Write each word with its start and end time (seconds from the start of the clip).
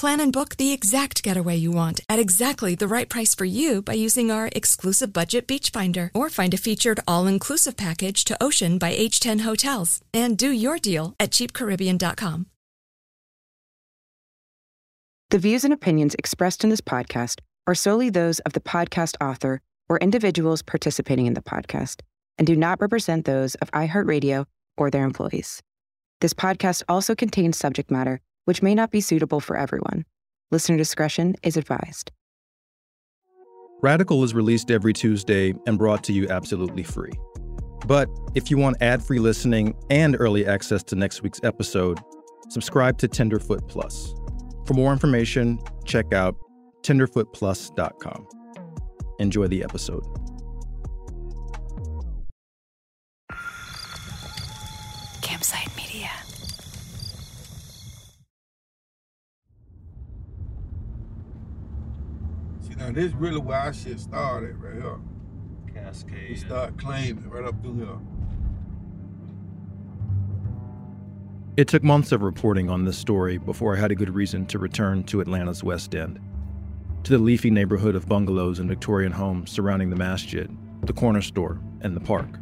Plan 0.00 0.18
and 0.20 0.32
book 0.32 0.56
the 0.56 0.72
exact 0.72 1.22
getaway 1.22 1.56
you 1.56 1.70
want 1.72 2.00
at 2.08 2.18
exactly 2.18 2.74
the 2.74 2.88
right 2.88 3.06
price 3.06 3.34
for 3.34 3.44
you 3.44 3.82
by 3.82 3.92
using 3.92 4.30
our 4.30 4.48
exclusive 4.56 5.12
budget 5.12 5.46
beach 5.46 5.68
finder 5.68 6.10
or 6.14 6.30
find 6.30 6.54
a 6.54 6.56
featured 6.56 7.00
all-inclusive 7.06 7.76
package 7.76 8.24
to 8.24 8.42
Ocean 8.42 8.78
by 8.78 8.94
H10 8.96 9.40
Hotels 9.40 10.00
and 10.14 10.38
do 10.38 10.52
your 10.52 10.78
deal 10.78 11.14
at 11.20 11.32
cheapcaribbean.com. 11.32 12.46
The 15.28 15.38
views 15.38 15.64
and 15.64 15.74
opinions 15.74 16.14
expressed 16.14 16.64
in 16.64 16.70
this 16.70 16.80
podcast 16.80 17.40
are 17.66 17.74
solely 17.74 18.08
those 18.08 18.38
of 18.46 18.54
the 18.54 18.60
podcast 18.60 19.16
author 19.20 19.60
or 19.90 19.98
individuals 19.98 20.62
participating 20.62 21.26
in 21.26 21.34
the 21.34 21.42
podcast 21.42 22.00
and 22.38 22.46
do 22.46 22.56
not 22.56 22.80
represent 22.80 23.26
those 23.26 23.54
of 23.56 23.70
iHeartRadio 23.72 24.46
or 24.78 24.90
their 24.90 25.04
employees. 25.04 25.60
This 26.22 26.32
podcast 26.32 26.84
also 26.88 27.14
contains 27.14 27.58
subject 27.58 27.90
matter 27.90 28.22
which 28.50 28.62
may 28.62 28.74
not 28.74 28.90
be 28.90 29.00
suitable 29.00 29.38
for 29.38 29.56
everyone. 29.56 30.04
Listener 30.50 30.76
discretion 30.76 31.36
is 31.44 31.56
advised. 31.56 32.10
Radical 33.80 34.24
is 34.24 34.34
released 34.34 34.72
every 34.72 34.92
Tuesday 34.92 35.54
and 35.68 35.78
brought 35.78 36.02
to 36.02 36.12
you 36.12 36.28
absolutely 36.28 36.82
free. 36.82 37.12
But 37.86 38.08
if 38.34 38.50
you 38.50 38.58
want 38.58 38.78
ad 38.80 39.04
free 39.04 39.20
listening 39.20 39.76
and 39.88 40.16
early 40.18 40.48
access 40.48 40.82
to 40.82 40.96
next 40.96 41.22
week's 41.22 41.38
episode, 41.44 42.00
subscribe 42.48 42.98
to 42.98 43.06
Tenderfoot 43.06 43.68
Plus. 43.68 44.12
For 44.66 44.74
more 44.74 44.92
information, 44.92 45.60
check 45.84 46.12
out 46.12 46.36
tenderfootplus.com. 46.82 48.26
Enjoy 49.20 49.46
the 49.46 49.62
episode. 49.62 50.02
Campside 55.22 55.76
Media. 55.76 56.10
Now 62.90 63.00
this 63.00 63.12
really 63.14 63.38
where 63.38 63.58
our 63.58 63.72
shit 63.72 64.00
started 64.00 64.56
right 64.56 64.74
here. 64.74 64.98
We 65.64 65.72
Cascade. 65.72 66.38
start 66.38 66.78
claiming 66.78 67.28
right 67.28 67.44
up 67.44 67.60
through 67.62 67.78
here. 67.78 67.98
It 71.56 71.68
took 71.68 71.82
months 71.82 72.12
of 72.12 72.22
reporting 72.22 72.70
on 72.70 72.84
this 72.84 72.96
story 72.96 73.38
before 73.38 73.76
I 73.76 73.80
had 73.80 73.90
a 73.92 73.94
good 73.94 74.14
reason 74.14 74.46
to 74.46 74.58
return 74.58 75.04
to 75.04 75.20
Atlanta's 75.20 75.62
West 75.62 75.94
End, 75.94 76.18
to 77.04 77.12
the 77.12 77.18
leafy 77.18 77.50
neighborhood 77.50 77.94
of 77.94 78.08
bungalows 78.08 78.58
and 78.58 78.68
Victorian 78.68 79.12
homes 79.12 79.50
surrounding 79.50 79.90
the 79.90 79.96
masjid, 79.96 80.50
the 80.82 80.92
corner 80.92 81.22
store, 81.22 81.60
and 81.82 81.94
the 81.94 82.00
park, 82.00 82.38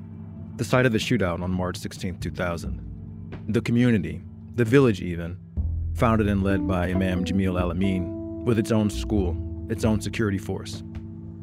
the 0.56 0.64
site 0.64 0.86
of 0.86 0.92
the 0.92 0.98
shootout 0.98 1.42
on 1.42 1.50
March 1.50 1.76
16, 1.78 2.20
2000. 2.20 3.44
The 3.48 3.60
community, 3.60 4.22
the 4.54 4.64
village 4.64 5.00
even, 5.00 5.36
founded 5.94 6.28
and 6.28 6.42
led 6.42 6.66
by 6.68 6.88
Imam 6.88 7.24
Jamil 7.24 7.60
Al 7.60 7.70
Amin, 7.70 8.44
with 8.44 8.58
its 8.58 8.70
own 8.70 8.88
school, 8.88 9.47
its 9.68 9.84
own 9.84 10.00
security 10.00 10.38
force, 10.38 10.82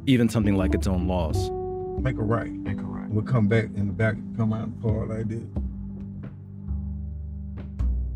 even 0.06 0.30
something 0.30 0.56
like 0.56 0.74
its 0.74 0.88
own 0.88 1.08
laws. 1.08 1.50
Make 2.00 2.18
a 2.18 2.24
right. 2.24 2.52
Make 2.52 2.80
a 2.80 2.84
right. 2.84 3.10
We'll 3.10 3.24
come 3.24 3.48
back 3.48 3.66
in 3.76 3.88
the 3.88 3.94
back, 3.94 4.16
come 4.36 4.54
out 4.54 4.64
and 4.64 4.82
part 4.82 5.10
like 5.10 5.28
this. 5.28 5.44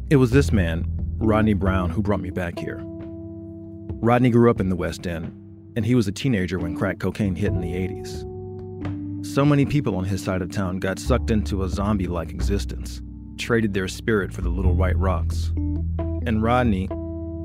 It 0.09 0.17
was 0.17 0.31
this 0.31 0.51
man, 0.51 0.85
Rodney 1.17 1.53
Brown, 1.53 1.89
who 1.89 2.01
brought 2.01 2.21
me 2.21 2.31
back 2.31 2.57
here. 2.57 2.81
Rodney 4.01 4.29
grew 4.29 4.49
up 4.49 4.59
in 4.59 4.69
the 4.69 4.75
West 4.75 5.05
End, 5.05 5.25
and 5.75 5.85
he 5.85 5.93
was 5.93 6.07
a 6.07 6.11
teenager 6.11 6.57
when 6.57 6.75
crack 6.75 6.99
cocaine 6.99 7.35
hit 7.35 7.51
in 7.51 7.61
the 7.61 7.73
80s. 7.73 9.25
So 9.25 9.45
many 9.45 9.65
people 9.65 9.95
on 9.95 10.05
his 10.05 10.23
side 10.23 10.41
of 10.41 10.51
town 10.51 10.79
got 10.79 10.97
sucked 10.97 11.29
into 11.29 11.63
a 11.63 11.69
zombie 11.69 12.07
like 12.07 12.31
existence, 12.31 13.01
traded 13.37 13.73
their 13.73 13.87
spirit 13.87 14.33
for 14.33 14.41
the 14.41 14.49
little 14.49 14.73
white 14.73 14.97
rocks. 14.97 15.51
And 16.25 16.41
Rodney, 16.41 16.89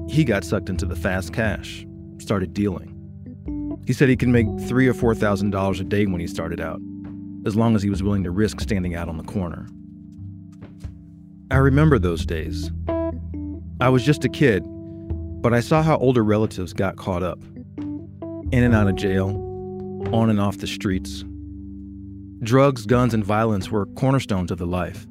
he 0.08 0.25
got 0.25 0.44
sucked 0.44 0.69
into 0.69 0.86
the 0.86 0.96
fast 0.96 1.32
cash, 1.32 1.86
started 2.19 2.54
dealing. 2.54 2.91
He 3.86 3.92
said 3.92 4.08
he 4.08 4.16
could 4.16 4.28
make 4.28 4.47
three 4.60 4.88
or 4.88 4.94
four 4.94 5.14
thousand 5.14 5.50
dollars 5.50 5.80
a 5.80 5.84
day 5.84 6.06
when 6.06 6.20
he 6.20 6.26
started 6.26 6.60
out, 6.60 6.80
as 7.47 7.56
long 7.56 7.75
as 7.75 7.82
he 7.82 7.91
was 7.91 8.02
willing 8.02 8.25
to 8.25 8.30
risk 8.30 8.60
standing 8.60 8.94
out 8.94 9.08
on 9.08 9.16
the 9.16 9.25
corner. 9.25 9.66
I 11.50 11.56
remember 11.56 11.98
those 11.98 12.25
days. 12.25 12.70
I 13.80 13.88
was 13.88 14.04
just 14.04 14.25
a 14.25 14.28
kid, 14.28 14.64
but 15.42 15.52
I 15.52 15.60
saw 15.60 15.82
how 15.82 15.97
older 15.98 16.22
relatives 16.22 16.72
got 16.72 16.97
caught 16.97 17.22
up. 17.22 17.38
In 18.52 18.62
and 18.62 18.75
out 18.75 18.88
of 18.88 18.94
jail, 18.94 19.31
on 20.12 20.31
and 20.31 20.41
off 20.41 20.58
the 20.58 20.66
streets. 20.66 21.25
Drugs, 22.42 22.86
guns, 22.86 23.14
and 23.14 23.25
violence 23.25 23.70
were 23.70 23.86
cornerstones 23.86 24.50
of 24.50 24.58
the 24.58 24.66
life. 24.66 25.06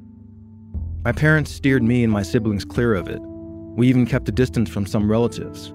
My 1.04 1.12
parents 1.12 1.50
steered 1.50 1.82
me 1.82 2.02
and 2.02 2.12
my 2.12 2.22
siblings 2.22 2.64
clear 2.64 2.94
of 2.94 3.08
it. 3.08 3.20
We 3.20 3.88
even 3.88 4.06
kept 4.06 4.28
a 4.28 4.32
distance 4.32 4.70
from 4.70 4.86
some 4.86 5.10
relatives. 5.10 5.73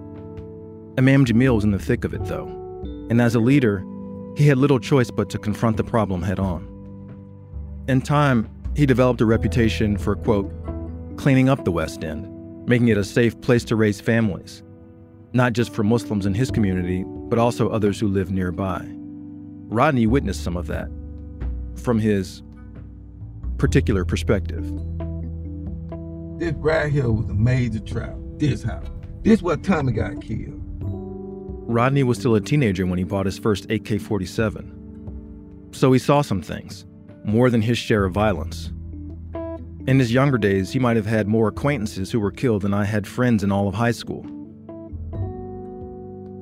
Imam 1.00 1.24
Jamil 1.24 1.56
was 1.56 1.64
in 1.64 1.72
the 1.72 1.80
thick 1.80 2.04
of 2.04 2.14
it, 2.14 2.26
though, 2.26 2.48
and 3.10 3.22
as 3.22 3.34
a 3.34 3.40
leader, 3.40 3.86
he 4.36 4.46
had 4.48 4.58
little 4.58 4.82
choice 4.82 5.10
but 5.10 5.30
to 5.30 5.38
confront 5.38 5.78
the 5.78 5.84
problem 5.86 6.22
head 6.22 6.40
on. 6.40 6.68
In 7.88 8.02
time, 8.02 8.50
he 8.76 8.86
developed 8.86 9.22
a 9.22 9.26
reputation 9.26 9.98
for, 9.98 10.18
quote, 10.18 10.52
cleaning 11.16 11.48
up 11.48 11.64
the 11.64 11.72
West 11.72 12.04
End, 12.04 12.28
making 12.68 12.90
it 12.90 12.98
a 12.98 13.06
safe 13.06 13.40
place 13.40 13.64
to 13.64 13.78
raise 13.78 14.02
families, 14.02 14.62
not 15.32 15.54
just 15.54 15.74
for 15.74 15.84
Muslims 15.84 16.26
in 16.26 16.34
his 16.34 16.52
community, 16.52 17.06
but 17.08 17.40
also 17.40 17.70
others 17.70 17.98
who 17.98 18.10
live 18.10 18.30
nearby. 18.30 18.86
Rodney 19.70 20.06
witnessed 20.06 20.44
some 20.44 20.58
of 20.58 20.68
that 20.68 20.90
from 21.76 21.98
his 21.98 22.44
particular 23.58 24.04
perspective. 24.04 24.66
This 26.40 26.52
right 26.56 26.92
here 26.92 27.10
was 27.10 27.30
a 27.30 27.34
major 27.34 27.80
trap. 27.80 28.18
This 28.36 28.64
house. 28.64 28.88
This 29.22 29.42
where 29.42 29.56
Tommy 29.56 29.94
got 29.94 30.22
killed. 30.22 30.59
Rodney 31.70 32.02
was 32.02 32.18
still 32.18 32.34
a 32.34 32.42
teenager 32.42 32.88
when 32.88 32.98
he 32.98 33.04
bought 33.04 33.28
his 33.28 33.38
first 33.38 33.70
AK 33.70 34.02
47. 34.02 35.70
So 35.72 35.92
he 35.92 36.00
saw 36.00 36.24
some 36.24 36.42
things, 36.42 36.84
more 37.24 37.52
than 37.52 37.62
his 37.62 37.78
share 37.78 38.06
of 38.06 38.12
violence. 38.12 38.72
In 39.86 40.00
his 40.00 40.12
younger 40.12 40.40
days, 40.40 40.72
he 40.72 40.80
might 40.80 40.96
have 40.96 41.06
had 41.06 41.28
more 41.28 41.48
acquaintances 41.48 42.12
who 42.12 42.20
were 42.20 42.32
killed 42.32 42.64
than 42.64 42.74
I 42.74 42.86
had 42.86 43.06
friends 43.06 43.44
in 43.44 43.52
all 43.52 43.68
of 43.68 43.76
high 43.76 43.92
school. 43.92 44.24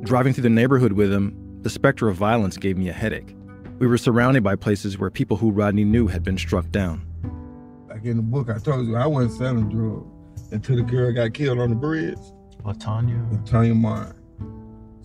Driving 0.05 0.31
through 0.31 0.43
the 0.43 0.49
neighborhood 0.49 0.93
with 0.93 1.11
him, 1.11 1.35
the 1.61 1.69
specter 1.69 2.07
of 2.07 2.15
violence 2.15 2.55
gave 2.55 2.77
me 2.77 2.87
a 2.87 2.93
headache. 2.93 3.35
We 3.79 3.87
were 3.87 3.97
surrounded 3.97 4.43
by 4.43 4.55
places 4.55 4.97
where 4.97 5.09
people 5.09 5.35
who 5.35 5.51
Rodney 5.51 5.83
knew 5.83 6.07
had 6.07 6.23
been 6.23 6.37
struck 6.37 6.71
down. 6.71 7.05
Like 7.89 8.05
in 8.05 8.15
the 8.15 8.23
book, 8.23 8.49
I 8.49 8.59
told 8.59 8.87
you 8.87 8.95
I 8.95 9.05
wasn't 9.07 9.37
selling 9.37 9.67
drugs 9.67 10.53
until 10.53 10.77
the 10.77 10.83
girl 10.83 11.11
got 11.11 11.33
killed 11.33 11.59
on 11.59 11.71
the 11.71 11.75
bridge. 11.75 12.17
Latanya. 12.63 13.45
Tanya 13.45 13.75
Martin. 13.75 14.13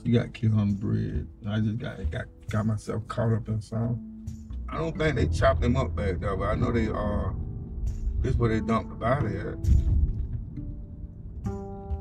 She 0.04 0.10
got 0.10 0.34
killed 0.34 0.58
on 0.58 0.70
the 0.70 0.74
bridge. 0.74 1.26
I 1.48 1.60
just 1.60 1.78
got 1.78 2.10
got 2.10 2.24
got 2.50 2.66
myself 2.66 3.06
caught 3.08 3.32
up 3.32 3.48
in 3.48 3.60
some. 3.60 4.24
I 4.68 4.78
don't 4.78 4.96
think 4.98 5.16
they 5.16 5.28
chopped 5.28 5.60
them 5.60 5.76
up 5.76 5.94
back 5.94 6.18
there, 6.20 6.36
but 6.36 6.44
I 6.44 6.54
know 6.54 6.72
they 6.72 6.88
are. 6.88 7.34
this 8.20 8.36
where 8.36 8.50
they 8.50 8.60
dumped 8.60 8.90
the 8.90 8.96
body 8.96 9.36
at. 9.36 9.56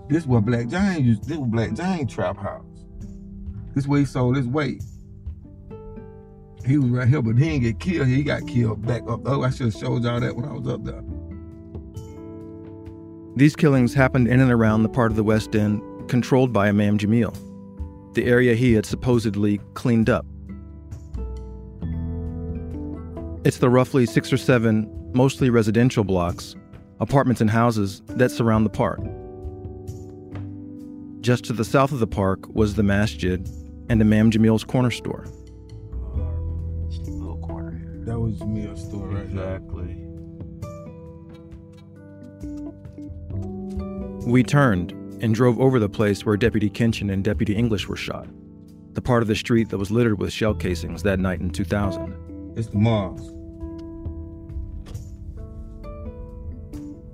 This 0.09 0.25
where 0.25 0.41
Black 0.41 0.67
James 0.67 1.05
used. 1.05 1.27
This 1.27 1.37
was 1.37 1.49
Black 1.49 1.73
James 1.73 2.13
trap 2.13 2.37
house. 2.37 2.65
This 3.75 3.87
where 3.87 3.99
he 3.99 4.05
sold 4.05 4.35
his 4.35 4.47
weight. 4.47 4.83
He 6.65 6.77
was 6.77 6.89
right 6.91 7.07
here, 7.07 7.21
but 7.21 7.37
he 7.37 7.49
didn't 7.49 7.61
get 7.63 7.79
killed. 7.79 8.07
He 8.07 8.23
got 8.23 8.47
killed 8.47 8.85
back 8.85 9.03
up. 9.09 9.21
Oh, 9.25 9.43
I 9.43 9.49
should 9.49 9.67
have 9.67 9.75
showed 9.75 10.03
y'all 10.03 10.19
that 10.19 10.35
when 10.35 10.45
I 10.45 10.53
was 10.53 10.67
up 10.67 10.83
there. 10.83 11.03
These 13.35 13.55
killings 13.55 13.93
happened 13.93 14.27
in 14.27 14.39
and 14.39 14.51
around 14.51 14.83
the 14.83 14.89
part 14.89 15.11
of 15.11 15.15
the 15.15 15.23
West 15.23 15.55
End 15.55 15.81
controlled 16.09 16.51
by 16.51 16.67
Imam 16.67 16.97
Jamil, 16.97 17.33
the 18.13 18.25
area 18.25 18.55
he 18.55 18.73
had 18.73 18.85
supposedly 18.85 19.59
cleaned 19.73 20.09
up. 20.09 20.25
It's 23.43 23.57
the 23.57 23.69
roughly 23.69 24.05
six 24.05 24.31
or 24.31 24.37
seven, 24.37 24.87
mostly 25.13 25.49
residential 25.49 26.03
blocks 26.03 26.55
apartments 27.01 27.41
and 27.41 27.49
houses 27.49 28.03
that 28.09 28.29
surround 28.29 28.63
the 28.63 28.69
park. 28.69 28.99
Just 31.21 31.43
to 31.45 31.53
the 31.53 31.65
south 31.65 31.91
of 31.91 31.99
the 31.99 32.07
park 32.07 32.47
was 32.53 32.75
the 32.75 32.83
masjid 32.83 33.47
and 33.89 33.99
Imam 33.99 34.29
Jamil's 34.29 34.63
corner 34.63 34.91
store. 34.91 35.25
Little 37.07 37.39
corner. 37.39 37.81
That 38.05 38.19
was 38.19 38.37
Jamil's 38.37 38.83
store 38.87 39.07
right 39.07 39.35
there. 39.35 39.55
Exactly. 39.55 39.97
We 44.31 44.43
turned 44.43 44.93
and 45.21 45.35
drove 45.35 45.59
over 45.59 45.79
the 45.79 45.89
place 45.89 46.25
where 46.25 46.35
Deputy 46.35 46.69
Kinchen 46.69 47.11
and 47.11 47.23
Deputy 47.23 47.55
English 47.55 47.87
were 47.87 47.95
shot, 47.95 48.27
the 48.93 49.01
part 49.01 49.21
of 49.21 49.27
the 49.27 49.35
street 49.35 49.69
that 49.69 49.77
was 49.77 49.91
littered 49.91 50.19
with 50.19 50.33
shell 50.33 50.53
casings 50.53 51.03
that 51.03 51.19
night 51.19 51.39
in 51.39 51.49
2000. 51.49 52.53
It's 52.57 52.67
the 52.67 52.77
mosque. 52.77 53.23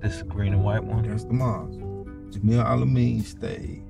This 0.02 0.22
green 0.24 0.54
and 0.54 0.64
white 0.64 0.84
one. 0.84 1.08
That's 1.08 1.26
the 1.26 1.34
mosque. 1.34 1.80
Jamil 2.30 2.64
Al 2.64 2.82
Amin 2.82 3.24
stayed. 3.24 3.84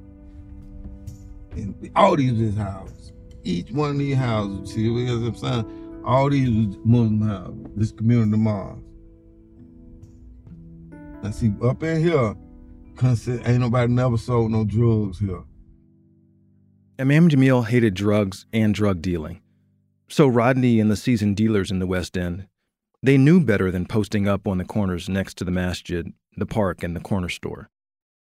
And 1.51 1.91
all 1.95 2.15
these 2.15 2.31
was 2.31 2.41
his 2.41 2.55
houses. 2.55 3.13
Each 3.43 3.71
one 3.71 3.91
of 3.91 3.97
these 3.99 4.15
houses, 4.15 4.73
see 4.73 4.89
what 4.89 5.09
I'm 5.09 5.35
saying? 5.35 6.01
All 6.05 6.29
these 6.29 6.49
was 6.49 6.77
Muslim 6.83 7.21
houses. 7.21 7.65
This 7.75 7.91
community 7.91 8.33
of 8.33 8.39
mosque. 8.39 8.79
And 11.23 11.33
see, 11.33 11.53
up 11.63 11.83
in 11.83 12.01
here, 12.01 12.35
consider, 12.97 13.47
ain't 13.47 13.59
nobody 13.59 13.91
never 13.91 14.17
sold 14.17 14.51
no 14.51 14.65
drugs 14.65 15.19
here. 15.19 15.43
Imam 16.99 17.29
Jamil 17.29 17.65
hated 17.65 17.93
drugs 17.93 18.45
and 18.51 18.73
drug 18.73 19.01
dealing. 19.01 19.41
So 20.09 20.27
Rodney 20.27 20.79
and 20.79 20.89
the 20.89 20.95
seasoned 20.95 21.35
dealers 21.35 21.69
in 21.69 21.79
the 21.79 21.87
West 21.87 22.17
End, 22.17 22.47
they 23.03 23.17
knew 23.17 23.39
better 23.39 23.69
than 23.69 23.85
posting 23.85 24.27
up 24.27 24.47
on 24.47 24.57
the 24.57 24.65
corners 24.65 25.07
next 25.07 25.37
to 25.37 25.43
the 25.43 25.51
masjid, 25.51 26.11
the 26.35 26.45
park, 26.45 26.83
and 26.83 26.95
the 26.95 26.99
corner 26.99 27.29
store. 27.29 27.69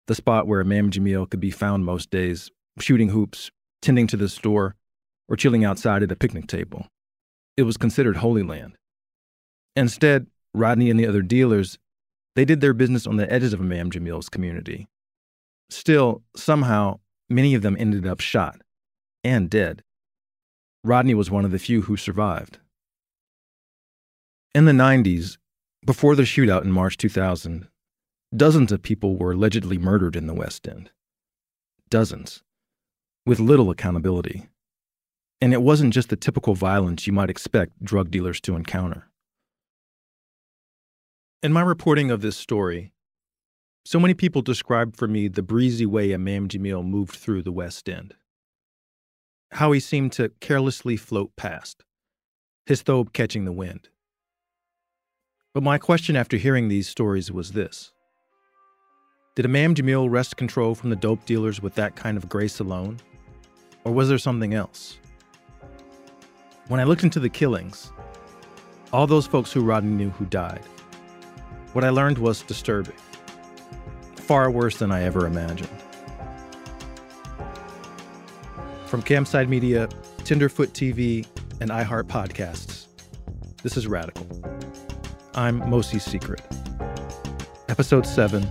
The 0.08 0.16
spot 0.16 0.46
where 0.46 0.62
Imam 0.62 0.92
Jamil 0.92 1.30
could 1.30 1.40
be 1.40 1.52
found 1.52 1.86
most 1.86 2.10
days, 2.10 2.52
shooting 2.80 3.10
hoops, 3.10 3.50
tending 3.82 4.08
to 4.08 4.18
the 4.18 4.30
store, 4.30 4.76
or 5.28 5.36
chilling 5.36 5.64
outside 5.64 6.04
at 6.04 6.12
a 6.12 6.16
picnic 6.16 6.48
table. 6.48 6.88
It 7.58 7.64
was 7.64 7.78
considered 7.78 8.18
holy 8.18 8.44
land. 8.44 8.78
Instead, 9.76 10.28
Rodney 10.54 10.90
and 10.90 11.00
the 11.00 11.08
other 11.08 11.22
dealers, 11.22 11.78
they 12.40 12.46
did 12.46 12.62
their 12.62 12.74
business 12.74 13.06
on 13.06 13.18
the 13.18 13.30
edges 13.30 13.52
of 13.52 13.60
Imam 13.60 13.92
Jamil's 13.92 14.30
community. 14.30 14.88
Still, 15.70 16.24
somehow, 16.38 17.02
many 17.30 17.54
of 17.54 17.64
them 17.64 17.76
ended 17.78 18.08
up 18.08 18.22
shot 18.22 18.62
and 19.26 19.50
dead. 19.50 19.84
Rodney 20.82 21.14
was 21.14 21.30
one 21.30 21.44
of 21.44 21.52
the 21.52 21.60
few 21.60 21.82
who 21.82 21.98
survived. 21.98 22.60
In 24.56 24.64
the 24.64 24.72
90s, 24.72 25.38
before 25.86 26.16
the 26.16 26.24
shootout 26.24 26.64
in 26.64 26.72
March 26.72 26.96
2000, 26.96 27.68
dozens 28.34 28.72
of 28.72 28.84
people 28.84 29.18
were 29.18 29.34
allegedly 29.34 29.78
murdered 29.78 30.16
in 30.16 30.26
the 30.26 30.34
West 30.34 30.66
End. 30.66 30.92
Dozens. 31.90 32.42
With 33.26 33.42
little 33.42 33.70
accountability. 33.70 34.48
And 35.42 35.52
it 35.52 35.62
wasn't 35.62 35.94
just 35.94 36.08
the 36.08 36.16
typical 36.16 36.56
violence 36.56 37.06
you 37.06 37.12
might 37.12 37.30
expect 37.30 37.84
drug 37.84 38.10
dealers 38.10 38.40
to 38.40 38.56
encounter. 38.56 39.09
In 41.42 41.54
my 41.54 41.62
reporting 41.62 42.12
of 42.12 42.20
this 42.20 42.36
story, 42.36 42.92
so 43.86 43.98
many 43.98 44.14
people 44.14 44.42
described 44.42 44.98
for 44.98 45.08
me 45.08 45.30
the 45.30 45.42
breezy 45.42 45.86
way 45.86 46.14
Imam 46.14 46.50
Jamil 46.50 46.86
moved 46.86 47.16
through 47.16 47.44
the 47.44 47.52
West 47.54 47.88
End. 47.88 48.14
How 49.54 49.72
he 49.72 49.80
seemed 49.80 50.12
to 50.14 50.34
carelessly 50.42 50.98
float 50.98 51.34
past, 51.38 51.86
his 52.66 52.84
thobe 52.84 53.14
catching 53.14 53.46
the 53.46 53.54
wind. 53.54 53.88
But 55.54 55.64
my 55.64 55.78
question 55.78 56.18
after 56.18 56.36
hearing 56.36 56.68
these 56.68 56.90
stories 56.90 57.32
was 57.32 57.54
this 57.54 57.94
Did 59.36 59.46
Imam 59.46 59.76
Jamil 59.76 60.12
wrest 60.12 60.36
control 60.36 60.76
from 60.76 60.90
the 60.90 60.98
dope 60.98 61.26
dealers 61.26 61.62
with 61.62 61.74
that 61.76 61.96
kind 61.96 62.18
of 62.18 62.28
grace 62.28 62.60
alone? 62.60 63.00
Or 63.86 63.94
was 63.94 64.10
there 64.10 64.18
something 64.18 64.54
else? 64.54 64.98
When 66.68 66.82
I 66.82 66.84
looked 66.84 67.06
into 67.06 67.22
the 67.22 67.30
killings, 67.30 67.94
all 68.92 69.08
those 69.08 69.26
folks 69.26 69.54
who 69.54 69.62
Rodney 69.62 69.92
knew 69.92 70.10
who 70.10 70.26
died, 70.26 70.66
what 71.74 71.84
I 71.84 71.90
learned 71.90 72.18
was 72.18 72.42
disturbing. 72.42 72.96
Far 74.16 74.50
worse 74.52 74.78
than 74.78 74.92
I 74.92 75.04
ever 75.04 75.26
imagined. 75.26 75.70
From 78.86 79.04
Campside 79.04 79.50
Media, 79.50 79.88
Tenderfoot 80.24 80.74
TV, 80.74 81.28
and 81.62 81.70
iHeart 81.70 82.04
Podcasts, 82.04 82.88
this 83.62 83.78
is 83.78 83.88
Radical. 83.88 84.26
I'm 85.36 85.62
Mosi 85.62 86.02
Secret. 86.02 86.42
Episode 87.68 88.06
7 88.06 88.48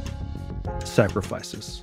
Sacrifices. 0.84 1.82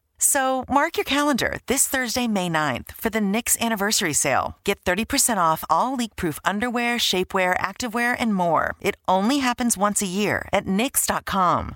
So 0.23 0.65
mark 0.69 0.97
your 0.97 1.03
calendar 1.03 1.57
this 1.65 1.87
Thursday, 1.87 2.27
May 2.27 2.47
9th 2.47 2.91
for 2.91 3.09
the 3.09 3.19
Knix 3.19 3.59
anniversary 3.59 4.13
sale. 4.13 4.55
Get 4.63 4.83
30% 4.85 5.37
off 5.37 5.63
all 5.67 5.95
leak-proof 5.95 6.37
underwear, 6.45 6.97
shapewear, 6.97 7.57
activewear, 7.57 8.15
and 8.19 8.33
more. 8.33 8.75
It 8.81 8.97
only 9.07 9.39
happens 9.39 9.79
once 9.79 9.99
a 10.03 10.05
year 10.05 10.47
at 10.53 10.67
Knix.com. 10.67 11.75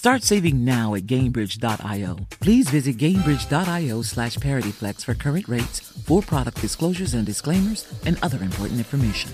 Start 0.00 0.22
saving 0.22 0.64
now 0.64 0.94
at 0.94 1.02
Gainbridge.io. 1.02 2.16
Please 2.40 2.70
visit 2.70 2.96
Gainbridge.io 2.96 4.00
slash 4.00 4.36
ParityFlex 4.38 5.04
for 5.04 5.12
current 5.12 5.46
rates, 5.46 5.78
for 5.78 6.22
product 6.22 6.58
disclosures 6.62 7.12
and 7.12 7.26
disclaimers, 7.26 7.86
and 8.06 8.18
other 8.22 8.42
important 8.42 8.78
information. 8.78 9.30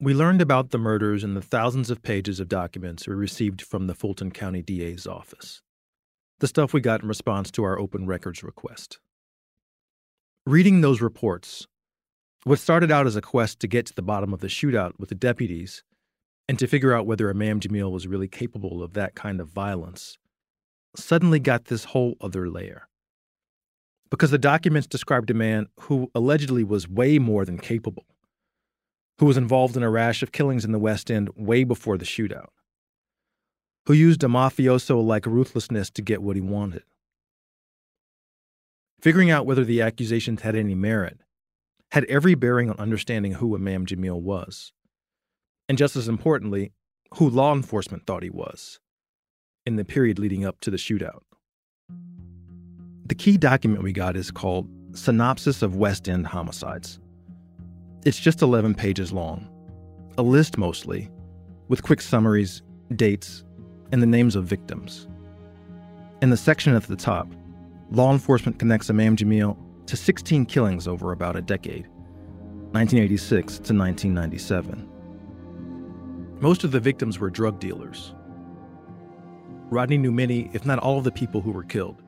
We 0.00 0.12
learned 0.12 0.42
about 0.42 0.70
the 0.70 0.78
murders 0.78 1.22
in 1.22 1.34
the 1.34 1.40
thousands 1.40 1.88
of 1.88 2.02
pages 2.02 2.40
of 2.40 2.48
documents 2.48 3.06
we 3.06 3.14
received 3.14 3.62
from 3.62 3.86
the 3.86 3.94
Fulton 3.94 4.32
County 4.32 4.60
DA's 4.60 5.06
office. 5.06 5.62
the 6.40 6.48
stuff 6.48 6.72
we 6.72 6.80
got 6.80 7.02
in 7.02 7.08
response 7.08 7.48
to 7.52 7.62
our 7.62 7.78
open 7.78 8.08
records 8.08 8.42
request. 8.42 8.98
Reading 10.46 10.80
those 10.80 11.00
reports, 11.00 11.68
what 12.42 12.58
started 12.58 12.90
out 12.90 13.06
as 13.06 13.14
a 13.14 13.22
quest 13.22 13.60
to 13.60 13.68
get 13.68 13.86
to 13.86 13.94
the 13.94 14.02
bottom 14.02 14.32
of 14.32 14.40
the 14.40 14.48
shootout 14.48 14.94
with 14.98 15.08
the 15.08 15.14
deputies 15.14 15.84
and 16.52 16.58
to 16.58 16.66
figure 16.66 16.92
out 16.92 17.06
whether 17.06 17.30
Imam 17.30 17.60
Jamil 17.60 17.90
was 17.90 18.06
really 18.06 18.28
capable 18.28 18.82
of 18.82 18.92
that 18.92 19.14
kind 19.14 19.40
of 19.40 19.48
violence 19.48 20.18
suddenly 20.94 21.38
got 21.38 21.64
this 21.64 21.84
whole 21.84 22.14
other 22.20 22.50
layer. 22.50 22.88
Because 24.10 24.32
the 24.32 24.36
documents 24.36 24.86
described 24.86 25.30
a 25.30 25.34
man 25.34 25.68
who 25.80 26.10
allegedly 26.14 26.62
was 26.62 26.86
way 26.86 27.18
more 27.18 27.46
than 27.46 27.56
capable, 27.56 28.04
who 29.18 29.24
was 29.24 29.38
involved 29.38 29.78
in 29.78 29.82
a 29.82 29.88
rash 29.88 30.22
of 30.22 30.30
killings 30.30 30.62
in 30.62 30.72
the 30.72 30.78
West 30.78 31.10
End 31.10 31.30
way 31.36 31.64
before 31.64 31.96
the 31.96 32.04
shootout, 32.04 32.50
who 33.86 33.94
used 33.94 34.22
a 34.22 34.26
mafioso 34.26 35.02
like 35.02 35.24
ruthlessness 35.24 35.88
to 35.88 36.02
get 36.02 36.22
what 36.22 36.36
he 36.36 36.42
wanted. 36.42 36.82
Figuring 39.00 39.30
out 39.30 39.46
whether 39.46 39.64
the 39.64 39.80
accusations 39.80 40.42
had 40.42 40.54
any 40.54 40.74
merit 40.74 41.18
had 41.92 42.04
every 42.10 42.34
bearing 42.34 42.68
on 42.68 42.76
understanding 42.78 43.32
who 43.32 43.56
Imam 43.56 43.86
Jamil 43.86 44.20
was. 44.20 44.74
And 45.68 45.78
just 45.78 45.96
as 45.96 46.08
importantly, 46.08 46.72
who 47.14 47.28
law 47.28 47.54
enforcement 47.54 48.06
thought 48.06 48.22
he 48.22 48.30
was 48.30 48.80
in 49.64 49.76
the 49.76 49.84
period 49.84 50.18
leading 50.18 50.44
up 50.44 50.60
to 50.60 50.70
the 50.70 50.76
shootout. 50.76 51.22
The 53.06 53.14
key 53.14 53.36
document 53.36 53.82
we 53.82 53.92
got 53.92 54.16
is 54.16 54.30
called 54.30 54.68
Synopsis 54.94 55.62
of 55.62 55.76
West 55.76 56.08
End 56.08 56.26
Homicides. 56.26 56.98
It's 58.04 58.18
just 58.18 58.42
11 58.42 58.74
pages 58.74 59.12
long, 59.12 59.48
a 60.18 60.22
list 60.22 60.58
mostly, 60.58 61.10
with 61.68 61.82
quick 61.82 62.00
summaries, 62.00 62.62
dates, 62.96 63.44
and 63.92 64.02
the 64.02 64.06
names 64.06 64.34
of 64.34 64.44
victims. 64.44 65.06
In 66.20 66.30
the 66.30 66.36
section 66.36 66.74
at 66.74 66.84
the 66.84 66.96
top, 66.96 67.28
law 67.90 68.12
enforcement 68.12 68.58
connects 68.58 68.90
Imam 68.90 69.16
Jamil 69.16 69.56
to 69.86 69.96
16 69.96 70.46
killings 70.46 70.88
over 70.88 71.12
about 71.12 71.36
a 71.36 71.42
decade, 71.42 71.86
1986 72.72 73.52
to 73.54 73.74
1997. 73.74 74.91
Most 76.42 76.64
of 76.64 76.72
the 76.72 76.80
victims 76.80 77.20
were 77.20 77.30
drug 77.30 77.60
dealers. 77.60 78.16
Rodney 79.70 79.96
knew 79.96 80.10
many, 80.10 80.50
if 80.52 80.66
not 80.66 80.80
all, 80.80 80.98
of 80.98 81.04
the 81.04 81.12
people 81.12 81.40
who 81.40 81.52
were 81.52 81.62
killed, 81.62 82.02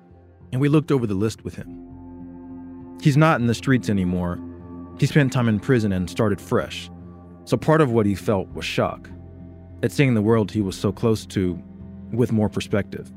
and 0.50 0.60
we 0.60 0.68
looked 0.68 0.90
over 0.90 1.06
the 1.06 1.14
list 1.14 1.44
with 1.44 1.54
him. 1.54 2.98
He's 3.00 3.16
not 3.16 3.40
in 3.40 3.46
the 3.46 3.54
streets 3.54 3.88
anymore. 3.88 4.40
He 4.98 5.06
spent 5.06 5.32
time 5.32 5.48
in 5.48 5.60
prison 5.60 5.92
and 5.92 6.10
started 6.10 6.40
fresh, 6.40 6.90
so 7.44 7.56
part 7.56 7.80
of 7.80 7.92
what 7.92 8.06
he 8.06 8.16
felt 8.16 8.52
was 8.54 8.64
shock 8.64 9.08
at 9.84 9.92
seeing 9.92 10.14
the 10.14 10.22
world 10.22 10.50
he 10.50 10.60
was 10.60 10.76
so 10.76 10.90
close 10.90 11.24
to 11.26 11.56
with 12.12 12.32
more 12.32 12.48
perspective. 12.48 13.12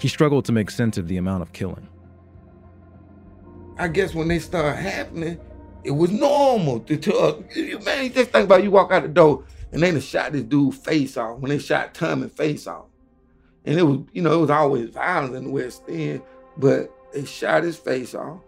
He 0.00 0.08
struggled 0.08 0.46
to 0.46 0.52
make 0.52 0.70
sense 0.70 0.96
of 0.96 1.08
the 1.08 1.18
amount 1.18 1.42
of 1.42 1.52
killing. 1.52 1.86
I 3.78 3.88
guess 3.88 4.14
when 4.14 4.28
they 4.28 4.38
start 4.38 4.78
happening, 4.78 5.38
it 5.84 5.90
was 5.90 6.10
normal 6.10 6.80
to 6.80 6.96
tell 6.96 7.44
man, 7.84 8.04
you 8.04 8.08
just 8.08 8.30
think 8.30 8.46
about 8.46 8.62
you 8.62 8.70
walk 8.70 8.90
out 8.90 9.02
the 9.02 9.08
door 9.08 9.44
and 9.72 9.82
they 9.82 10.00
shot 10.00 10.32
this 10.32 10.42
dude 10.42 10.74
face 10.74 11.16
off 11.16 11.38
when 11.38 11.50
they 11.50 11.58
shot 11.58 11.94
Tommy 11.94 12.28
face 12.28 12.66
off. 12.66 12.86
And 13.64 13.78
it 13.78 13.82
was, 13.82 14.00
you 14.12 14.22
know, 14.22 14.32
it 14.32 14.40
was 14.40 14.50
always 14.50 14.90
violence 14.90 15.36
in 15.36 15.44
the 15.44 15.50
West 15.50 15.82
End, 15.88 16.22
but 16.56 16.90
they 17.12 17.24
shot 17.24 17.64
his 17.64 17.76
face 17.76 18.14
off. 18.14 18.40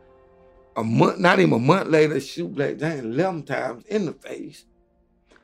A 0.76 0.84
month, 0.84 1.18
not 1.18 1.40
even 1.40 1.52
a 1.52 1.58
month 1.58 1.88
later, 1.88 2.18
shoot 2.20 2.54
Black 2.54 2.78
James 2.78 3.04
11 3.04 3.42
times 3.42 3.84
in 3.86 4.06
the 4.06 4.12
face. 4.12 4.64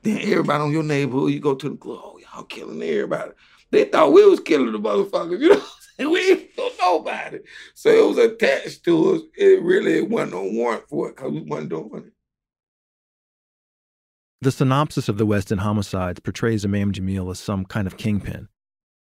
Then 0.03 0.19
everybody 0.19 0.63
on 0.63 0.73
your 0.73 0.83
neighborhood, 0.83 1.33
you 1.33 1.41
go 1.41 1.55
to 1.55 1.69
the 1.69 1.77
club, 1.77 2.01
oh, 2.03 2.19
y'all 2.19 2.45
killing 2.45 2.83
everybody. 2.83 3.33
They 3.71 3.85
thought 3.85 4.13
we 4.13 4.25
was 4.25 4.41
killing 4.41 4.73
the 4.73 4.79
motherfuckers, 4.79 5.41
you 5.41 5.51
know 5.51 5.63
we 6.11 6.31
ain't 6.31 6.59
know 6.59 6.71
nobody. 6.81 7.39
So 7.75 7.91
it 7.91 8.07
was 8.07 8.19
attached 8.19 8.85
to 8.85 9.15
us. 9.15 9.23
It 9.37 9.63
really 9.63 10.03
wasn't 10.03 10.33
no 10.33 10.45
warrant 10.45 10.89
for 10.89 11.09
it 11.09 11.17
because 11.17 11.33
we 11.33 11.41
wasn't 11.43 11.71
doing 11.71 12.05
it. 12.07 12.13
The 14.43 14.53
synopsis 14.53 15.09
of 15.09 15.17
the 15.17 15.25
West 15.25 15.51
End 15.51 15.63
homicides 15.63 16.21
portrays 16.21 16.65
Imam 16.65 16.93
Jamil 16.93 17.31
as 17.31 17.39
some 17.39 17.65
kind 17.65 17.87
of 17.87 17.97
kingpin, 17.97 18.49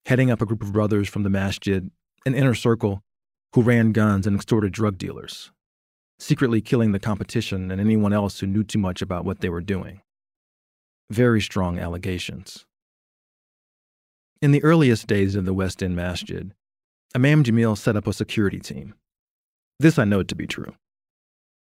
heading 0.06 0.32
up 0.32 0.42
a 0.42 0.46
group 0.46 0.62
of 0.62 0.72
brothers 0.72 1.08
from 1.08 1.22
the 1.22 1.30
masjid, 1.30 1.88
an 2.26 2.34
inner 2.34 2.54
circle, 2.54 3.02
who 3.54 3.62
ran 3.62 3.92
guns 3.92 4.26
and 4.26 4.34
extorted 4.34 4.72
drug 4.72 4.98
dealers, 4.98 5.52
secretly 6.18 6.60
killing 6.60 6.90
the 6.90 6.98
competition 6.98 7.70
and 7.70 7.80
anyone 7.80 8.12
else 8.12 8.40
who 8.40 8.48
knew 8.48 8.64
too 8.64 8.80
much 8.80 9.00
about 9.00 9.24
what 9.24 9.40
they 9.40 9.48
were 9.48 9.60
doing. 9.60 10.02
Very 11.08 11.40
strong 11.40 11.78
allegations. 11.78 12.66
In 14.40 14.50
the 14.50 14.64
earliest 14.64 15.06
days 15.06 15.36
of 15.36 15.44
the 15.44 15.54
West 15.54 15.84
End 15.84 15.94
Masjid, 15.94 16.52
Imam 17.14 17.44
Jamil 17.44 17.78
set 17.78 17.96
up 17.96 18.08
a 18.08 18.12
security 18.12 18.58
team. 18.58 18.94
This 19.78 20.00
I 20.00 20.04
know 20.04 20.24
to 20.24 20.34
be 20.34 20.48
true. 20.48 20.74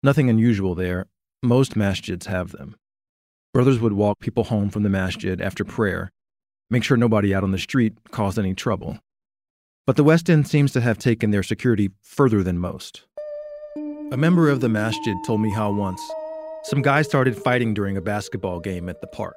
Nothing 0.02 0.30
unusual 0.30 0.74
there, 0.74 1.06
most 1.42 1.74
masjids 1.74 2.26
have 2.26 2.52
them. 2.52 2.76
Brothers 3.54 3.80
would 3.80 3.92
walk 3.92 4.18
people 4.18 4.44
home 4.44 4.70
from 4.70 4.82
the 4.82 4.88
masjid 4.88 5.38
after 5.38 5.62
prayer, 5.62 6.10
make 6.70 6.82
sure 6.82 6.96
nobody 6.96 7.34
out 7.34 7.44
on 7.44 7.50
the 7.50 7.58
street 7.58 7.92
caused 8.10 8.38
any 8.38 8.54
trouble. 8.54 8.98
But 9.86 9.96
the 9.96 10.04
West 10.04 10.30
End 10.30 10.48
seems 10.48 10.72
to 10.72 10.80
have 10.80 10.96
taken 10.96 11.32
their 11.32 11.42
security 11.42 11.90
further 12.00 12.42
than 12.42 12.56
most. 12.56 13.02
A 14.10 14.16
member 14.16 14.48
of 14.48 14.60
the 14.60 14.70
masjid 14.70 15.14
told 15.26 15.42
me 15.42 15.52
how 15.52 15.70
once 15.70 16.00
some 16.64 16.80
guys 16.80 17.06
started 17.06 17.36
fighting 17.36 17.74
during 17.74 17.98
a 17.98 18.00
basketball 18.00 18.58
game 18.58 18.88
at 18.88 19.02
the 19.02 19.06
park. 19.06 19.36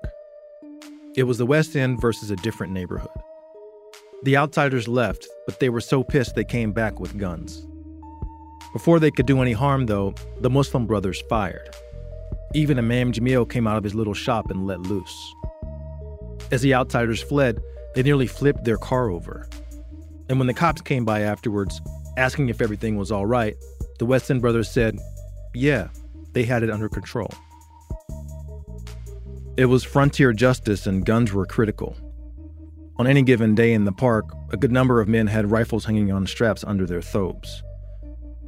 It 1.18 1.24
was 1.24 1.38
the 1.38 1.46
West 1.46 1.76
End 1.76 2.00
versus 2.00 2.32
a 2.32 2.38
different 2.38 2.72
neighborhood. 2.72 3.12
The 4.24 4.38
outsiders 4.38 4.88
left, 4.88 5.28
but 5.46 5.60
they 5.60 5.70
were 5.70 5.82
so 5.82 6.04
pissed 6.04 6.36
they 6.36 6.46
came 6.46 6.72
back 6.72 7.02
with 7.02 7.18
guns. 7.18 7.68
Before 8.72 9.00
they 9.00 9.12
could 9.12 9.26
do 9.26 9.42
any 9.42 9.54
harm, 9.54 9.88
though, 9.88 10.14
the 10.40 10.50
Muslim 10.50 10.86
brothers 10.86 11.22
fired. 11.28 11.70
Even 12.56 12.80
Imam 12.80 13.12
Jamil 13.12 13.50
came 13.50 13.68
out 13.68 13.78
of 13.78 13.84
his 13.84 13.94
little 13.94 14.14
shop 14.14 14.50
and 14.50 14.66
let 14.66 14.80
loose. 14.80 15.36
As 16.54 16.62
the 16.62 16.74
outsiders 16.74 17.22
fled, 17.22 17.62
they 17.96 18.02
nearly 18.02 18.28
flipped 18.28 18.64
their 18.64 18.78
car 18.78 19.10
over. 19.10 19.50
And 20.30 20.40
when 20.40 20.48
the 20.48 20.54
cops 20.54 20.82
came 20.82 21.04
by 21.04 21.20
afterwards, 21.20 21.82
asking 22.16 22.48
if 22.48 22.62
everything 22.62 22.96
was 22.96 23.12
all 23.12 23.26
right, 23.26 23.58
the 24.00 24.06
West 24.06 24.32
End 24.32 24.42
brothers 24.42 24.70
said, 24.70 24.98
yeah, 25.54 25.90
they 26.32 26.44
had 26.44 26.64
it 26.64 26.70
under 26.70 26.88
control. 26.88 27.30
It 29.58 29.66
was 29.66 29.84
frontier 29.84 30.32
justice 30.32 30.88
and 30.88 31.06
guns 31.06 31.34
were 31.34 31.46
critical. 31.46 31.98
On 32.96 33.06
any 33.06 33.22
given 33.22 33.54
day 33.54 33.74
in 33.74 33.84
the 33.84 33.92
park, 33.92 34.26
a 34.52 34.58
good 34.58 34.72
number 34.72 35.02
of 35.02 35.10
men 35.10 35.28
had 35.28 35.52
rifles 35.52 35.84
hanging 35.84 36.10
on 36.10 36.26
straps 36.26 36.64
under 36.64 36.86
their 36.86 37.02
thobes. 37.02 37.62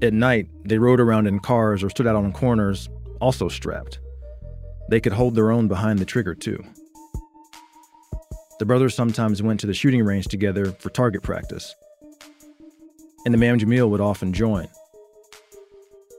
At 0.02 0.14
night, 0.14 0.48
they 0.64 0.78
rode 0.78 1.02
around 1.02 1.28
in 1.28 1.42
cars 1.42 1.84
or 1.84 1.90
stood 1.90 2.08
out 2.08 2.16
on 2.16 2.32
corners, 2.32 2.88
also 3.20 3.48
strapped. 3.48 4.00
They 4.90 5.00
could 5.00 5.14
hold 5.14 5.36
their 5.36 5.52
own 5.52 5.68
behind 5.68 6.00
the 6.00 6.06
trigger, 6.06 6.34
too. 6.34 6.64
The 8.60 8.66
brothers 8.66 8.96
sometimes 8.96 9.44
went 9.44 9.60
to 9.60 9.68
the 9.68 9.74
shooting 9.74 10.04
range 10.04 10.28
together 10.28 10.72
for 10.72 10.90
target 10.90 11.24
practice. 11.24 11.76
And 13.26 13.34
the 13.34 13.38
Imam 13.38 13.60
Jamil 13.60 13.90
would 13.90 14.02
often 14.02 14.34
join, 14.34 14.68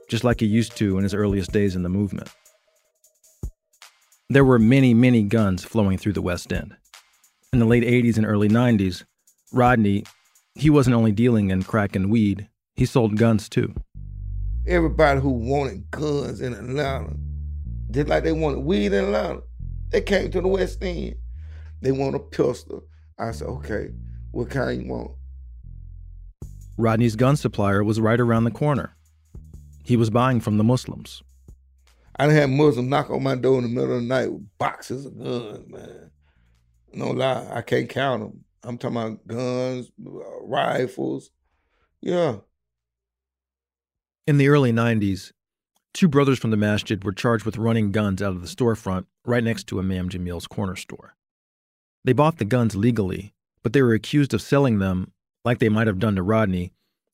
just 0.09 0.23
like 0.23 0.39
he 0.39 0.45
used 0.45 0.77
to 0.77 0.97
in 0.97 1.03
his 1.03 1.13
earliest 1.13 1.51
days 1.51 1.75
in 1.75 1.83
the 1.83 1.89
movement. 1.89 2.29
There 4.29 4.45
were 4.45 4.59
many, 4.59 4.93
many 4.93 5.23
guns 5.23 5.63
flowing 5.63 5.97
through 5.97 6.13
the 6.13 6.21
West 6.21 6.53
End 6.53 6.75
in 7.51 7.59
the 7.59 7.65
late 7.65 7.83
80s 7.83 8.17
and 8.17 8.25
early 8.25 8.47
90s, 8.47 9.03
Rodney, 9.51 10.03
he 10.55 10.69
wasn't 10.69 10.95
only 10.95 11.11
dealing 11.11 11.49
in 11.49 11.63
crack 11.63 11.95
and 11.95 12.11
weed, 12.11 12.47
he 12.75 12.85
sold 12.85 13.17
guns 13.17 13.49
too. 13.49 13.73
Everybody 14.69 15.19
who 15.19 15.31
wanted 15.31 15.89
guns 15.89 16.41
in 16.41 16.53
Atlanta, 16.53 17.15
just 17.89 18.07
like 18.07 18.23
they 18.23 18.31
wanted 18.31 18.59
weed 18.59 18.93
in 18.93 19.05
Atlanta, 19.05 19.41
they 19.89 19.99
came 19.99 20.29
to 20.29 20.41
the 20.41 20.47
West 20.47 20.83
End. 20.83 21.15
They 21.81 21.91
want 21.91 22.13
a 22.13 22.19
pistol. 22.19 22.83
I 23.17 23.31
said, 23.31 23.47
okay, 23.47 23.89
what 24.31 24.51
kind 24.51 24.83
you 24.83 24.87
want? 24.91 25.11
Rodney's 26.77 27.15
gun 27.15 27.35
supplier 27.35 27.83
was 27.83 27.99
right 27.99 28.19
around 28.19 28.43
the 28.43 28.51
corner. 28.51 28.95
He 29.83 29.97
was 29.97 30.11
buying 30.11 30.39
from 30.39 30.57
the 30.57 30.63
Muslims. 30.63 31.23
I 32.17 32.27
done 32.27 32.35
had 32.35 32.49
Muslims 32.51 32.89
knock 32.89 33.09
on 33.09 33.23
my 33.23 33.33
door 33.33 33.57
in 33.57 33.63
the 33.63 33.69
middle 33.69 33.95
of 33.95 34.01
the 34.03 34.07
night 34.07 34.31
with 34.31 34.45
boxes 34.59 35.07
of 35.07 35.17
guns, 35.17 35.67
man. 35.67 36.11
No 36.93 37.09
lie, 37.09 37.47
I 37.51 37.63
can't 37.63 37.89
count 37.89 38.21
them. 38.21 38.45
I'm 38.61 38.77
talking 38.77 38.97
about 38.97 39.25
guns, 39.25 39.91
uh, 40.05 40.41
rifles. 40.43 41.31
Yeah. 42.01 42.35
In 44.29 44.37
the 44.37 44.49
early 44.49 44.71
90s, 44.71 45.31
two 45.91 46.07
brothers 46.07 46.37
from 46.37 46.51
the 46.51 46.55
masjid 46.55 47.03
were 47.03 47.11
charged 47.11 47.45
with 47.45 47.57
running 47.57 47.91
guns 47.91 48.21
out 48.21 48.35
of 48.35 48.41
the 48.43 48.47
storefront 48.47 49.07
right 49.25 49.43
next 49.43 49.65
to 49.65 49.79
Imam 49.79 50.07
Jamil's 50.07 50.45
corner 50.45 50.75
store. 50.75 51.15
They 52.05 52.13
bought 52.13 52.37
the 52.37 52.45
guns 52.45 52.75
legally, 52.75 53.33
but 53.63 53.73
they 53.73 53.81
were 53.81 53.95
accused 53.95 54.35
of 54.35 54.43
selling 54.43 54.77
them, 54.77 55.13
like 55.43 55.57
they 55.57 55.67
might 55.67 55.87
have 55.87 55.97
done 55.97 56.15
to 56.15 56.21
Rodney, 56.21 56.73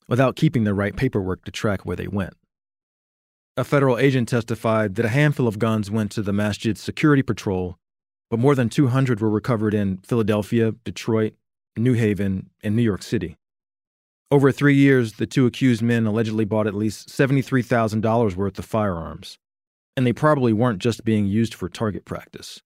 without 0.09 0.35
keeping 0.35 0.65
the 0.65 0.73
right 0.73 0.93
paperwork 0.93 1.45
to 1.45 1.51
track 1.51 1.85
where 1.85 1.95
they 1.95 2.09
went. 2.09 2.33
A 3.55 3.63
federal 3.63 3.97
agent 3.97 4.27
testified 4.27 4.95
that 4.95 5.05
a 5.05 5.07
handful 5.07 5.47
of 5.47 5.57
guns 5.57 5.89
went 5.89 6.11
to 6.11 6.21
the 6.21 6.33
masjid's 6.33 6.81
security 6.81 7.23
patrol 7.23 7.79
but 8.29 8.41
more 8.41 8.55
than 8.55 8.67
200 8.67 9.21
were 9.21 9.29
recovered 9.29 9.73
in 9.73 9.99
Philadelphia, 9.99 10.73
Detroit, 10.83 11.35
New 11.77 11.93
Haven, 11.93 12.49
and 12.61 12.75
New 12.75 12.81
York 12.81 13.03
City. 13.03 13.37
Over 14.31 14.51
three 14.51 14.75
years, 14.75 15.13
the 15.13 15.27
two 15.27 15.45
accused 15.45 15.81
men 15.81 16.07
allegedly 16.07 16.45
bought 16.45 16.67
at 16.67 16.73
least 16.73 17.09
$73,000 17.09 18.35
worth 18.35 18.57
of 18.57 18.65
firearms, 18.65 19.37
and 19.95 20.05
they 20.05 20.13
probably 20.13 20.51
weren't 20.51 20.79
just 20.79 21.05
being 21.05 21.27
used 21.27 21.53
for 21.53 21.69
target 21.69 22.05
practice. 22.05 22.61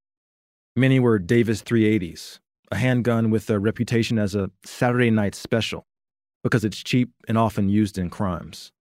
Many 0.75 0.99
were 0.99 1.19
Davis 1.19 1.61
380s, 1.61 2.39
a 2.71 2.77
handgun 2.77 3.29
with 3.29 3.49
a 3.49 3.59
reputation 3.59 4.17
as 4.17 4.35
a 4.35 4.51
Saturday 4.63 5.11
night 5.11 5.35
special 5.35 5.85
because 6.43 6.63
it's 6.63 6.81
cheap 6.81 7.11
and 7.27 7.37
often 7.37 7.67
used 7.67 7.97
in 7.97 8.09
crimes. 8.09 8.71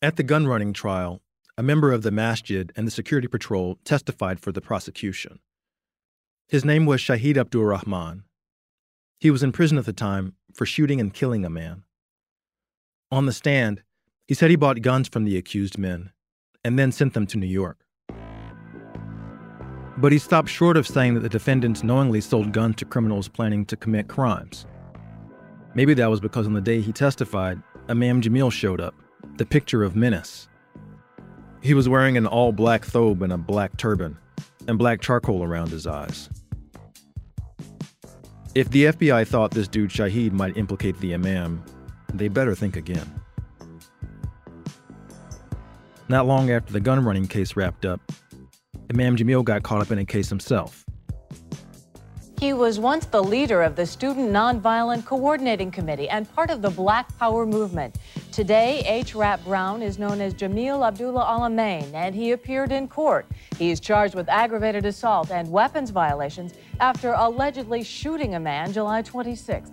At 0.00 0.16
the 0.16 0.24
gun 0.24 0.48
running 0.48 0.72
trial, 0.72 1.20
a 1.56 1.62
member 1.62 1.92
of 1.92 2.02
the 2.02 2.10
masjid 2.10 2.72
and 2.74 2.86
the 2.86 2.90
security 2.90 3.28
patrol 3.28 3.78
testified 3.84 4.40
for 4.40 4.50
the 4.50 4.60
prosecution. 4.60 5.38
His 6.48 6.64
name 6.64 6.86
was 6.86 7.00
Shahid 7.00 7.36
Abdur 7.36 7.68
Rahman. 7.68 8.24
He 9.20 9.30
was 9.30 9.44
in 9.44 9.52
prison 9.52 9.78
at 9.78 9.84
the 9.84 9.92
time 9.92 10.34
for 10.54 10.66
shooting 10.66 11.00
and 11.00 11.12
killing 11.12 11.44
a 11.44 11.50
man. 11.50 11.84
On 13.10 13.26
the 13.26 13.32
stand, 13.32 13.82
he 14.26 14.34
said 14.34 14.50
he 14.50 14.56
bought 14.56 14.82
guns 14.82 15.08
from 15.08 15.24
the 15.24 15.36
accused 15.36 15.78
men 15.78 16.12
and 16.64 16.78
then 16.78 16.92
sent 16.92 17.14
them 17.14 17.26
to 17.26 17.38
New 17.38 17.46
York. 17.46 17.78
But 19.98 20.12
he 20.12 20.18
stopped 20.18 20.48
short 20.48 20.76
of 20.76 20.86
saying 20.86 21.14
that 21.14 21.20
the 21.20 21.28
defendants 21.28 21.82
knowingly 21.82 22.20
sold 22.20 22.52
guns 22.52 22.76
to 22.76 22.84
criminals 22.84 23.28
planning 23.28 23.66
to 23.66 23.76
commit 23.76 24.08
crimes. 24.08 24.66
Maybe 25.74 25.94
that 25.94 26.10
was 26.10 26.20
because 26.20 26.46
on 26.46 26.54
the 26.54 26.60
day 26.60 26.80
he 26.80 26.92
testified, 26.92 27.62
Imam 27.88 28.22
Jamil 28.22 28.50
showed 28.50 28.80
up, 28.80 28.94
the 29.36 29.46
picture 29.46 29.82
of 29.82 29.96
menace. 29.96 30.48
He 31.62 31.74
was 31.74 31.88
wearing 31.88 32.16
an 32.16 32.26
all 32.26 32.52
black 32.52 32.84
thobe 32.84 33.22
and 33.22 33.32
a 33.32 33.38
black 33.38 33.76
turban, 33.76 34.18
and 34.66 34.78
black 34.78 35.00
charcoal 35.00 35.42
around 35.42 35.68
his 35.70 35.86
eyes. 35.86 36.28
If 38.54 38.68
the 38.68 38.84
FBI 38.84 39.26
thought 39.26 39.52
this 39.52 39.66
dude 39.66 39.88
Shahid 39.88 40.32
might 40.32 40.58
implicate 40.58 40.98
the 40.98 41.14
Imam, 41.14 41.64
they 42.12 42.28
better 42.28 42.54
think 42.54 42.76
again. 42.76 43.10
Not 46.10 46.26
long 46.26 46.50
after 46.50 46.70
the 46.70 46.80
gun 46.80 47.02
running 47.02 47.26
case 47.26 47.56
wrapped 47.56 47.86
up, 47.86 48.00
Imam 48.92 49.16
Jamil 49.16 49.42
got 49.42 49.62
caught 49.62 49.80
up 49.80 49.90
in 49.90 49.98
a 49.98 50.04
case 50.04 50.28
himself. 50.28 50.81
He 52.42 52.52
was 52.52 52.80
once 52.80 53.06
the 53.06 53.22
leader 53.22 53.62
of 53.62 53.76
the 53.76 53.86
Student 53.86 54.32
Nonviolent 54.32 55.04
Coordinating 55.04 55.70
Committee 55.70 56.08
and 56.08 56.28
part 56.34 56.50
of 56.50 56.60
the 56.60 56.70
Black 56.70 57.16
Power 57.16 57.46
movement. 57.46 57.94
Today, 58.32 58.82
H. 58.84 59.14
Rap 59.14 59.44
Brown 59.44 59.80
is 59.80 59.96
known 59.96 60.20
as 60.20 60.34
Jamil 60.34 60.84
Abdullah 60.84 61.24
Al 61.24 61.44
Amin, 61.44 61.94
and 61.94 62.16
he 62.16 62.32
appeared 62.32 62.72
in 62.72 62.88
court. 62.88 63.26
He 63.60 63.70
is 63.70 63.78
charged 63.78 64.16
with 64.16 64.28
aggravated 64.28 64.84
assault 64.84 65.30
and 65.30 65.52
weapons 65.52 65.90
violations 65.90 66.54
after 66.80 67.12
allegedly 67.12 67.84
shooting 67.84 68.34
a 68.34 68.40
man 68.40 68.72
July 68.72 69.02
26th. 69.02 69.70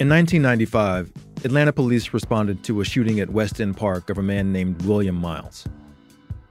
In 0.00 0.08
1995, 0.08 1.12
Atlanta 1.44 1.72
police 1.72 2.12
responded 2.12 2.64
to 2.64 2.80
a 2.80 2.84
shooting 2.84 3.20
at 3.20 3.30
West 3.30 3.60
End 3.60 3.76
Park 3.76 4.10
of 4.10 4.18
a 4.18 4.22
man 4.24 4.52
named 4.52 4.82
William 4.82 5.14
Miles. 5.14 5.68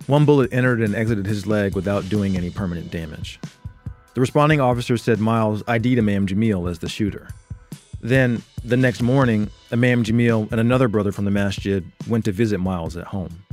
One 0.07 0.23
bullet 0.23 0.53
entered 0.53 0.79
and 0.79 0.95
exited 0.95 1.25
his 1.25 1.45
leg 1.45 1.75
without 1.75 2.07
doing 2.07 2.37
any 2.37 2.49
permanent 2.49 2.89
damage. 2.89 3.37
The 4.13 4.21
responding 4.21 4.59
officer 4.59 4.97
said 4.97 5.19
Miles 5.19 5.63
ID'd 5.67 5.99
Imam 5.99 6.27
Jamil 6.27 6.69
as 6.69 6.79
the 6.79 6.89
shooter. 6.89 7.29
Then, 8.01 8.43
the 8.63 8.77
next 8.77 9.01
morning, 9.01 9.49
Imam 9.71 10.03
Jamil 10.03 10.51
and 10.51 10.59
another 10.59 10.87
brother 10.87 11.11
from 11.11 11.25
the 11.25 11.31
masjid 11.31 11.85
went 12.07 12.25
to 12.25 12.31
visit 12.31 12.59
Miles 12.59 12.97
at 12.97 13.07
home. 13.07 13.43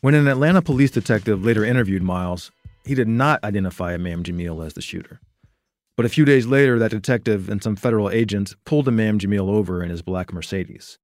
When 0.00 0.14
an 0.14 0.28
Atlanta 0.28 0.60
police 0.60 0.90
detective 0.90 1.44
later 1.44 1.64
interviewed 1.64 2.02
Miles, 2.02 2.50
he 2.84 2.94
did 2.94 3.08
not 3.08 3.42
identify 3.44 3.94
Imam 3.94 4.24
Jamil 4.24 4.66
as 4.66 4.74
the 4.74 4.82
shooter. 4.82 5.20
But 5.96 6.06
a 6.06 6.08
few 6.08 6.24
days 6.24 6.46
later, 6.46 6.78
that 6.78 6.90
detective 6.90 7.48
and 7.48 7.62
some 7.62 7.76
federal 7.76 8.10
agents 8.10 8.56
pulled 8.64 8.88
Imam 8.88 9.18
Jamil 9.18 9.48
over 9.48 9.82
in 9.82 9.90
his 9.90 10.02
black 10.02 10.32
Mercedes. 10.32 10.98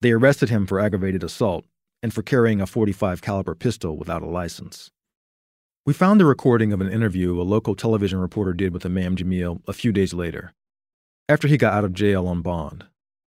They 0.00 0.12
arrested 0.12 0.48
him 0.48 0.66
for 0.66 0.80
aggravated 0.80 1.22
assault 1.22 1.66
and 2.02 2.14
for 2.14 2.22
carrying 2.22 2.60
a 2.60 2.66
45 2.66 3.20
caliber 3.20 3.54
pistol 3.54 3.96
without 3.96 4.22
a 4.22 4.26
license. 4.26 4.90
We 5.86 5.94
found 5.94 6.20
the 6.20 6.26
recording 6.26 6.74
of 6.74 6.82
an 6.82 6.92
interview 6.92 7.40
a 7.40 7.42
local 7.42 7.74
television 7.74 8.18
reporter 8.18 8.52
did 8.52 8.74
with 8.74 8.84
Imam 8.84 9.16
Jamil 9.16 9.62
a 9.66 9.72
few 9.72 9.92
days 9.92 10.12
later, 10.12 10.52
after 11.26 11.48
he 11.48 11.56
got 11.56 11.72
out 11.72 11.84
of 11.84 11.94
jail 11.94 12.28
on 12.28 12.42
bond. 12.42 12.84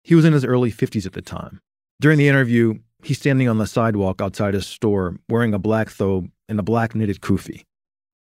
He 0.05 0.14
was 0.14 0.24
in 0.24 0.33
his 0.33 0.44
early 0.44 0.72
50s 0.72 1.05
at 1.05 1.12
the 1.12 1.20
time. 1.20 1.61
During 2.00 2.16
the 2.16 2.29
interview, 2.29 2.79
he's 3.03 3.18
standing 3.18 3.46
on 3.46 3.59
the 3.59 3.66
sidewalk 3.66 4.22
outside 4.22 4.55
his 4.55 4.66
store 4.66 5.18
wearing 5.29 5.53
a 5.53 5.59
black 5.59 5.88
thobe 5.88 6.31
and 6.48 6.59
a 6.59 6.62
black 6.62 6.94
knitted 6.94 7.20
kufi. 7.20 7.64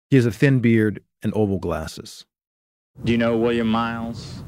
He 0.08 0.16
has 0.16 0.24
a 0.24 0.32
thin 0.32 0.60
beard 0.60 1.02
and 1.22 1.34
oval 1.34 1.58
glasses. 1.58 2.24
Do 3.04 3.12
you 3.12 3.18
know 3.18 3.36
William 3.36 3.68
Miles? 3.68 4.42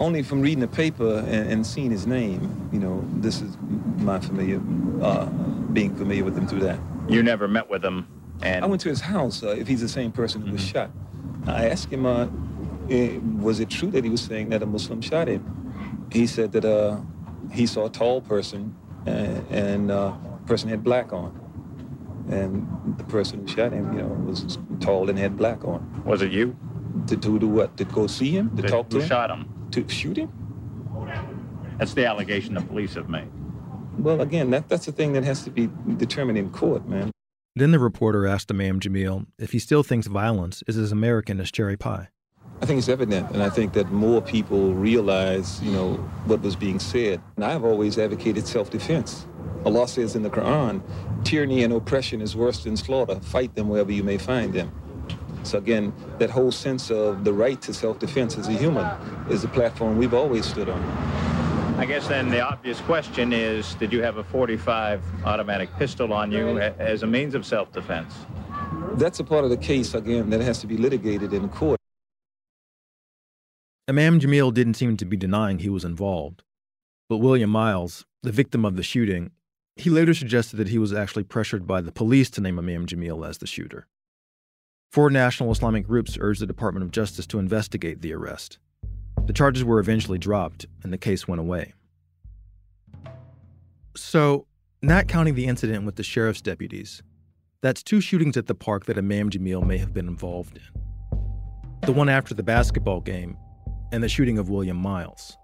Only 0.00 0.22
from 0.22 0.40
reading 0.40 0.60
the 0.60 0.68
paper 0.68 1.18
and, 1.28 1.52
and 1.52 1.66
seeing 1.66 1.90
his 1.90 2.06
name. 2.06 2.70
You 2.72 2.78
know, 2.78 3.04
this 3.16 3.42
is 3.42 3.58
my 3.98 4.20
familiar, 4.20 4.58
uh, 5.02 5.26
being 5.74 5.94
familiar 5.94 6.24
with 6.24 6.36
him 6.36 6.46
through 6.46 6.60
that. 6.60 6.80
You 7.10 7.22
never 7.22 7.46
met 7.46 7.68
with 7.68 7.84
him? 7.84 8.08
And 8.42 8.64
I 8.64 8.68
went 8.68 8.80
to 8.82 8.88
his 8.88 9.00
house, 9.00 9.42
uh, 9.42 9.48
if 9.48 9.66
he's 9.66 9.80
the 9.80 9.88
same 9.88 10.12
person 10.12 10.42
who 10.42 10.52
was 10.52 10.62
mm-hmm. 10.62 10.72
shot. 10.72 10.90
I 11.46 11.68
asked 11.68 11.92
him, 11.92 12.06
uh, 12.06 12.28
eh, 12.90 13.18
was 13.40 13.60
it 13.60 13.70
true 13.70 13.90
that 13.90 14.04
he 14.04 14.10
was 14.10 14.20
saying 14.20 14.50
that 14.50 14.62
a 14.62 14.66
Muslim 14.66 15.00
shot 15.00 15.28
him? 15.28 16.06
He 16.12 16.26
said 16.26 16.52
that 16.52 16.64
uh, 16.64 17.00
he 17.52 17.66
saw 17.66 17.86
a 17.86 17.90
tall 17.90 18.20
person 18.20 18.74
and, 19.06 19.46
and 19.50 19.90
uh, 19.90 20.12
person 20.46 20.68
had 20.68 20.84
black 20.84 21.12
on. 21.12 21.44
And 22.30 22.66
the 22.98 23.04
person 23.04 23.40
who 23.40 23.48
shot 23.48 23.72
him, 23.72 23.92
you 23.94 24.02
know, 24.02 24.08
was 24.08 24.58
tall 24.80 25.08
and 25.08 25.18
had 25.18 25.36
black 25.36 25.64
on. 25.64 26.02
Was 26.04 26.22
it 26.22 26.30
you? 26.30 26.56
To, 27.06 27.16
to 27.16 27.38
do 27.38 27.48
what? 27.48 27.76
To 27.78 27.84
go 27.84 28.06
see 28.06 28.30
him? 28.30 28.54
To 28.56 28.62
Did, 28.62 28.70
talk 28.70 28.90
to 28.90 29.00
him? 29.00 29.08
shot 29.08 29.30
him? 29.30 29.68
To 29.70 29.88
shoot 29.88 30.18
him? 30.18 30.30
That's 31.78 31.94
the 31.94 32.06
allegation 32.06 32.54
the 32.54 32.60
police 32.60 32.94
have 32.94 33.08
made. 33.08 33.28
Well, 33.98 34.20
again, 34.20 34.50
that, 34.50 34.68
that's 34.68 34.86
the 34.86 34.92
thing 34.92 35.12
that 35.14 35.24
has 35.24 35.42
to 35.44 35.50
be 35.50 35.70
determined 35.96 36.38
in 36.38 36.50
court, 36.50 36.86
man. 36.86 37.10
Then 37.58 37.72
the 37.72 37.80
reporter 37.80 38.24
asked 38.24 38.52
Imam 38.52 38.78
Jamil 38.78 39.26
if 39.36 39.50
he 39.50 39.58
still 39.58 39.82
thinks 39.82 40.06
violence 40.06 40.62
is 40.68 40.76
as 40.76 40.92
American 40.92 41.40
as 41.40 41.50
cherry 41.50 41.76
pie. 41.76 42.06
I 42.62 42.66
think 42.66 42.78
it's 42.78 42.88
evident, 42.88 43.32
and 43.32 43.42
I 43.42 43.50
think 43.50 43.72
that 43.72 43.90
more 43.90 44.22
people 44.22 44.74
realize, 44.74 45.60
you 45.60 45.72
know, 45.72 45.94
what 46.26 46.40
was 46.40 46.54
being 46.54 46.78
said. 46.78 47.20
And 47.34 47.44
I've 47.44 47.64
always 47.64 47.98
advocated 47.98 48.46
self-defense. 48.46 49.26
Allah 49.64 49.88
says 49.88 50.14
in 50.14 50.22
the 50.22 50.30
Quran, 50.30 50.82
tyranny 51.24 51.64
and 51.64 51.72
oppression 51.72 52.20
is 52.22 52.36
worse 52.36 52.62
than 52.62 52.76
slaughter. 52.76 53.18
Fight 53.18 53.56
them 53.56 53.68
wherever 53.68 53.90
you 53.90 54.04
may 54.04 54.18
find 54.18 54.54
them. 54.54 54.70
So 55.42 55.58
again, 55.58 55.92
that 56.20 56.30
whole 56.30 56.52
sense 56.52 56.92
of 56.92 57.24
the 57.24 57.32
right 57.32 57.60
to 57.62 57.74
self-defense 57.74 58.38
as 58.38 58.46
a 58.46 58.52
human 58.52 58.86
is 59.30 59.42
the 59.42 59.48
platform 59.48 59.98
we've 59.98 60.14
always 60.14 60.46
stood 60.46 60.68
on. 60.68 61.47
I 61.78 61.86
guess 61.86 62.08
then 62.08 62.28
the 62.28 62.40
obvious 62.40 62.80
question 62.80 63.32
is, 63.32 63.74
did 63.74 63.92
you 63.92 64.02
have 64.02 64.16
a 64.16 64.24
45 64.24 65.00
automatic 65.24 65.70
pistol 65.76 66.12
on 66.12 66.32
you 66.32 66.58
as 66.58 67.04
a 67.04 67.06
means 67.06 67.36
of 67.36 67.46
self-defense? 67.46 68.12
That's 68.94 69.20
a 69.20 69.24
part 69.24 69.44
of 69.44 69.50
the 69.50 69.56
case, 69.56 69.94
again, 69.94 70.28
that 70.30 70.40
has 70.40 70.58
to 70.58 70.66
be 70.66 70.76
litigated 70.76 71.32
in 71.32 71.48
court. 71.48 71.78
Imam 73.86 74.18
Jamil 74.18 74.52
didn't 74.52 74.74
seem 74.74 74.96
to 74.96 75.04
be 75.04 75.16
denying 75.16 75.60
he 75.60 75.68
was 75.68 75.84
involved. 75.84 76.42
But 77.08 77.18
William 77.18 77.50
Miles, 77.50 78.04
the 78.24 78.32
victim 78.32 78.64
of 78.64 78.74
the 78.74 78.82
shooting, 78.82 79.30
he 79.76 79.88
later 79.88 80.14
suggested 80.14 80.56
that 80.56 80.70
he 80.70 80.78
was 80.78 80.92
actually 80.92 81.22
pressured 81.22 81.64
by 81.64 81.80
the 81.80 81.92
police 81.92 82.28
to 82.30 82.40
name 82.40 82.58
Imam 82.58 82.86
Jamil 82.86 83.26
as 83.26 83.38
the 83.38 83.46
shooter. 83.46 83.86
Four 84.90 85.10
national 85.10 85.52
Islamic 85.52 85.86
groups 85.86 86.18
urged 86.20 86.40
the 86.40 86.46
Department 86.46 86.84
of 86.84 86.90
Justice 86.90 87.26
to 87.28 87.38
investigate 87.38 88.02
the 88.02 88.12
arrest. 88.12 88.58
The 89.28 89.34
charges 89.34 89.62
were 89.62 89.78
eventually 89.78 90.16
dropped, 90.16 90.64
and 90.82 90.90
the 90.90 90.96
case 90.96 91.28
went 91.28 91.38
away. 91.38 91.74
So, 93.94 94.46
not 94.80 95.06
counting 95.06 95.34
the 95.34 95.46
incident 95.46 95.84
with 95.84 95.96
the 95.96 96.02
sheriff's 96.02 96.40
deputies, 96.40 97.02
that's 97.60 97.82
two 97.82 98.00
shootings 98.00 98.38
at 98.38 98.46
the 98.46 98.54
park 98.54 98.86
that 98.86 98.96
Imam 98.96 99.28
Jamil 99.28 99.66
may 99.66 99.76
have 99.76 99.92
been 99.92 100.08
involved 100.08 100.56
in. 100.56 100.82
The 101.82 101.92
one 101.92 102.08
after 102.08 102.32
the 102.32 102.42
basketball 102.42 103.02
game, 103.02 103.36
and 103.92 104.02
the 104.02 104.08
shooting 104.08 104.38
of 104.38 104.48
William 104.48 104.78
Miles. 104.78 105.36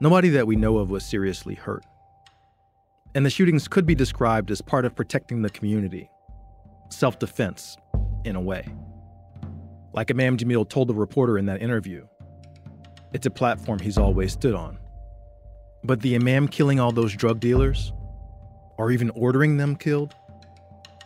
Nobody 0.00 0.28
that 0.28 0.46
we 0.46 0.54
know 0.54 0.78
of 0.78 0.88
was 0.88 1.04
seriously 1.04 1.56
hurt. 1.56 1.84
And 3.16 3.26
the 3.26 3.30
shootings 3.30 3.66
could 3.66 3.86
be 3.86 3.96
described 3.96 4.52
as 4.52 4.62
part 4.62 4.84
of 4.84 4.94
protecting 4.94 5.42
the 5.42 5.50
community, 5.50 6.08
self 6.90 7.18
defense, 7.18 7.76
in 8.24 8.36
a 8.36 8.40
way. 8.40 8.64
Like 9.92 10.12
Imam 10.12 10.36
Jamil 10.36 10.68
told 10.68 10.86
the 10.86 10.94
reporter 10.94 11.36
in 11.38 11.46
that 11.46 11.60
interview, 11.60 12.06
it's 13.12 13.26
a 13.26 13.30
platform 13.30 13.78
he's 13.78 13.98
always 13.98 14.32
stood 14.32 14.54
on. 14.54 14.78
But 15.84 16.00
the 16.00 16.14
Imam 16.14 16.48
killing 16.48 16.80
all 16.80 16.92
those 16.92 17.14
drug 17.14 17.40
dealers, 17.40 17.92
or 18.78 18.90
even 18.90 19.10
ordering 19.10 19.56
them 19.56 19.76
killed, 19.76 20.14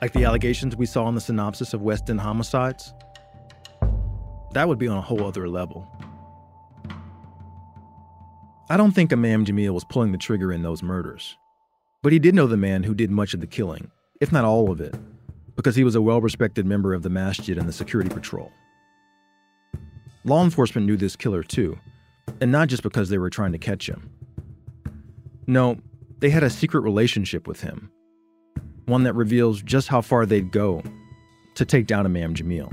like 0.01 0.12
the 0.12 0.25
allegations 0.25 0.77
we 0.77 0.87
saw 0.87 1.09
in 1.09 1.14
the 1.14 1.21
synopsis 1.21 1.73
of 1.73 1.83
West 1.83 2.11
End 2.11 2.21
homicides, 2.21 2.92
that 4.53 4.69
would 4.69 4.79
be 4.79 4.88
on 4.88 4.97
a 4.97 5.03
whole 5.03 5.25
other 5.25 5.49
level. 5.49 5.87
I 8.69 8.77
don't 8.77 8.92
think 8.92 9.12
Imam 9.12 9.45
Jamil 9.45 9.71
was 9.71 9.85
pulling 9.85 10.12
the 10.12 10.19
trigger 10.19 10.53
in 10.53 10.62
those 10.62 10.83
murders, 10.83 11.37
but 12.03 12.12
he 12.12 12.19
did 12.19 12.35
know 12.35 12.47
the 12.47 12.57
man 12.57 12.83
who 12.83 12.95
did 12.95 13.11
much 13.11 13.33
of 13.33 13.40
the 13.40 13.47
killing, 13.47 13.90
if 14.21 14.33
not 14.33 14.45
all 14.45 14.71
of 14.71 14.81
it, 14.81 14.95
because 15.55 15.77
he 15.77 15.85
was 15.85 15.95
a 15.95 16.03
well 16.03 16.21
respected 16.21 16.66
member 16.66 16.92
of 16.92 17.03
the 17.03 17.11
masjid 17.11 17.59
and 17.59 17.69
the 17.69 17.73
security 17.73 18.11
patrol. 18.11 18.53
Law 20.25 20.42
enforcement 20.42 20.87
knew 20.87 20.97
this 20.97 21.16
killer 21.16 21.42
too, 21.42 21.79
And 22.41 22.53
not 22.53 22.69
just 22.69 22.83
because 22.83 23.09
they 23.09 23.19
were 23.19 23.31
trying 23.31 23.53
to 23.53 23.59
catch 23.59 23.89
him. 23.89 24.11
No, 25.47 25.79
they 26.19 26.31
had 26.31 26.43
a 26.43 26.51
secret 26.51 26.81
relationship 26.81 27.47
with 27.47 27.61
him, 27.61 27.91
one 28.87 29.05
that 29.05 29.15
reveals 29.15 29.62
just 29.62 29.89
how 29.89 30.01
far 30.01 30.27
they'd 30.27 30.51
go 30.51 30.83
to 31.55 31.65
take 31.65 31.87
down 31.87 32.05
Imam 32.07 32.35
Jamil. 32.35 32.73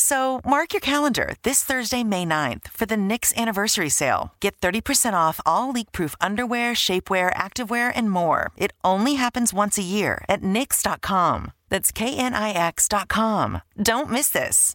So 0.00 0.40
mark 0.46 0.72
your 0.72 0.80
calendar 0.80 1.34
this 1.42 1.62
Thursday, 1.62 2.02
May 2.02 2.24
9th 2.24 2.68
for 2.68 2.86
the 2.86 2.96
Knix 2.96 3.36
anniversary 3.36 3.90
sale. 3.90 4.32
Get 4.40 4.58
30% 4.60 5.12
off 5.12 5.40
all 5.44 5.72
leak-proof 5.72 6.16
underwear, 6.20 6.72
shapewear, 6.72 7.32
activewear, 7.34 7.92
and 7.94 8.10
more. 8.10 8.50
It 8.56 8.72
only 8.82 9.14
happens 9.14 9.52
once 9.52 9.76
a 9.78 9.82
year 9.82 10.24
at 10.28 10.40
knix.com. 10.42 11.52
That's 11.68 11.92
K-N-I-X.com. 11.92 13.60
Don't 13.80 14.10
miss 14.10 14.30
this. 14.30 14.74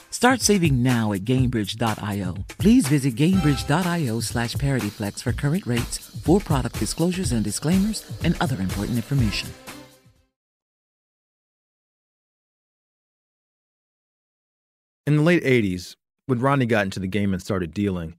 Start 0.21 0.41
saving 0.41 0.83
now 0.83 1.13
at 1.13 1.21
Gainbridge.io. 1.21 2.35
Please 2.59 2.87
visit 2.87 3.15
Gainbridge.io 3.15 4.19
slash 4.19 4.53
ParityFlex 4.53 5.23
for 5.23 5.33
current 5.33 5.65
rates, 5.65 5.97
for 5.97 6.39
product 6.39 6.77
disclosures 6.77 7.31
and 7.31 7.43
disclaimers, 7.43 8.05
and 8.23 8.37
other 8.39 8.61
important 8.61 8.97
information. 8.97 9.49
In 15.07 15.15
the 15.15 15.23
late 15.23 15.43
80s, 15.43 15.95
when 16.27 16.37
Rodney 16.37 16.67
got 16.67 16.85
into 16.85 16.99
the 16.99 17.07
game 17.07 17.33
and 17.33 17.41
started 17.41 17.73
dealing, 17.73 18.13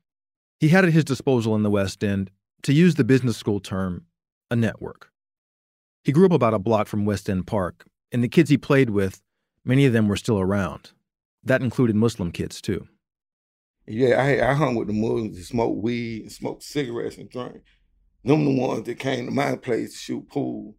he 0.58 0.70
had 0.70 0.84
at 0.84 0.92
his 0.92 1.04
disposal 1.04 1.54
in 1.54 1.62
the 1.62 1.70
West 1.70 2.02
End, 2.02 2.32
to 2.64 2.72
use 2.72 2.96
the 2.96 3.04
business 3.04 3.36
school 3.36 3.60
term, 3.60 4.06
a 4.50 4.56
network. 4.56 5.12
He 6.02 6.10
grew 6.10 6.26
up 6.26 6.32
about 6.32 6.52
a 6.52 6.58
block 6.58 6.88
from 6.88 7.04
West 7.04 7.30
End 7.30 7.46
Park, 7.46 7.86
and 8.10 8.24
the 8.24 8.28
kids 8.28 8.50
he 8.50 8.58
played 8.58 8.90
with, 8.90 9.22
many 9.64 9.86
of 9.86 9.92
them 9.92 10.08
were 10.08 10.16
still 10.16 10.40
around. 10.40 10.90
That 11.44 11.62
included 11.62 11.96
Muslim 11.96 12.30
kids, 12.30 12.60
too. 12.60 12.86
Yeah, 13.86 14.22
I, 14.22 14.50
I 14.50 14.54
hung 14.54 14.76
with 14.76 14.86
the 14.86 14.94
Muslims 14.94 15.36
that 15.36 15.44
smoked 15.44 15.82
weed 15.82 16.22
and 16.22 16.32
smoked 16.32 16.62
cigarettes 16.62 17.18
and 17.18 17.28
drank. 17.28 17.62
Them 18.24 18.44
the 18.44 18.60
ones 18.60 18.84
that 18.84 18.98
came 19.00 19.26
to 19.26 19.32
my 19.32 19.56
place 19.56 19.92
to 19.92 19.98
shoot 19.98 20.28
pool. 20.28 20.76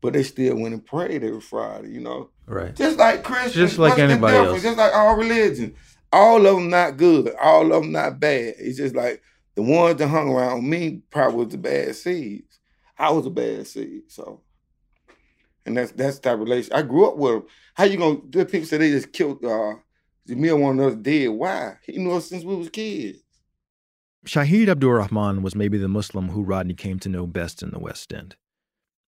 But 0.00 0.14
they 0.14 0.22
still 0.22 0.56
went 0.56 0.74
and 0.74 0.84
prayed 0.84 1.22
every 1.22 1.40
Friday, 1.40 1.90
you 1.90 2.00
know? 2.00 2.30
Right. 2.46 2.74
Just 2.74 2.98
like 2.98 3.22
Christians. 3.22 3.54
Just 3.54 3.78
like 3.78 3.90
what's 3.90 4.00
anybody 4.00 4.36
else. 4.36 4.62
Just 4.62 4.78
like 4.78 4.94
all 4.94 5.16
religions. 5.16 5.76
All 6.12 6.46
of 6.46 6.56
them 6.56 6.70
not 6.70 6.96
good. 6.96 7.34
All 7.42 7.72
of 7.72 7.82
them 7.82 7.92
not 7.92 8.20
bad. 8.20 8.54
It's 8.58 8.78
just 8.78 8.94
like 8.94 9.22
the 9.54 9.62
ones 9.62 9.98
that 9.98 10.08
hung 10.08 10.30
around 10.30 10.68
me 10.68 11.02
probably 11.10 11.44
was 11.44 11.48
the 11.52 11.58
bad 11.58 11.94
seeds. 11.96 12.58
I 12.98 13.10
was 13.10 13.26
a 13.26 13.30
bad 13.30 13.66
seed, 13.66 14.02
so. 14.08 14.42
And 15.66 15.76
that's 15.76 15.92
that's 15.92 16.18
that 16.20 16.38
relation. 16.38 16.72
I 16.72 16.82
grew 16.82 17.06
up 17.08 17.16
with 17.16 17.32
them. 17.32 17.44
How 17.74 17.84
you 17.84 17.96
gonna? 17.96 18.18
The 18.30 18.44
people 18.44 18.66
say 18.66 18.78
they 18.78 18.90
just 18.90 19.12
killed 19.12 19.44
uh, 19.44 19.74
Jamil 20.28 20.60
one 20.60 20.78
of 20.78 20.92
us 20.92 20.94
dead. 20.96 21.28
Why? 21.28 21.76
He 21.84 21.98
knew 21.98 22.12
us 22.12 22.28
since 22.28 22.44
we 22.44 22.54
was 22.54 22.70
kids. 22.70 23.18
Shahid 24.26 24.68
Abdurrahman 24.68 25.42
was 25.42 25.54
maybe 25.54 25.76
the 25.76 25.88
Muslim 25.88 26.30
who 26.30 26.42
Rodney 26.42 26.74
came 26.74 26.98
to 27.00 27.08
know 27.08 27.26
best 27.26 27.62
in 27.62 27.70
the 27.70 27.78
West 27.78 28.12
End. 28.12 28.36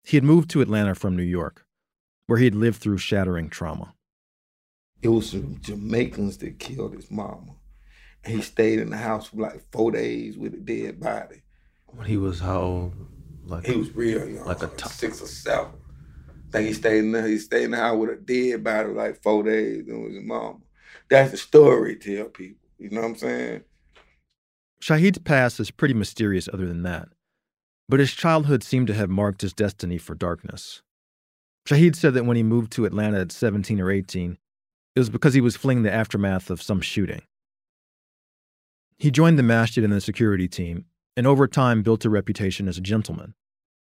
He 0.04 0.18
had 0.18 0.24
moved 0.24 0.50
to 0.52 0.62
Atlanta 0.62 0.94
from 0.96 1.16
New 1.16 1.24
York, 1.24 1.66
where 2.28 2.38
he 2.38 2.46
had 2.46 2.56
lived 2.56 2.80
through 2.80 3.00
shattering 3.00 3.50
trauma. 3.50 3.96
It 5.02 5.10
was 5.10 5.30
some 5.32 5.60
Jamaicans 5.62 6.38
that 6.38 6.60
killed 6.60 6.94
his 6.94 7.10
mama. 7.10 7.56
And 8.24 8.36
he 8.36 8.42
stayed 8.42 8.80
in 8.80 8.90
the 8.90 8.98
house 8.98 9.28
for 9.28 9.38
like 9.38 9.64
four 9.72 9.92
days 9.92 10.38
with 10.38 10.54
a 10.54 10.58
dead 10.58 11.00
body. 11.00 11.42
When 11.88 12.06
he 12.06 12.18
was 12.18 12.40
how 12.40 12.62
old? 12.62 12.94
Like 13.46 13.66
He 13.66 13.76
was 13.76 13.96
real 13.96 14.28
young, 14.28 14.46
Like 14.46 14.62
a 14.62 14.90
six 14.90 15.22
or 15.22 15.28
seven. 15.28 15.72
Think 16.52 16.68
he 16.68 16.74
stayed 16.74 17.00
in 17.00 17.12
the, 17.12 17.28
he 17.28 17.38
stayed 17.38 17.66
in 17.66 17.72
the 17.72 17.78
house 17.78 17.98
with 17.98 18.10
a 18.10 18.16
dead 18.16 18.64
body 18.64 18.90
like 18.90 19.22
four 19.22 19.44
days 19.44 19.88
and 19.88 20.04
was 20.04 20.14
his 20.14 20.24
mama. 20.24 20.58
That's 21.10 21.32
the 21.32 21.38
story 21.38 21.96
tell 21.96 22.26
people. 22.26 22.68
You 22.80 22.90
know 22.90 23.02
what 23.02 23.08
I'm 23.08 23.16
saying? 23.18 23.64
Shahid's 24.82 25.20
past 25.20 25.60
is 25.60 25.72
pretty 25.72 25.94
mysterious 25.94 26.48
other 26.52 26.66
than 26.66 26.84
that, 26.84 27.10
but 27.90 28.00
his 28.00 28.14
childhood 28.14 28.64
seemed 28.64 28.88
to 28.88 28.94
have 28.94 29.10
marked 29.10 29.42
his 29.42 29.54
destiny 29.54 29.98
for 29.98 30.16
darkness. 30.16 30.82
Shahid 31.68 31.96
said 31.96 32.14
that 32.14 32.26
when 32.26 32.38
he 32.38 32.44
moved 32.44 32.72
to 32.74 32.86
Atlanta 32.86 33.20
at 33.20 33.32
17 33.32 33.80
or 33.82 33.92
18, 33.92 34.38
it 34.96 35.00
was 35.00 35.10
because 35.10 35.34
he 35.34 35.42
was 35.42 35.58
fleeing 35.58 35.84
the 35.84 35.94
aftermath 35.94 36.50
of 36.50 36.62
some 36.62 36.82
shooting. 36.82 37.22
He 38.98 39.12
joined 39.12 39.38
the 39.38 39.44
masjid 39.44 39.84
and 39.84 39.94
the 39.94 40.02
security 40.02 40.48
team, 40.48 40.86
and 41.16 41.28
over 41.28 41.48
time 41.48 41.84
built 41.84 42.06
a 42.06 42.10
reputation 42.10 42.68
as 42.68 42.78
a 42.78 42.82
gentleman, 42.82 43.36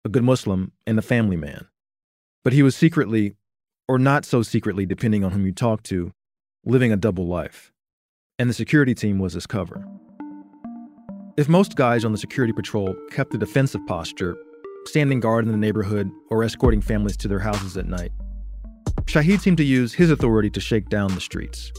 a 0.05 0.09
good 0.09 0.25
Muslim, 0.25 0.73
and 0.87 0.99
a 0.99 1.03
family 1.03 1.37
man. 1.37 1.67
But 2.45 2.53
he 2.53 2.63
was 2.63 2.77
secretly, 2.77 3.35
or 3.89 3.99
not 3.99 4.25
so 4.27 4.43
secretly 4.43 4.85
depending 4.85 5.25
on 5.25 5.33
whom 5.33 5.47
you 5.47 5.53
talk 5.53 5.83
to, 5.85 6.13
living 6.65 6.93
a 6.93 6.97
double 6.97 7.27
life. 7.27 7.73
And 8.39 8.51
the 8.51 8.55
security 8.55 8.95
team 8.95 9.19
was 9.19 9.33
his 9.33 9.47
cover. 9.47 9.87
If 11.37 11.49
most 11.49 11.75
guys 11.75 12.05
on 12.05 12.13
the 12.13 12.19
security 12.19 12.53
patrol 12.53 12.95
kept 13.11 13.35
a 13.35 13.39
defensive 13.39 13.81
posture, 13.87 14.37
standing 14.85 15.21
guard 15.21 15.47
in 15.47 15.53
the 15.53 15.59
neighborhood 15.59 16.11
or 16.31 16.45
escorting 16.45 16.83
families 16.83 17.17
to 17.17 17.29
their 17.29 17.39
houses 17.39 17.77
at 17.77 17.87
night, 17.87 18.13
Shahid 19.07 19.41
seemed 19.41 19.57
to 19.57 19.65
use 19.65 19.95
his 19.95 20.11
authority 20.11 20.51
to 20.51 20.61
shake 20.61 20.89
down 20.89 21.15
the 21.15 21.21
streets, 21.21 21.73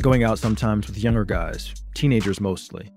going 0.00 0.24
out 0.24 0.38
sometimes 0.38 0.86
with 0.86 0.98
younger 0.98 1.24
guys, 1.24 1.74
teenagers 1.94 2.40
mostly, 2.40 2.90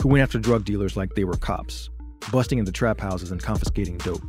who 0.00 0.08
went 0.08 0.22
after 0.22 0.38
drug 0.38 0.64
dealers 0.64 0.96
like 0.96 1.14
they 1.14 1.24
were 1.24 1.36
cops, 1.36 1.90
busting 2.30 2.58
into 2.58 2.72
trap 2.72 3.00
houses 3.00 3.32
and 3.32 3.42
confiscating 3.42 3.98
dope. 3.98 4.22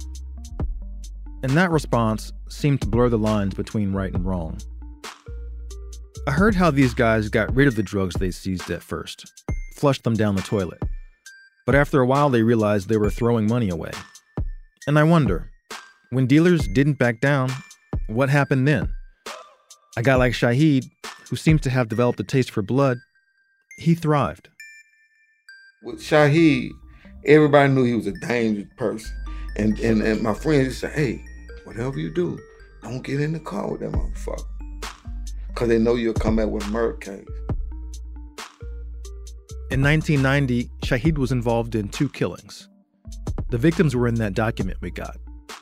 And 1.44 1.52
that 1.52 1.72
response 1.72 2.34
seemed 2.50 2.82
to 2.82 2.88
blur 2.88 3.10
the 3.10 3.18
lines 3.18 3.54
between 3.54 3.94
right 3.94 4.14
and 4.14 4.26
wrong. 4.26 4.58
I 6.28 6.32
heard 6.32 6.56
how 6.56 6.72
these 6.72 6.94
guys 6.94 7.30
got 7.30 7.56
rid 7.56 7.68
of 7.68 7.76
the 7.76 7.84
drugs 7.84 8.16
they 8.16 8.32
seized 8.32 8.70
at 8.70 8.84
first, 8.84 9.32
flushed 9.76 10.04
them 10.04 10.16
down 10.16 10.36
the 10.36 10.42
toilet. 10.42 10.82
But 11.66 11.76
after 11.76 12.02
a 12.02 12.06
while, 12.06 12.30
they 12.30 12.44
realized 12.44 12.90
they 12.90 12.98
were 12.98 13.10
throwing 13.10 13.48
money 13.48 13.70
away. 13.70 13.92
And 14.88 14.98
I 14.98 15.04
wonder, 15.04 15.52
when 16.10 16.28
dealers 16.28 16.68
didn't 16.74 16.98
back 16.98 17.22
down, 17.22 17.52
what 18.08 18.30
happened 18.30 18.68
then? 18.68 18.90
A 19.96 20.04
guy 20.04 20.16
like 20.16 20.34
Shahid, 20.34 20.86
who 21.30 21.36
seems 21.36 21.62
to 21.62 21.70
have 21.70 21.90
developed 21.90 22.20
a 22.20 22.24
taste 22.24 22.52
for 22.52 22.62
blood, 22.62 22.98
he 23.80 23.96
thrived. 23.96 24.50
With 25.84 26.00
Shahid, 26.00 26.72
Everybody 27.28 27.74
knew 27.74 27.84
he 27.84 27.94
was 27.94 28.08
a 28.08 28.14
dangerous 28.14 28.68
person. 28.78 29.12
And 29.58 29.80
and, 29.80 30.02
and 30.02 30.22
my 30.22 30.34
friends 30.34 30.78
say, 30.78 30.90
hey, 30.90 31.26
whatever 31.66 32.00
you 32.00 32.10
do, 32.10 32.40
don't 32.82 33.02
get 33.02 33.20
in 33.20 33.34
the 33.34 33.40
car 33.40 33.72
with 33.72 33.82
that 33.82 33.92
motherfucker. 33.92 34.46
Cause 35.56 35.68
they 35.68 35.80
know 35.80 35.96
you'll 35.96 36.14
come 36.14 36.36
back 36.36 36.48
with 36.48 36.68
murder 36.70 36.98
case. 36.98 37.26
In 39.70 39.82
1990, 39.82 40.70
Shahid 40.84 41.18
was 41.18 41.32
involved 41.32 41.76
in 41.76 41.90
two 41.90 42.08
killings. 42.08 42.70
The 43.50 43.58
victims 43.58 43.96
were 43.96 44.08
in 44.08 44.16
that 44.16 44.34
document 44.34 44.78
we 44.80 44.92
got, 44.92 45.18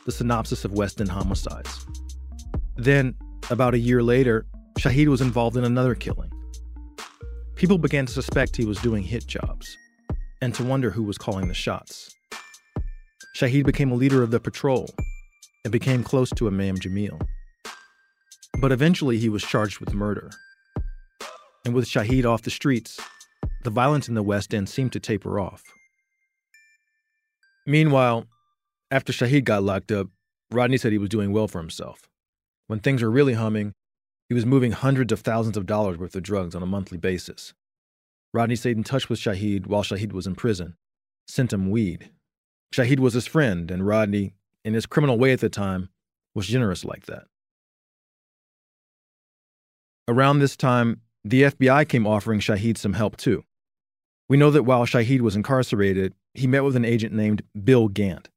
the 0.05 0.11
synopsis 0.11 0.65
of 0.65 0.73
West 0.73 1.01
End 1.01 1.09
homicides. 1.09 1.87
Then, 2.75 3.15
about 3.49 3.73
a 3.73 3.79
year 3.79 4.03
later, 4.03 4.45
Shahid 4.77 5.07
was 5.07 5.21
involved 5.21 5.57
in 5.57 5.63
another 5.63 5.95
killing. 5.95 6.31
People 7.55 7.77
began 7.77 8.05
to 8.05 8.13
suspect 8.13 8.57
he 8.57 8.65
was 8.65 8.79
doing 8.79 9.01
hit 9.01 9.25
jobs 9.25 9.77
and 10.41 10.53
to 10.53 10.63
wonder 10.63 10.91
who 10.91 11.03
was 11.03 11.17
calling 11.17 11.47
the 11.47 11.53
shots. 11.53 12.14
Shaheed 13.35 13.65
became 13.65 13.91
a 13.91 13.95
leader 13.95 14.23
of 14.23 14.31
the 14.31 14.39
patrol 14.39 14.89
and 15.65 15.71
became 15.71 16.03
close 16.03 16.29
to 16.31 16.47
Imam 16.47 16.77
Jamil. 16.77 17.21
But 18.61 18.71
eventually 18.71 19.17
he 19.17 19.27
was 19.27 19.43
charged 19.43 19.81
with 19.81 19.93
murder. 19.93 20.31
And 21.65 21.73
with 21.73 21.85
Shaheed 21.85 22.25
off 22.25 22.43
the 22.43 22.49
streets, 22.49 22.97
the 23.65 23.69
violence 23.69 24.07
in 24.07 24.15
the 24.15 24.23
West 24.23 24.53
End 24.53 24.69
seemed 24.69 24.93
to 24.93 25.01
taper 25.01 25.37
off. 25.37 25.63
Meanwhile, 27.67 28.25
after 28.89 29.11
Shaheed 29.11 29.43
got 29.43 29.63
locked 29.63 29.91
up, 29.91 30.07
Rodney 30.49 30.77
said 30.77 30.93
he 30.93 30.97
was 30.97 31.09
doing 31.09 31.33
well 31.33 31.49
for 31.49 31.59
himself. 31.59 32.07
When 32.67 32.79
things 32.79 33.01
were 33.01 33.11
really 33.11 33.33
humming, 33.33 33.73
he 34.29 34.33
was 34.33 34.45
moving 34.45 34.71
hundreds 34.71 35.11
of 35.11 35.19
thousands 35.19 35.57
of 35.57 35.65
dollars 35.65 35.97
worth 35.97 36.15
of 36.15 36.23
drugs 36.23 36.55
on 36.55 36.63
a 36.63 36.67
monthly 36.67 36.97
basis. 36.97 37.53
Rodney 38.33 38.55
stayed 38.55 38.77
in 38.77 38.85
touch 38.85 39.09
with 39.09 39.19
Shaheed 39.19 39.67
while 39.67 39.83
Shaheed 39.83 40.13
was 40.13 40.25
in 40.25 40.35
prison, 40.35 40.77
sent 41.27 41.51
him 41.51 41.69
weed. 41.69 42.11
Shaheed 42.73 42.99
was 42.99 43.13
his 43.13 43.27
friend, 43.27 43.71
and 43.71 43.85
Rodney, 43.85 44.33
in 44.63 44.73
his 44.73 44.85
criminal 44.85 45.17
way 45.17 45.31
at 45.31 45.39
the 45.39 45.49
time, 45.49 45.89
was 46.33 46.47
generous 46.47 46.83
like 46.83 47.05
that. 47.05 47.25
Around 50.07 50.39
this 50.39 50.55
time, 50.55 51.01
the 51.23 51.43
FBI 51.43 51.87
came 51.87 52.05
offering 52.05 52.39
Shaheed 52.39 52.77
some 52.77 52.93
help 52.93 53.17
too. 53.17 53.43
We 54.29 54.37
know 54.37 54.51
that 54.51 54.63
while 54.63 54.85
Shaheed 54.85 55.21
was 55.21 55.35
incarcerated, 55.35 56.13
he 56.33 56.47
met 56.47 56.63
with 56.63 56.75
an 56.75 56.85
agent 56.85 57.13
named 57.13 57.43
Bill 57.63 57.87
Gant. 57.87 58.29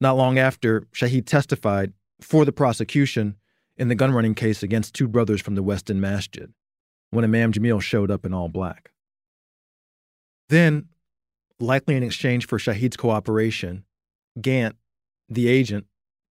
Not 0.00 0.16
long 0.16 0.38
after, 0.38 0.82
Shaheed 0.92 1.26
testified 1.26 1.92
for 2.20 2.44
the 2.44 2.52
prosecution 2.52 3.36
in 3.76 3.88
the 3.88 3.94
gun 3.94 4.12
running 4.12 4.34
case 4.34 4.62
against 4.62 4.94
two 4.94 5.08
brothers 5.08 5.40
from 5.40 5.54
the 5.54 5.62
West 5.62 5.90
End 5.90 6.00
Masjid 6.00 6.52
when 7.10 7.24
Imam 7.24 7.52
Jamil 7.52 7.80
showed 7.80 8.10
up 8.10 8.26
in 8.26 8.34
all 8.34 8.48
black. 8.48 8.90
Then, 10.48 10.88
likely 11.60 11.96
in 11.96 12.02
exchange 12.02 12.46
for 12.46 12.58
Shahid's 12.58 12.96
cooperation, 12.96 13.84
Gant, 14.40 14.76
the 15.28 15.48
agent, 15.48 15.86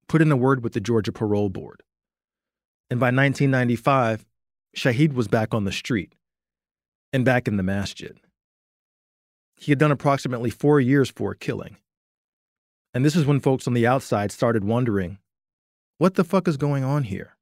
put 0.07 0.21
in 0.21 0.31
a 0.31 0.37
word 0.37 0.63
with 0.63 0.73
the 0.73 0.79
Georgia 0.79 1.11
Parole 1.11 1.49
Board. 1.49 1.83
And 2.89 2.99
by 2.99 3.07
1995, 3.07 4.25
Shahid 4.75 5.13
was 5.13 5.27
back 5.27 5.53
on 5.53 5.65
the 5.65 5.71
street 5.71 6.13
and 7.11 7.25
back 7.25 7.47
in 7.47 7.57
the 7.57 7.63
masjid. 7.63 8.17
He 9.55 9.71
had 9.71 9.79
done 9.79 9.91
approximately 9.91 10.49
four 10.49 10.79
years 10.79 11.09
for 11.09 11.31
a 11.31 11.35
killing. 11.35 11.77
And 12.93 13.03
this 13.03 13.15
is 13.15 13.25
when 13.25 13.39
folks 13.39 13.67
on 13.67 13.73
the 13.73 13.87
outside 13.87 14.31
started 14.31 14.63
wondering 14.63 15.17
what 15.97 16.13
the 16.13 16.23
fuck 16.23 16.47
is 16.47 16.57
going 16.57 16.83
on 16.83 17.03
here? 17.03 17.35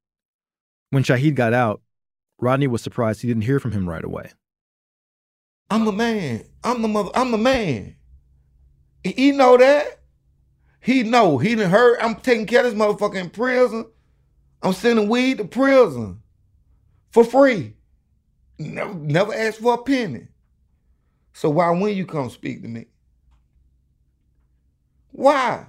When 0.90 1.02
Shahid 1.02 1.34
got 1.34 1.52
out, 1.52 1.82
Rodney 2.40 2.66
was 2.66 2.82
surprised 2.82 3.20
he 3.20 3.28
didn't 3.28 3.42
hear 3.42 3.60
from 3.60 3.72
him 3.72 3.88
right 3.88 4.04
away. 4.04 4.32
I'm 5.70 5.86
a 5.86 5.92
man. 5.92 6.44
I'm 6.62 6.82
the 6.82 6.88
mother. 6.88 7.10
I'm 7.14 7.30
the 7.30 7.38
man. 7.38 7.96
He 9.02 9.32
know 9.32 9.56
that. 9.56 10.00
He 10.80 11.02
know. 11.02 11.38
He 11.38 11.54
done 11.54 11.70
heard. 11.70 11.98
I'm 12.00 12.16
taking 12.16 12.46
care 12.46 12.64
of 12.64 12.66
this 12.66 12.80
motherfucker 12.80 13.16
in 13.16 13.30
prison. 13.30 13.86
I'm 14.62 14.72
sending 14.72 15.08
weed 15.08 15.38
to 15.38 15.44
prison 15.44 16.22
for 17.10 17.24
free. 17.24 17.74
Never, 18.58 18.94
never 18.94 19.34
asked 19.34 19.60
for 19.60 19.74
a 19.74 19.78
penny. 19.78 20.28
So 21.32 21.50
why 21.50 21.70
when 21.70 21.96
you 21.96 22.06
come 22.06 22.30
speak 22.30 22.62
to 22.62 22.68
me? 22.68 22.86
Why? 25.10 25.66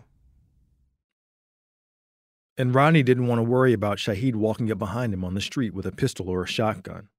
And 2.57 2.73
Ronnie 2.73 3.03
didn't 3.03 3.27
want 3.27 3.39
to 3.39 3.43
worry 3.43 3.73
about 3.73 3.97
Shaheed 3.97 4.36
walking 4.36 4.71
up 4.71 4.79
behind 4.79 5.13
him 5.13 5.23
on 5.23 5.33
the 5.33 5.41
street 5.41 5.73
with 5.73 5.86
a 5.86 5.91
pistol 5.91 6.29
or 6.29 6.43
a 6.43 6.47
shotgun. 6.47 7.10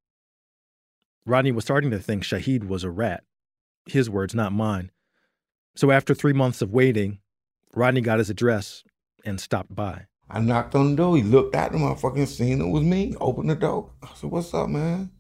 Rodney 1.28 1.52
was 1.52 1.64
starting 1.64 1.90
to 1.90 1.98
think 1.98 2.22
Shaheed 2.22 2.66
was 2.66 2.84
a 2.84 2.90
rat. 2.90 3.22
His 3.86 4.08
words, 4.08 4.34
not 4.34 4.52
mine. 4.52 4.90
So 5.76 5.90
after 5.90 6.14
three 6.14 6.32
months 6.32 6.62
of 6.62 6.72
waiting, 6.72 7.18
Rodney 7.74 8.00
got 8.00 8.18
his 8.18 8.30
address 8.30 8.82
and 9.26 9.38
stopped 9.38 9.74
by. 9.74 10.06
I 10.30 10.40
knocked 10.40 10.74
on 10.74 10.90
the 10.90 10.96
door. 10.96 11.16
He 11.16 11.22
looked 11.22 11.54
at 11.54 11.72
the 11.72 11.78
motherfucking 11.78 12.26
scene. 12.28 12.60
It 12.60 12.68
was 12.68 12.82
me. 12.82 13.14
Opened 13.20 13.50
the 13.50 13.54
door. 13.54 13.90
I 14.02 14.08
said, 14.14 14.30
"What's 14.30 14.52
up, 14.54 14.68
man? 14.68 15.10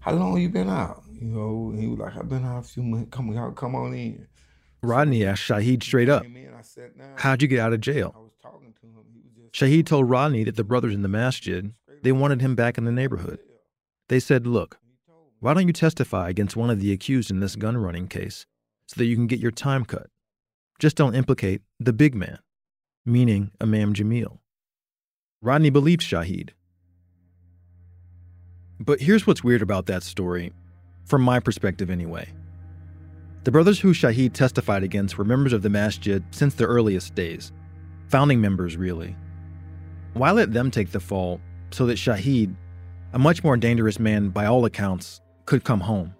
How 0.00 0.12
long 0.12 0.40
you 0.40 0.48
been 0.48 0.68
out?" 0.68 1.04
You 1.12 1.28
know, 1.28 1.72
he 1.76 1.86
was 1.86 2.00
like, 2.00 2.16
"I've 2.16 2.28
been 2.28 2.44
out 2.44 2.58
a 2.58 2.62
few 2.62 2.82
months. 2.82 3.10
Come 3.10 3.36
on, 3.36 3.54
come 3.54 3.74
on 3.76 3.94
in." 3.94 4.26
Rodney 4.82 5.24
asked 5.24 5.42
Shaheed 5.42 5.82
straight 5.82 6.08
up, 6.08 6.24
"How'd 7.16 7.42
you 7.42 7.48
get 7.48 7.60
out 7.60 7.72
of 7.72 7.80
jail?" 7.80 8.32
Shaheed 9.52 9.86
told 9.86 10.10
Rodney 10.10 10.44
that 10.44 10.56
the 10.56 10.64
brothers 10.64 10.94
in 10.94 11.02
the 11.02 11.08
masjid 11.08 11.72
they 12.02 12.10
wanted 12.10 12.40
him 12.40 12.56
back 12.56 12.76
in 12.76 12.84
the 12.84 12.92
neighborhood. 12.92 13.38
They 14.08 14.18
said, 14.18 14.46
"Look, 14.46 14.78
why 15.42 15.52
don't 15.52 15.66
you 15.66 15.72
testify 15.72 16.30
against 16.30 16.56
one 16.56 16.70
of 16.70 16.80
the 16.80 16.92
accused 16.92 17.30
in 17.30 17.40
this 17.40 17.56
gun 17.56 17.76
running 17.76 18.06
case 18.06 18.46
so 18.86 18.94
that 18.96 19.06
you 19.06 19.16
can 19.16 19.26
get 19.26 19.40
your 19.40 19.50
time 19.50 19.84
cut? 19.84 20.06
Just 20.78 20.96
don't 20.96 21.14
implicate 21.14 21.60
the 21.78 21.92
big 21.92 22.14
man." 22.14 22.38
meaning 23.04 23.50
Imam 23.60 23.94
Jamil. 23.94 24.38
Rodney 25.40 25.70
believed 25.70 26.02
Shahid. 26.02 26.50
But 28.78 29.00
here's 29.00 29.26
what's 29.26 29.42
weird 29.44 29.62
about 29.62 29.86
that 29.86 30.02
story, 30.02 30.52
from 31.04 31.22
my 31.22 31.40
perspective 31.40 31.90
anyway. 31.90 32.32
The 33.44 33.50
brothers 33.50 33.80
who 33.80 33.92
Shahid 33.92 34.34
testified 34.34 34.84
against 34.84 35.18
were 35.18 35.24
members 35.24 35.52
of 35.52 35.62
the 35.62 35.70
masjid 35.70 36.22
since 36.30 36.54
the 36.54 36.66
earliest 36.66 37.14
days, 37.14 37.52
founding 38.08 38.40
members, 38.40 38.76
really. 38.76 39.16
Why 40.14 40.30
let 40.30 40.52
them 40.52 40.70
take 40.70 40.92
the 40.92 41.00
fall 41.00 41.40
so 41.72 41.86
that 41.86 41.98
Shahid, 41.98 42.54
a 43.12 43.18
much 43.18 43.42
more 43.42 43.56
dangerous 43.56 43.98
man 43.98 44.28
by 44.28 44.46
all 44.46 44.64
accounts, 44.64 45.21
could 45.46 45.64
come 45.64 45.80
home? 45.80 46.14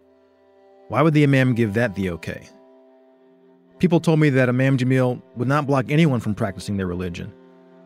Why 0.88 1.02
would 1.02 1.14
the 1.14 1.22
Imam 1.22 1.54
give 1.54 1.74
that 1.74 1.94
the 1.94 2.11
okay? 2.11 2.48
People 3.78 4.00
told 4.00 4.20
me 4.20 4.30
that 4.30 4.48
Imam 4.48 4.78
Jamil 4.78 5.22
would 5.37 5.48
not 5.48 5.66
block 5.66 5.87
anyone 5.88 6.20
from 6.20 6.35
practicing 6.35 6.76
their 6.76 6.87
religion, 6.87 7.32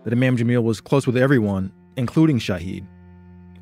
that 0.05 0.13
Imam 0.13 0.37
Jamil 0.37 0.63
was 0.63 0.81
close 0.81 1.07
with 1.07 1.17
everyone, 1.17 1.73
including 1.97 2.39
Shaheed, 2.39 2.87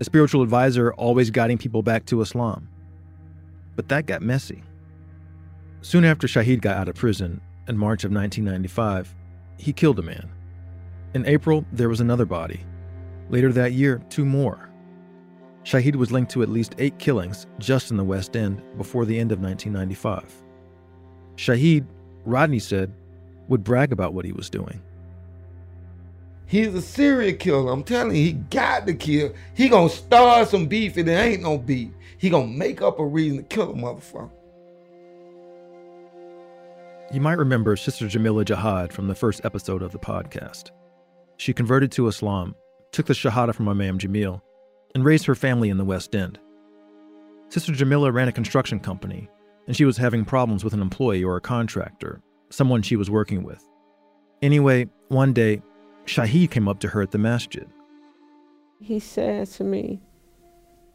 a 0.00 0.04
spiritual 0.04 0.42
advisor 0.42 0.92
always 0.94 1.30
guiding 1.30 1.58
people 1.58 1.82
back 1.82 2.04
to 2.06 2.20
Islam. 2.20 2.68
But 3.76 3.88
that 3.88 4.06
got 4.06 4.22
messy. 4.22 4.62
Soon 5.82 6.04
after 6.04 6.26
Shaheed 6.26 6.60
got 6.60 6.76
out 6.76 6.88
of 6.88 6.96
prison, 6.96 7.40
in 7.68 7.78
March 7.78 8.04
of 8.04 8.12
1995, 8.12 9.14
he 9.56 9.72
killed 9.72 9.98
a 9.98 10.02
man. 10.02 10.28
In 11.14 11.26
April, 11.26 11.64
there 11.72 11.88
was 11.88 12.00
another 12.00 12.24
body. 12.24 12.60
Later 13.30 13.52
that 13.52 13.72
year, 13.72 14.02
two 14.10 14.24
more. 14.24 14.68
Shaheed 15.64 15.96
was 15.96 16.12
linked 16.12 16.30
to 16.32 16.42
at 16.42 16.48
least 16.48 16.74
eight 16.78 16.98
killings 16.98 17.46
just 17.58 17.90
in 17.90 17.96
the 17.96 18.04
West 18.04 18.36
End 18.36 18.62
before 18.76 19.04
the 19.04 19.18
end 19.18 19.32
of 19.32 19.40
1995. 19.40 20.42
Shaheed 21.36 21.86
Rodney 22.24 22.58
said, 22.58 22.92
would 23.48 23.64
brag 23.64 23.92
about 23.92 24.14
what 24.14 24.24
he 24.24 24.32
was 24.32 24.48
doing. 24.48 24.80
He's 26.46 26.74
a 26.74 26.82
serial 26.82 27.36
killer. 27.36 27.72
I'm 27.72 27.82
telling 27.82 28.14
you, 28.14 28.22
he 28.22 28.32
got 28.32 28.86
to 28.86 28.94
kill. 28.94 29.32
He 29.54 29.68
gonna 29.68 29.88
start 29.88 30.48
some 30.48 30.66
beef 30.66 30.96
and 30.96 31.08
there 31.08 31.24
ain't 31.24 31.42
no 31.42 31.58
beef. 31.58 31.90
He 32.18 32.30
gonna 32.30 32.46
make 32.46 32.82
up 32.82 32.98
a 32.98 33.04
reason 33.04 33.38
to 33.38 33.44
kill 33.44 33.70
a 33.70 33.74
motherfucker. 33.74 34.30
You 37.12 37.20
might 37.20 37.38
remember 37.38 37.76
Sister 37.76 38.08
Jamila 38.08 38.44
Jihad 38.44 38.92
from 38.92 39.08
the 39.08 39.14
first 39.14 39.44
episode 39.44 39.82
of 39.82 39.92
the 39.92 39.98
podcast. 39.98 40.70
She 41.36 41.52
converted 41.52 41.92
to 41.92 42.08
Islam, 42.08 42.54
took 42.92 43.06
the 43.06 43.14
Shahada 43.14 43.54
from 43.54 43.68
Imam 43.68 43.98
Jamil, 43.98 44.40
and 44.94 45.04
raised 45.04 45.26
her 45.26 45.34
family 45.34 45.70
in 45.70 45.76
the 45.76 45.84
West 45.84 46.14
End. 46.14 46.38
Sister 47.48 47.72
Jamila 47.72 48.10
ran 48.10 48.28
a 48.28 48.32
construction 48.32 48.80
company 48.80 49.28
and 49.66 49.76
she 49.76 49.84
was 49.84 49.96
having 49.96 50.24
problems 50.24 50.64
with 50.64 50.74
an 50.74 50.82
employee 50.82 51.24
or 51.24 51.36
a 51.36 51.40
contractor, 51.40 52.20
someone 52.50 52.82
she 52.82 52.96
was 52.96 53.10
working 53.10 53.42
with. 53.42 53.66
Anyway, 54.42 54.88
one 55.08 55.32
day, 55.32 55.62
Shaheed 56.06 56.50
came 56.50 56.68
up 56.68 56.80
to 56.80 56.88
her 56.88 57.02
at 57.02 57.10
the 57.10 57.18
masjid. 57.18 57.66
He 58.80 58.98
said 58.98 59.46
to 59.52 59.64
me, 59.64 60.02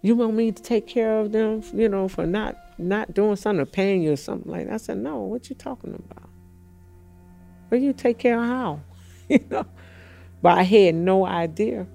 You 0.02 0.16
want 0.16 0.36
me 0.36 0.52
to 0.52 0.62
take 0.62 0.86
care 0.86 1.20
of 1.20 1.32
them, 1.32 1.64
you 1.74 1.90
know, 1.90 2.08
for 2.08 2.28
not 2.28 2.58
not 2.78 3.14
doing 3.14 3.36
something 3.36 3.62
or 3.62 3.66
paying 3.66 4.04
you 4.04 4.14
or 4.14 4.18
something 4.18 4.52
like 4.52 4.68
that? 4.68 4.74
I 4.74 4.78
said, 4.78 4.98
No, 4.98 5.20
what 5.22 5.50
you 5.50 5.56
talking 5.56 5.96
about? 5.96 6.30
Well, 7.70 7.82
you 7.82 7.94
take 7.94 8.20
care 8.20 8.40
of 8.40 8.46
how? 8.46 8.80
you 9.30 9.44
know? 9.50 9.66
But 10.42 10.60
I 10.60 10.64
had 10.64 10.96
no 10.96 11.26
idea 11.26 11.88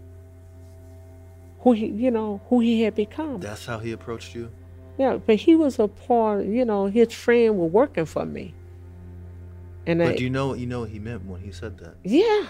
who 1.64 1.72
he, 1.72 1.86
you 1.86 2.10
know, 2.10 2.40
who 2.48 2.60
he 2.60 2.82
had 2.82 2.94
become. 2.94 3.40
That's 3.40 3.64
how 3.64 3.78
he 3.78 3.92
approached 3.92 4.34
you? 4.34 4.50
Yeah, 4.98 5.16
but 5.16 5.36
he 5.36 5.56
was 5.56 5.78
a 5.78 5.88
part, 5.88 6.44
you 6.44 6.64
know, 6.64 6.86
his 6.86 7.12
friend 7.12 7.58
was 7.58 7.72
working 7.72 8.04
for 8.04 8.24
me. 8.24 8.54
And 9.86 9.98
But 9.98 10.08
I, 10.08 10.16
do 10.16 10.24
you 10.24 10.30
know 10.30 10.48
what 10.48 10.58
you 10.58 10.66
know 10.66 10.80
what 10.80 10.90
he 10.90 10.98
meant 10.98 11.24
when 11.24 11.40
he 11.40 11.50
said 11.50 11.78
that? 11.78 11.96
yeah, 12.04 12.48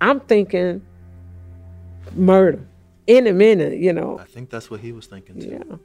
I'm 0.00 0.20
thinking 0.20 0.82
murder 2.14 2.66
in 3.06 3.26
a 3.26 3.32
minute, 3.32 3.78
you 3.78 3.92
know. 3.92 4.18
I 4.18 4.24
think 4.24 4.50
that's 4.50 4.70
what 4.70 4.80
he 4.80 4.90
was 4.90 5.06
thinking 5.06 5.40
too. 5.40 5.48
Yeah. 5.48 5.76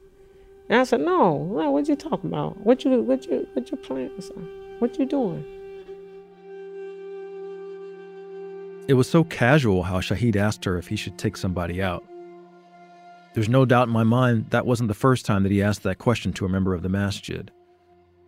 And 0.69 0.79
I 0.79 0.83
said, 0.85 1.01
no, 1.01 1.43
no, 1.45 1.71
what 1.71 1.87
you 1.89 1.95
talking 1.97 2.29
about? 2.29 2.57
What 2.57 2.85
you 2.85 3.01
what 3.01 3.25
you 3.25 3.47
what 3.53 3.69
your 3.69 3.77
plans 3.77 4.29
are? 4.31 4.43
What 4.79 4.97
you 4.97 5.05
doing? 5.05 5.45
It 8.87 8.93
was 8.93 9.09
so 9.09 9.23
casual 9.25 9.83
how 9.83 9.99
Shahid 9.99 10.35
asked 10.35 10.65
her 10.65 10.77
if 10.77 10.87
he 10.87 10.95
should 10.95 11.17
take 11.17 11.37
somebody 11.37 11.81
out. 11.81 12.03
There's 13.33 13.49
no 13.49 13.65
doubt 13.65 13.87
in 13.87 13.93
my 13.93 14.03
mind 14.03 14.49
that 14.49 14.65
wasn't 14.65 14.89
the 14.89 14.93
first 14.93 15.25
time 15.25 15.43
that 15.43 15.51
he 15.51 15.63
asked 15.63 15.83
that 15.83 15.99
question 15.99 16.33
to 16.33 16.45
a 16.45 16.49
member 16.49 16.73
of 16.73 16.81
the 16.81 16.89
masjid. 16.89 17.49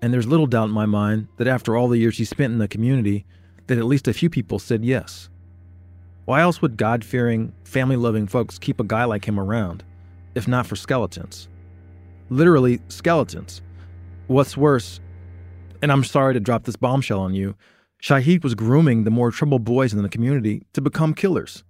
And 0.01 0.13
there's 0.13 0.27
little 0.27 0.47
doubt 0.47 0.69
in 0.69 0.71
my 0.71 0.85
mind 0.85 1.27
that 1.37 1.47
after 1.47 1.75
all 1.75 1.87
the 1.87 1.97
years 1.97 2.17
he 2.17 2.25
spent 2.25 2.53
in 2.53 2.59
the 2.59 2.67
community, 2.67 3.25
that 3.67 3.77
at 3.77 3.85
least 3.85 4.07
a 4.07 4.13
few 4.13 4.29
people 4.29 4.59
said 4.59 4.83
yes. 4.83 5.29
Why 6.25 6.41
else 6.41 6.61
would 6.61 6.77
God 6.77 7.03
fearing, 7.03 7.53
family 7.65 7.97
loving 7.97 8.27
folks 8.27 8.57
keep 8.57 8.79
a 8.79 8.85
guy 8.85 9.03
like 9.03 9.25
him 9.25 9.39
around, 9.39 9.83
if 10.35 10.47
not 10.47 10.65
for 10.65 10.75
skeletons? 10.77 11.49
Literally, 12.29 12.79
skeletons. 12.87 13.61
What's 14.27 14.55
worse, 14.55 15.01
and 15.81 15.91
I'm 15.91 16.05
sorry 16.05 16.33
to 16.33 16.39
drop 16.39 16.63
this 16.63 16.77
bombshell 16.77 17.19
on 17.19 17.33
you, 17.33 17.55
Shahid 18.01 18.43
was 18.43 18.55
grooming 18.55 19.03
the 19.03 19.11
more 19.11 19.31
troubled 19.31 19.65
boys 19.65 19.93
in 19.93 20.01
the 20.01 20.09
community 20.09 20.65
to 20.73 20.81
become 20.81 21.13
killers, 21.13 21.63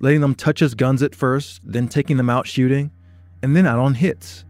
letting 0.00 0.20
them 0.20 0.34
touch 0.34 0.60
his 0.60 0.74
guns 0.74 1.02
at 1.02 1.14
first, 1.14 1.60
then 1.62 1.86
taking 1.88 2.16
them 2.16 2.30
out 2.30 2.46
shooting, 2.46 2.90
and 3.42 3.54
then 3.54 3.66
out 3.66 3.78
on 3.78 3.94
hits. 3.94 4.44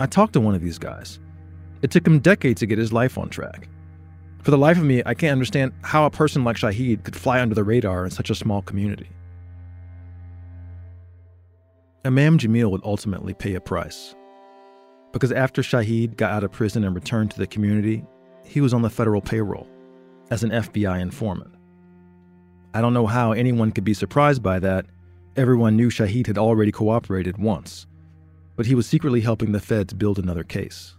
I 0.00 0.06
talked 0.06 0.32
to 0.32 0.40
one 0.40 0.54
of 0.54 0.62
these 0.62 0.78
guys. 0.78 1.20
It 1.82 1.90
took 1.90 2.06
him 2.06 2.18
decades 2.18 2.60
to 2.60 2.66
get 2.66 2.78
his 2.78 2.92
life 2.92 3.16
on 3.16 3.28
track. 3.28 3.68
For 4.42 4.50
the 4.50 4.58
life 4.58 4.78
of 4.78 4.84
me, 4.84 5.02
I 5.04 5.14
can't 5.14 5.32
understand 5.32 5.72
how 5.82 6.06
a 6.06 6.10
person 6.10 6.44
like 6.44 6.56
Shahid 6.56 7.04
could 7.04 7.16
fly 7.16 7.40
under 7.40 7.54
the 7.54 7.64
radar 7.64 8.04
in 8.04 8.10
such 8.10 8.30
a 8.30 8.34
small 8.34 8.62
community. 8.62 9.08
Imam 12.04 12.38
Jamil 12.38 12.70
would 12.70 12.80
ultimately 12.82 13.34
pay 13.34 13.54
a 13.54 13.60
price. 13.60 14.14
Because 15.12 15.32
after 15.32 15.60
Shahid 15.60 16.16
got 16.16 16.32
out 16.32 16.44
of 16.44 16.52
prison 16.52 16.84
and 16.84 16.94
returned 16.94 17.30
to 17.32 17.38
the 17.38 17.46
community, 17.46 18.04
he 18.44 18.62
was 18.62 18.72
on 18.72 18.80
the 18.80 18.88
federal 18.88 19.20
payroll 19.20 19.68
as 20.30 20.42
an 20.42 20.50
FBI 20.50 21.00
informant. 21.00 21.54
I 22.72 22.80
don't 22.80 22.94
know 22.94 23.06
how 23.06 23.32
anyone 23.32 23.72
could 23.72 23.84
be 23.84 23.94
surprised 23.94 24.42
by 24.42 24.60
that. 24.60 24.86
Everyone 25.36 25.76
knew 25.76 25.90
Shahid 25.90 26.26
had 26.26 26.38
already 26.38 26.70
cooperated 26.70 27.36
once, 27.36 27.86
but 28.56 28.66
he 28.66 28.74
was 28.74 28.86
secretly 28.86 29.20
helping 29.20 29.52
the 29.52 29.60
feds 29.60 29.92
build 29.92 30.18
another 30.18 30.44
case. 30.44 30.94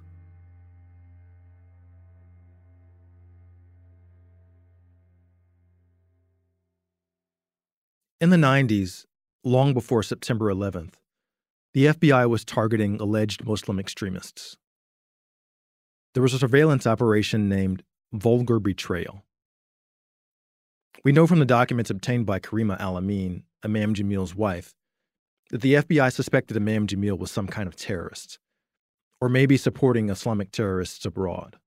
In 8.19 8.29
the 8.29 8.37
90s, 8.37 9.05
long 9.43 9.73
before 9.73 10.03
September 10.03 10.53
11th, 10.53 10.93
the 11.73 11.87
FBI 11.87 12.29
was 12.29 12.45
targeting 12.45 12.99
alleged 12.99 13.45
Muslim 13.45 13.79
extremists. 13.79 14.57
There 16.13 16.21
was 16.21 16.33
a 16.33 16.39
surveillance 16.39 16.85
operation 16.85 17.47
named 17.47 17.83
Vulgar 18.11 18.59
Betrayal. 18.59 19.23
We 21.03 21.11
know 21.11 21.25
from 21.25 21.39
the 21.39 21.45
documents 21.45 21.89
obtained 21.89 22.27
by 22.27 22.39
Karima 22.39 22.79
Al 22.79 22.95
Imam 22.95 23.43
Jamil's 23.63 24.35
wife, 24.35 24.75
that 25.49 25.61
the 25.61 25.73
FBI 25.73 26.13
suspected 26.13 26.55
Imam 26.55 26.85
Jamil 26.85 27.17
was 27.17 27.31
some 27.31 27.47
kind 27.47 27.67
of 27.67 27.75
terrorist, 27.75 28.37
or 29.19 29.27
maybe 29.27 29.57
supporting 29.57 30.09
Islamic 30.09 30.51
terrorists 30.51 31.03
abroad. 31.03 31.57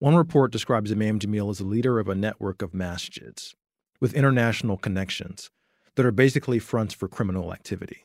One 0.00 0.16
report 0.16 0.50
describes 0.50 0.90
Imam 0.90 1.20
Jamil 1.20 1.48
as 1.48 1.60
a 1.60 1.64
leader 1.64 2.00
of 2.00 2.08
a 2.08 2.16
network 2.16 2.60
of 2.60 2.72
masjids 2.72 3.54
with 4.00 4.14
international 4.14 4.76
connections 4.76 5.50
that 5.94 6.04
are 6.04 6.10
basically 6.10 6.58
fronts 6.58 6.92
for 6.92 7.06
criminal 7.06 7.52
activity. 7.52 8.04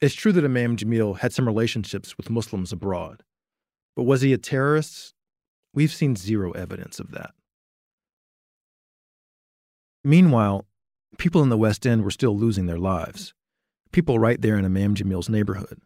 It's 0.00 0.14
true 0.14 0.32
that 0.32 0.44
Imam 0.44 0.76
Jamil 0.76 1.18
had 1.18 1.32
some 1.32 1.46
relationships 1.46 2.16
with 2.16 2.28
Muslims 2.28 2.72
abroad, 2.72 3.22
but 3.94 4.02
was 4.02 4.22
he 4.22 4.32
a 4.32 4.38
terrorist? 4.38 5.14
We've 5.72 5.92
seen 5.92 6.16
zero 6.16 6.50
evidence 6.52 6.98
of 6.98 7.12
that. 7.12 7.34
Meanwhile, 10.04 10.66
people 11.16 11.42
in 11.42 11.48
the 11.48 11.56
West 11.56 11.86
End 11.86 12.04
were 12.04 12.10
still 12.10 12.36
losing 12.36 12.66
their 12.66 12.78
lives. 12.78 13.32
People 13.90 14.18
right 14.18 14.40
there 14.40 14.58
in 14.58 14.64
Imam 14.66 14.94
Jamil's 14.94 15.30
neighborhood. 15.30 15.80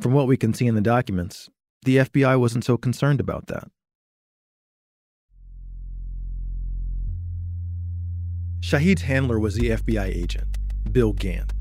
From 0.00 0.12
what 0.12 0.26
we 0.26 0.36
can 0.36 0.52
see 0.52 0.66
in 0.66 0.74
the 0.74 0.80
documents, 0.82 1.48
the 1.84 1.98
FBI 1.98 2.38
wasn't 2.38 2.64
so 2.64 2.76
concerned 2.76 3.20
about 3.20 3.46
that. 3.46 3.68
Shahid's 8.60 9.02
handler 9.02 9.38
was 9.38 9.54
the 9.54 9.70
FBI 9.70 10.06
agent, 10.06 10.58
Bill 10.90 11.12
Gant, 11.12 11.52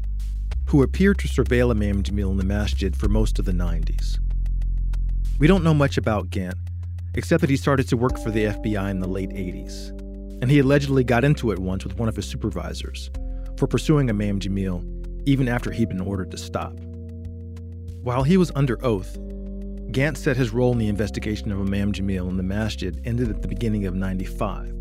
who 0.67 0.81
appeared 0.81 1.19
to 1.19 1.27
surveil 1.27 1.71
Imam 1.71 2.01
Jamil 2.01 2.31
in 2.31 2.37
the 2.37 2.43
masjid 2.43 2.95
for 2.95 3.07
most 3.07 3.39
of 3.39 3.45
the 3.45 3.51
90s. 3.51 4.19
We 5.39 5.47
don't 5.47 5.63
know 5.63 5.73
much 5.73 5.97
about 5.97 6.29
Gant, 6.29 6.55
except 7.13 7.41
that 7.41 7.49
he 7.49 7.57
started 7.57 7.87
to 7.89 7.97
work 7.97 8.17
for 8.19 8.31
the 8.31 8.45
FBI 8.45 8.89
in 8.89 8.99
the 8.99 9.07
late 9.07 9.29
80s, 9.29 9.91
and 10.41 10.49
he 10.49 10.59
allegedly 10.59 11.03
got 11.03 11.23
into 11.23 11.51
it 11.51 11.59
once 11.59 11.83
with 11.83 11.97
one 11.97 12.09
of 12.09 12.15
his 12.15 12.25
supervisors 12.25 13.09
for 13.57 13.67
pursuing 13.67 14.09
a 14.09 14.13
Imam 14.13 14.39
Jamil 14.39 14.83
even 15.25 15.47
after 15.47 15.71
he'd 15.71 15.89
been 15.89 16.01
ordered 16.01 16.31
to 16.31 16.37
stop. 16.37 16.73
While 18.01 18.23
he 18.23 18.37
was 18.37 18.51
under 18.55 18.83
oath, 18.85 19.17
Gant 19.91 20.17
said 20.17 20.35
his 20.35 20.51
role 20.51 20.73
in 20.73 20.79
the 20.79 20.89
investigation 20.89 21.51
of 21.51 21.61
Imam 21.61 21.93
Jamil 21.93 22.29
in 22.29 22.37
the 22.37 22.43
masjid 22.43 22.99
ended 23.05 23.29
at 23.29 23.41
the 23.41 23.47
beginning 23.47 23.85
of 23.85 23.95
95. 23.95 24.73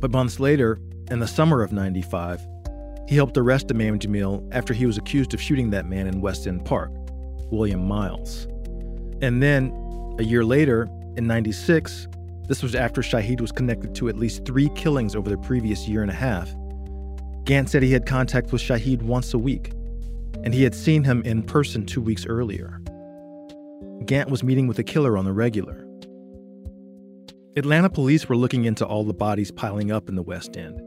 But 0.00 0.12
months 0.12 0.38
later, 0.38 0.78
in 1.10 1.18
the 1.18 1.26
summer 1.26 1.62
of 1.62 1.72
95, 1.72 2.46
he 3.08 3.16
helped 3.16 3.36
arrest 3.38 3.72
Imam 3.72 3.98
Jamil 3.98 4.46
after 4.52 4.74
he 4.74 4.86
was 4.86 4.98
accused 4.98 5.32
of 5.32 5.40
shooting 5.40 5.70
that 5.70 5.86
man 5.86 6.06
in 6.06 6.20
West 6.20 6.46
End 6.46 6.64
Park, 6.64 6.90
William 7.50 7.84
Miles. 7.84 8.46
And 9.22 9.42
then, 9.42 9.72
a 10.18 10.22
year 10.22 10.44
later, 10.44 10.86
in 11.16 11.26
96, 11.26 12.06
this 12.48 12.62
was 12.62 12.74
after 12.74 13.02
Shahid 13.02 13.40
was 13.40 13.52
connected 13.52 13.94
to 13.96 14.08
at 14.08 14.16
least 14.16 14.44
three 14.44 14.70
killings 14.70 15.14
over 15.14 15.28
the 15.28 15.36
previous 15.36 15.86
year 15.86 16.00
and 16.02 16.10
a 16.10 16.14
half. 16.14 16.50
Gant 17.44 17.68
said 17.68 17.82
he 17.82 17.92
had 17.92 18.06
contact 18.06 18.52
with 18.52 18.62
Shahid 18.62 19.02
once 19.02 19.34
a 19.34 19.38
week, 19.38 19.72
and 20.42 20.54
he 20.54 20.62
had 20.62 20.74
seen 20.74 21.04
him 21.04 21.22
in 21.22 21.42
person 21.42 21.84
two 21.84 22.00
weeks 22.00 22.26
earlier. 22.26 22.80
Gant 24.06 24.30
was 24.30 24.42
meeting 24.42 24.66
with 24.66 24.78
the 24.78 24.84
killer 24.84 25.18
on 25.18 25.26
the 25.26 25.32
regular. 25.32 25.86
Atlanta 27.56 27.90
police 27.90 28.28
were 28.28 28.36
looking 28.36 28.64
into 28.64 28.86
all 28.86 29.04
the 29.04 29.12
bodies 29.12 29.50
piling 29.50 29.92
up 29.92 30.08
in 30.08 30.14
the 30.14 30.22
West 30.22 30.56
End, 30.56 30.78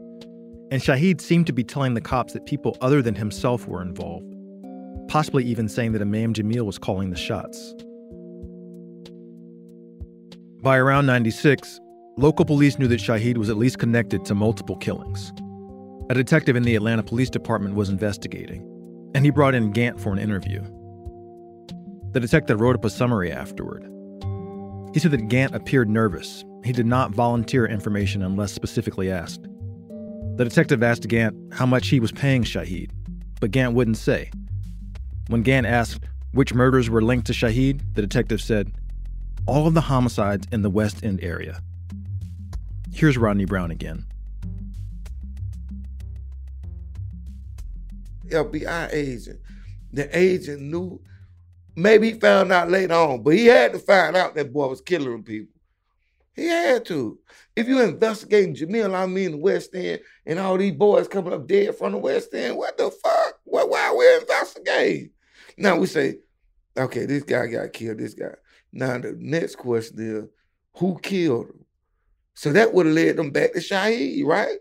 and 0.72 0.82
Shahid 0.82 1.20
seemed 1.20 1.46
to 1.46 1.52
be 1.52 1.62
telling 1.62 1.94
the 1.94 2.00
cops 2.00 2.32
that 2.32 2.46
people 2.46 2.76
other 2.80 3.02
than 3.02 3.14
himself 3.14 3.68
were 3.68 3.82
involved, 3.82 4.34
possibly 5.06 5.44
even 5.44 5.68
saying 5.68 5.92
that 5.92 6.02
Imam 6.02 6.34
Jamil 6.34 6.64
was 6.64 6.78
calling 6.78 7.10
the 7.10 7.16
shots. 7.16 7.74
By 10.62 10.76
around 10.76 11.06
96, 11.06 11.80
local 12.16 12.44
police 12.44 12.78
knew 12.78 12.86
that 12.86 13.00
Shahid 13.00 13.36
was 13.36 13.50
at 13.50 13.56
least 13.56 13.80
connected 13.80 14.24
to 14.26 14.34
multiple 14.36 14.76
killings. 14.76 15.32
A 16.08 16.14
detective 16.14 16.54
in 16.54 16.62
the 16.62 16.76
Atlanta 16.76 17.02
Police 17.02 17.30
Department 17.30 17.74
was 17.74 17.88
investigating, 17.88 18.62
and 19.12 19.24
he 19.24 19.32
brought 19.32 19.56
in 19.56 19.72
Gant 19.72 20.00
for 20.00 20.12
an 20.12 20.20
interview. 20.20 20.62
The 22.12 22.20
detective 22.20 22.60
wrote 22.60 22.76
up 22.76 22.84
a 22.84 22.90
summary 22.90 23.32
afterward. 23.32 23.82
He 24.94 25.00
said 25.00 25.10
that 25.10 25.26
Gant 25.26 25.52
appeared 25.52 25.90
nervous. 25.90 26.44
He 26.64 26.70
did 26.70 26.86
not 26.86 27.10
volunteer 27.10 27.66
information 27.66 28.22
unless 28.22 28.52
specifically 28.52 29.10
asked. 29.10 29.42
The 30.36 30.44
detective 30.44 30.80
asked 30.84 31.08
Gant 31.08 31.34
how 31.52 31.66
much 31.66 31.88
he 31.88 31.98
was 31.98 32.12
paying 32.12 32.44
Shahid, 32.44 32.92
but 33.40 33.50
Gant 33.50 33.74
wouldn't 33.74 33.96
say. 33.96 34.30
When 35.26 35.42
Gant 35.42 35.66
asked 35.66 36.04
which 36.34 36.54
murders 36.54 36.88
were 36.88 37.02
linked 37.02 37.26
to 37.26 37.32
Shahid, 37.32 37.80
the 37.94 38.02
detective 38.02 38.40
said, 38.40 38.72
all 39.46 39.66
of 39.66 39.74
the 39.74 39.80
homicides 39.80 40.46
in 40.52 40.62
the 40.62 40.70
West 40.70 41.04
End 41.04 41.20
area. 41.22 41.60
Here's 42.92 43.18
Rodney 43.18 43.44
Brown 43.44 43.70
again. 43.70 44.04
FBI 48.28 48.92
agent. 48.92 49.40
The 49.92 50.16
agent 50.16 50.62
knew. 50.62 51.00
Maybe 51.74 52.12
he 52.12 52.20
found 52.20 52.52
out 52.52 52.70
later 52.70 52.94
on, 52.94 53.22
but 53.22 53.34
he 53.34 53.46
had 53.46 53.72
to 53.72 53.78
find 53.78 54.16
out 54.16 54.34
that 54.34 54.52
boy 54.52 54.68
was 54.68 54.80
killing 54.80 55.22
people. 55.22 55.54
He 56.34 56.46
had 56.46 56.84
to. 56.86 57.18
If 57.56 57.68
you 57.68 57.80
investigating 57.80 58.54
Jamil, 58.54 58.94
I 58.94 59.06
mean 59.06 59.32
the 59.32 59.36
West 59.38 59.74
End, 59.74 60.00
and 60.24 60.38
all 60.38 60.56
these 60.56 60.72
boys 60.72 61.08
coming 61.08 61.32
up 61.32 61.46
dead 61.46 61.76
from 61.76 61.92
the 61.92 61.98
West 61.98 62.32
End, 62.34 62.56
what 62.56 62.76
the 62.78 62.90
fuck? 62.90 63.38
Why 63.44 63.94
we 63.96 64.16
investigating? 64.16 65.10
Now 65.58 65.76
we 65.76 65.86
say, 65.86 66.18
okay, 66.76 67.04
this 67.04 67.22
guy 67.22 67.46
got 67.46 67.72
killed, 67.72 67.98
this 67.98 68.14
guy. 68.14 68.34
Now 68.72 68.98
the 68.98 69.14
next 69.18 69.56
question 69.56 69.96
is, 69.98 70.28
who 70.74 70.98
killed 71.02 71.46
him? 71.46 71.64
So 72.34 72.52
that 72.52 72.72
would 72.72 72.86
have 72.86 72.94
led 72.94 73.16
them 73.16 73.30
back 73.30 73.52
to 73.52 73.58
Shahid, 73.58 74.24
right? 74.24 74.58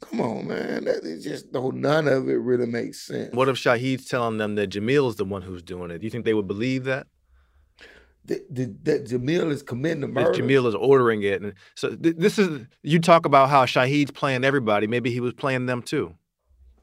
Come 0.00 0.22
on, 0.22 0.48
man. 0.48 0.84
That 0.84 1.04
is 1.04 1.22
just 1.22 1.52
no 1.52 1.70
none 1.70 2.08
of 2.08 2.28
it 2.28 2.34
really 2.34 2.66
makes 2.66 3.02
sense. 3.02 3.34
What 3.34 3.48
if 3.48 3.56
Shahid's 3.56 4.06
telling 4.06 4.38
them 4.38 4.54
that 4.54 4.70
Jamil 4.70 5.08
is 5.08 5.16
the 5.16 5.26
one 5.26 5.42
who's 5.42 5.62
doing 5.62 5.90
it? 5.90 5.98
Do 5.98 6.06
you 6.06 6.10
think 6.10 6.24
they 6.24 6.34
would 6.34 6.48
believe 6.48 6.84
that? 6.84 7.06
that, 8.30 8.54
that, 8.54 8.84
that 8.84 9.04
Jamil 9.06 9.50
is 9.50 9.62
committing 9.62 10.00
the 10.00 10.08
murder. 10.08 10.32
That 10.32 10.42
Jamil 10.42 10.66
is 10.66 10.74
ordering 10.74 11.22
it, 11.22 11.42
and 11.42 11.54
so 11.74 11.94
th- 11.94 12.16
this 12.16 12.38
is 12.38 12.66
you 12.82 12.98
talk 13.00 13.26
about 13.26 13.50
how 13.50 13.64
Shahid's 13.66 14.10
playing 14.10 14.44
everybody. 14.44 14.86
Maybe 14.86 15.10
he 15.10 15.20
was 15.20 15.32
playing 15.32 15.66
them 15.66 15.82
too. 15.82 16.14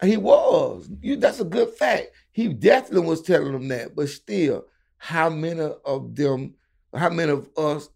He 0.03 0.17
was. 0.17 0.89
You, 1.01 1.15
that's 1.15 1.39
a 1.39 1.45
good 1.45 1.69
fact. 1.69 2.07
He 2.31 2.49
definitely 2.49 3.07
was 3.07 3.21
telling 3.21 3.53
them 3.53 3.67
that. 3.69 3.95
But 3.95 4.09
still, 4.09 4.65
how 4.97 5.29
many 5.29 5.71
of 5.85 6.15
them, 6.15 6.55
how 6.93 7.09
many 7.09 7.31
of 7.31 7.49
us 7.57 7.89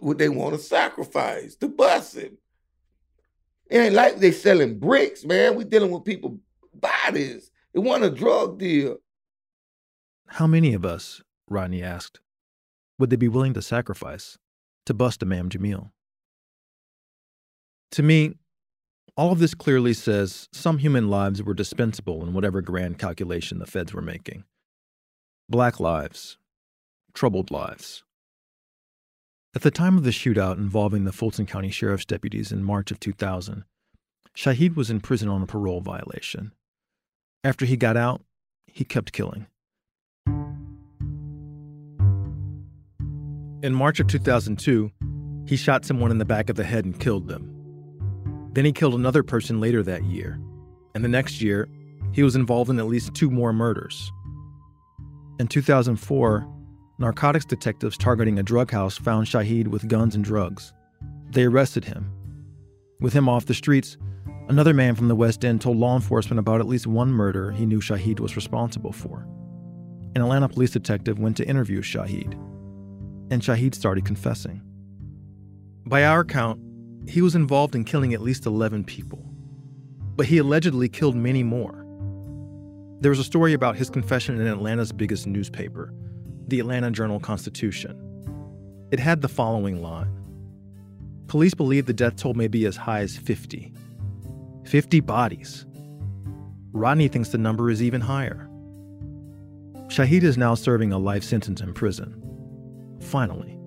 would 0.00 0.18
they 0.18 0.28
want 0.28 0.54
to 0.54 0.60
sacrifice 0.60 1.56
to 1.56 1.68
bust 1.68 2.16
him? 2.16 2.38
It 3.68 3.78
ain't 3.78 3.94
like 3.94 4.18
they 4.18 4.30
selling 4.30 4.78
bricks, 4.78 5.24
man. 5.24 5.56
We 5.56 5.64
dealing 5.64 5.90
with 5.90 6.04
people 6.04 6.38
bodies. 6.72 7.50
It 7.74 7.80
wasn't 7.80 8.12
a 8.12 8.16
drug 8.16 8.58
deal. 8.58 8.98
How 10.28 10.46
many 10.46 10.74
of 10.74 10.84
us, 10.84 11.22
Rodney 11.48 11.82
asked, 11.82 12.20
would 12.98 13.10
they 13.10 13.16
be 13.16 13.28
willing 13.28 13.54
to 13.54 13.62
sacrifice 13.62 14.38
to 14.86 14.94
bust 14.94 15.22
a 15.22 15.26
Imam 15.26 15.48
Jamil? 15.48 15.90
To 17.92 18.02
me, 18.02 18.34
all 19.16 19.32
of 19.32 19.38
this 19.38 19.54
clearly 19.54 19.94
says 19.94 20.48
some 20.52 20.78
human 20.78 21.08
lives 21.08 21.42
were 21.42 21.54
dispensable 21.54 22.22
in 22.22 22.32
whatever 22.32 22.60
grand 22.60 22.98
calculation 22.98 23.58
the 23.58 23.66
feds 23.66 23.94
were 23.94 24.02
making. 24.02 24.44
Black 25.48 25.78
lives, 25.78 26.38
troubled 27.14 27.52
lives. 27.52 28.02
At 29.54 29.62
the 29.62 29.70
time 29.70 29.96
of 29.96 30.02
the 30.02 30.10
shootout 30.10 30.56
involving 30.56 31.04
the 31.04 31.12
Fulton 31.12 31.46
County 31.46 31.70
Sheriff's 31.70 32.04
deputies 32.04 32.50
in 32.50 32.64
March 32.64 32.90
of 32.90 32.98
2000, 32.98 33.62
Shahid 34.36 34.74
was 34.74 34.90
in 34.90 34.98
prison 34.98 35.28
on 35.28 35.42
a 35.42 35.46
parole 35.46 35.80
violation. 35.80 36.50
After 37.44 37.64
he 37.64 37.76
got 37.76 37.96
out, 37.96 38.24
he 38.66 38.82
kept 38.82 39.12
killing. 39.12 39.46
In 43.62 43.72
March 43.72 44.00
of 44.00 44.08
2002, 44.08 44.90
he 45.46 45.54
shot 45.54 45.84
someone 45.84 46.10
in 46.10 46.18
the 46.18 46.24
back 46.24 46.50
of 46.50 46.56
the 46.56 46.64
head 46.64 46.84
and 46.84 46.98
killed 46.98 47.28
them. 47.28 48.50
Then 48.52 48.64
he 48.64 48.72
killed 48.72 48.94
another 48.94 49.22
person 49.22 49.60
later 49.60 49.84
that 49.84 50.02
year. 50.06 50.40
And 50.96 51.04
the 51.04 51.08
next 51.08 51.40
year, 51.40 51.68
he 52.10 52.24
was 52.24 52.34
involved 52.34 52.68
in 52.68 52.80
at 52.80 52.88
least 52.88 53.14
two 53.14 53.30
more 53.30 53.52
murders. 53.52 54.10
In 55.38 55.48
2004, 55.48 56.48
narcotics 56.98 57.44
detectives 57.44 57.98
targeting 57.98 58.38
a 58.38 58.42
drug 58.42 58.70
house 58.70 58.96
found 58.96 59.26
Shahid 59.26 59.68
with 59.68 59.86
guns 59.86 60.14
and 60.14 60.24
drugs. 60.24 60.72
They 61.30 61.44
arrested 61.44 61.84
him. 61.84 62.10
With 63.00 63.12
him 63.12 63.28
off 63.28 63.44
the 63.44 63.52
streets, 63.52 63.98
another 64.48 64.72
man 64.72 64.94
from 64.94 65.08
the 65.08 65.14
West 65.14 65.44
End 65.44 65.60
told 65.60 65.76
law 65.76 65.94
enforcement 65.94 66.38
about 66.38 66.60
at 66.60 66.68
least 66.68 66.86
one 66.86 67.10
murder 67.10 67.52
he 67.52 67.66
knew 67.66 67.80
Shahid 67.80 68.18
was 68.18 68.34
responsible 68.34 68.92
for. 68.92 69.28
An 70.14 70.22
Atlanta 70.22 70.48
police 70.48 70.70
detective 70.70 71.18
went 71.18 71.36
to 71.36 71.46
interview 71.46 71.82
Shahid, 71.82 72.32
and 73.30 73.42
Shahid 73.42 73.74
started 73.74 74.06
confessing. 74.06 74.62
By 75.84 76.04
our 76.04 76.24
count, 76.24 76.58
he 77.06 77.20
was 77.20 77.34
involved 77.34 77.74
in 77.74 77.84
killing 77.84 78.14
at 78.14 78.22
least 78.22 78.46
11 78.46 78.84
people, 78.84 79.22
but 80.16 80.24
he 80.24 80.38
allegedly 80.38 80.88
killed 80.88 81.14
many 81.14 81.42
more. 81.42 81.85
There 83.00 83.10
was 83.10 83.18
a 83.18 83.24
story 83.24 83.52
about 83.52 83.76
his 83.76 83.90
confession 83.90 84.40
in 84.40 84.46
Atlanta's 84.46 84.92
biggest 84.92 85.26
newspaper, 85.26 85.92
the 86.48 86.60
Atlanta 86.60 86.90
Journal 86.90 87.20
Constitution. 87.20 88.02
It 88.90 88.98
had 88.98 89.20
the 89.20 89.28
following 89.28 89.82
line 89.82 90.10
Police 91.26 91.54
believe 91.54 91.86
the 91.86 91.92
death 91.92 92.16
toll 92.16 92.34
may 92.34 92.48
be 92.48 92.64
as 92.66 92.76
high 92.76 93.00
as 93.00 93.16
50. 93.16 93.72
50 94.64 95.00
bodies. 95.00 95.66
Rodney 96.72 97.08
thinks 97.08 97.28
the 97.28 97.38
number 97.38 97.70
is 97.70 97.82
even 97.82 98.00
higher. 98.00 98.48
Shahid 99.88 100.22
is 100.22 100.36
now 100.36 100.54
serving 100.54 100.92
a 100.92 100.98
life 100.98 101.24
sentence 101.24 101.60
in 101.60 101.72
prison. 101.74 102.22
Finally, 103.00 103.58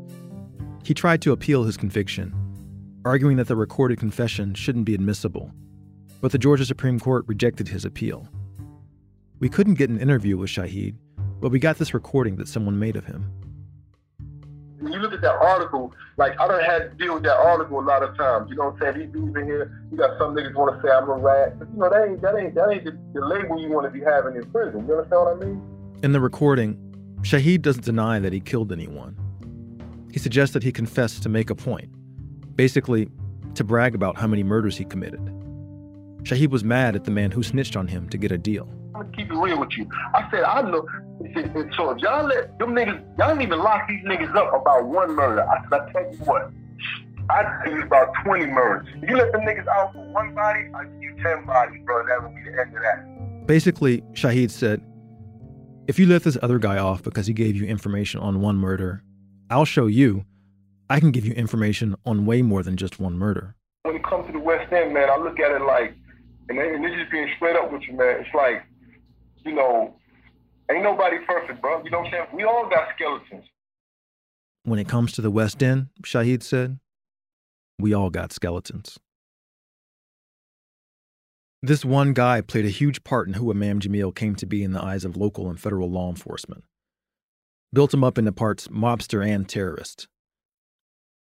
he 0.83 0.93
tried 0.93 1.21
to 1.21 1.31
appeal 1.31 1.63
his 1.63 1.77
conviction 1.77 2.33
arguing 3.05 3.37
that 3.37 3.47
the 3.47 3.55
recorded 3.55 3.97
confession 3.97 4.53
shouldn't 4.53 4.85
be 4.85 4.93
admissible, 4.93 5.51
but 6.21 6.31
the 6.31 6.37
Georgia 6.37 6.65
Supreme 6.65 6.99
Court 6.99 7.25
rejected 7.27 7.67
his 7.67 7.85
appeal. 7.85 8.27
We 9.39 9.47
couldn't 9.47 9.75
get 9.75 9.89
an 9.89 9.99
interview 9.99 10.37
with 10.37 10.49
Shahid, 10.49 10.95
but 11.39 11.49
we 11.49 11.59
got 11.59 11.77
this 11.77 11.93
recording 11.93 12.35
that 12.37 12.47
someone 12.47 12.77
made 12.77 12.95
of 12.95 13.05
him. 13.05 13.31
When 14.79 14.91
you 14.93 14.99
look 14.99 15.13
at 15.13 15.21
that 15.21 15.35
article, 15.35 15.93
like 16.17 16.39
I 16.39 16.47
don't 16.47 16.63
had 16.63 16.91
to 16.91 17.03
deal 17.03 17.13
with 17.13 17.23
that 17.23 17.37
article 17.37 17.79
a 17.79 17.85
lot 17.85 18.03
of 18.03 18.17
times. 18.17 18.49
You 18.49 18.57
know 18.57 18.69
what 18.69 18.83
I'm 18.83 18.95
saying? 18.95 19.07
These 19.07 19.13
dudes 19.13 19.35
in 19.37 19.45
here, 19.45 19.81
you 19.91 19.97
got 19.97 20.17
some 20.17 20.35
niggas 20.35 20.55
want 20.55 20.75
to 20.75 20.85
say 20.85 20.93
I'm 20.93 21.09
a 21.09 21.13
rat. 21.13 21.57
But 21.57 21.69
you 21.71 21.77
know, 21.77 21.89
that 21.89 22.07
ain't 22.07 22.21
that 22.21 22.35
ain't 22.37 22.55
that 22.55 22.69
ain't 22.69 22.83
the, 22.85 22.97
the 23.13 23.25
label 23.25 23.59
you 23.59 23.69
want 23.69 23.85
to 23.85 23.91
be 23.91 24.03
having 24.03 24.35
in 24.35 24.49
prison. 24.51 24.85
You 24.87 24.97
understand 24.97 25.21
what 25.21 25.35
I 25.35 25.45
mean? 25.45 25.61
In 26.03 26.11
the 26.11 26.19
recording, 26.19 26.77
Shahid 27.21 27.61
doesn't 27.61 27.83
deny 27.83 28.19
that 28.19 28.31
he 28.31 28.39
killed 28.39 28.71
anyone. 28.71 29.17
He 30.11 30.19
suggests 30.19 30.53
that 30.53 30.63
he 30.63 30.71
confessed 30.71 31.23
to 31.23 31.29
make 31.29 31.49
a 31.49 31.55
point 31.55 31.89
basically 32.55 33.09
to 33.55 33.63
brag 33.63 33.95
about 33.95 34.17
how 34.17 34.27
many 34.27 34.43
murders 34.43 34.75
he 34.77 34.83
committed. 34.83 35.21
Shahid 36.23 36.49
was 36.49 36.63
mad 36.65 36.95
at 36.95 37.05
the 37.05 37.11
man 37.11 37.31
who 37.31 37.41
snitched 37.41 37.77
on 37.77 37.87
him 37.87 38.09
to 38.09 38.17
get 38.17 38.33
a 38.33 38.37
deal. 38.37 38.67
I'm 38.99 39.05
gonna 39.05 39.17
keep 39.17 39.31
it 39.31 39.35
real 39.35 39.59
with 39.59 39.71
you. 39.77 39.87
I 40.13 40.29
said, 40.29 40.43
I 40.43 40.61
know. 40.61 40.85
So 41.77 41.91
if 41.91 41.99
y'all 42.01 42.25
let 42.25 42.57
them 42.59 42.75
niggas, 42.75 43.01
y'all 43.17 43.29
didn't 43.29 43.43
even 43.43 43.59
lock 43.59 43.87
these 43.87 44.03
niggas 44.03 44.35
up 44.35 44.53
about 44.53 44.85
one 44.85 45.15
murder. 45.15 45.45
I 45.49 45.61
said, 45.63 45.73
I 45.73 45.91
tell 45.91 46.11
you 46.11 46.17
what, 46.19 46.51
I 47.29 47.61
it's 47.65 47.83
about 47.85 48.13
20 48.23 48.45
murders. 48.47 48.87
If 49.01 49.09
you 49.09 49.17
let 49.17 49.31
them 49.31 49.41
niggas 49.41 49.67
out 49.67 49.93
for 49.93 50.05
one 50.11 50.33
body, 50.35 50.69
I 50.73 50.83
give 50.85 51.01
you 51.01 51.15
10 51.23 51.45
bodies, 51.45 51.81
bro. 51.85 52.05
That 52.07 52.23
would 52.23 52.35
be 52.35 52.43
the 52.43 52.59
end 52.59 52.75
of 52.75 52.81
that. 52.81 53.47
Basically, 53.47 54.01
Shahid 54.13 54.51
said, 54.51 54.81
if 55.87 55.97
you 55.97 56.05
let 56.05 56.23
this 56.23 56.37
other 56.41 56.59
guy 56.59 56.77
off 56.77 57.01
because 57.01 57.25
he 57.27 57.33
gave 57.33 57.55
you 57.55 57.65
information 57.65 58.19
on 58.19 58.41
one 58.41 58.57
murder, 58.57 59.03
I'll 59.49 59.65
show 59.65 59.87
you 59.87 60.25
I 60.89 60.99
can 60.99 61.11
give 61.11 61.23
you 61.23 61.33
information 61.33 61.95
on 62.05 62.25
way 62.25 62.41
more 62.41 62.63
than 62.63 62.75
just 62.75 62.99
one 62.99 63.17
murder. 63.17 63.55
When 63.83 63.95
it 63.95 64.03
comes 64.03 64.25
to 64.25 64.31
the 64.31 64.39
West 64.39 64.73
End, 64.73 64.93
man, 64.93 65.09
I 65.09 65.17
look 65.17 65.39
at 65.39 65.51
it 65.51 65.61
like, 65.61 65.95
and, 66.49 66.57
and 66.57 66.83
this 66.83 66.91
is 66.93 67.07
being 67.11 67.29
straight 67.35 67.55
up 67.55 67.71
with 67.71 67.83
you, 67.83 67.93
man. 67.93 68.21
It's 68.21 68.33
like, 68.33 68.63
you 69.45 69.53
know, 69.53 69.95
ain't 70.71 70.83
nobody 70.83 71.17
perfect, 71.27 71.61
bro. 71.61 71.83
You 71.83 71.91
know 71.91 71.99
what 71.99 72.07
I'm 72.07 72.11
saying? 72.11 72.25
We 72.33 72.43
all 72.43 72.69
got 72.69 72.89
skeletons. 72.95 73.45
When 74.63 74.79
it 74.79 74.87
comes 74.87 75.13
to 75.13 75.21
the 75.21 75.31
West 75.31 75.63
End, 75.63 75.87
Shahid 76.03 76.43
said, 76.43 76.79
we 77.79 77.93
all 77.93 78.09
got 78.09 78.33
skeletons. 78.33 78.99
This 81.61 81.83
one 81.83 82.13
guy 82.13 82.41
played 82.41 82.65
a 82.65 82.69
huge 82.69 83.03
part 83.03 83.27
in 83.27 83.33
who 83.33 83.51
Imam 83.51 83.79
Jamil 83.79 84.15
came 84.15 84.35
to 84.35 84.45
be 84.45 84.63
in 84.63 84.71
the 84.71 84.83
eyes 84.83 85.03
of 85.03 85.17
local 85.17 85.49
and 85.49 85.59
federal 85.59 85.89
law 85.89 86.09
enforcement. 86.09 86.63
Built 87.73 87.93
him 87.93 88.03
up 88.03 88.17
into 88.17 88.31
parts 88.31 88.67
mobster 88.67 89.25
and 89.25 89.47
terrorist. 89.47 90.07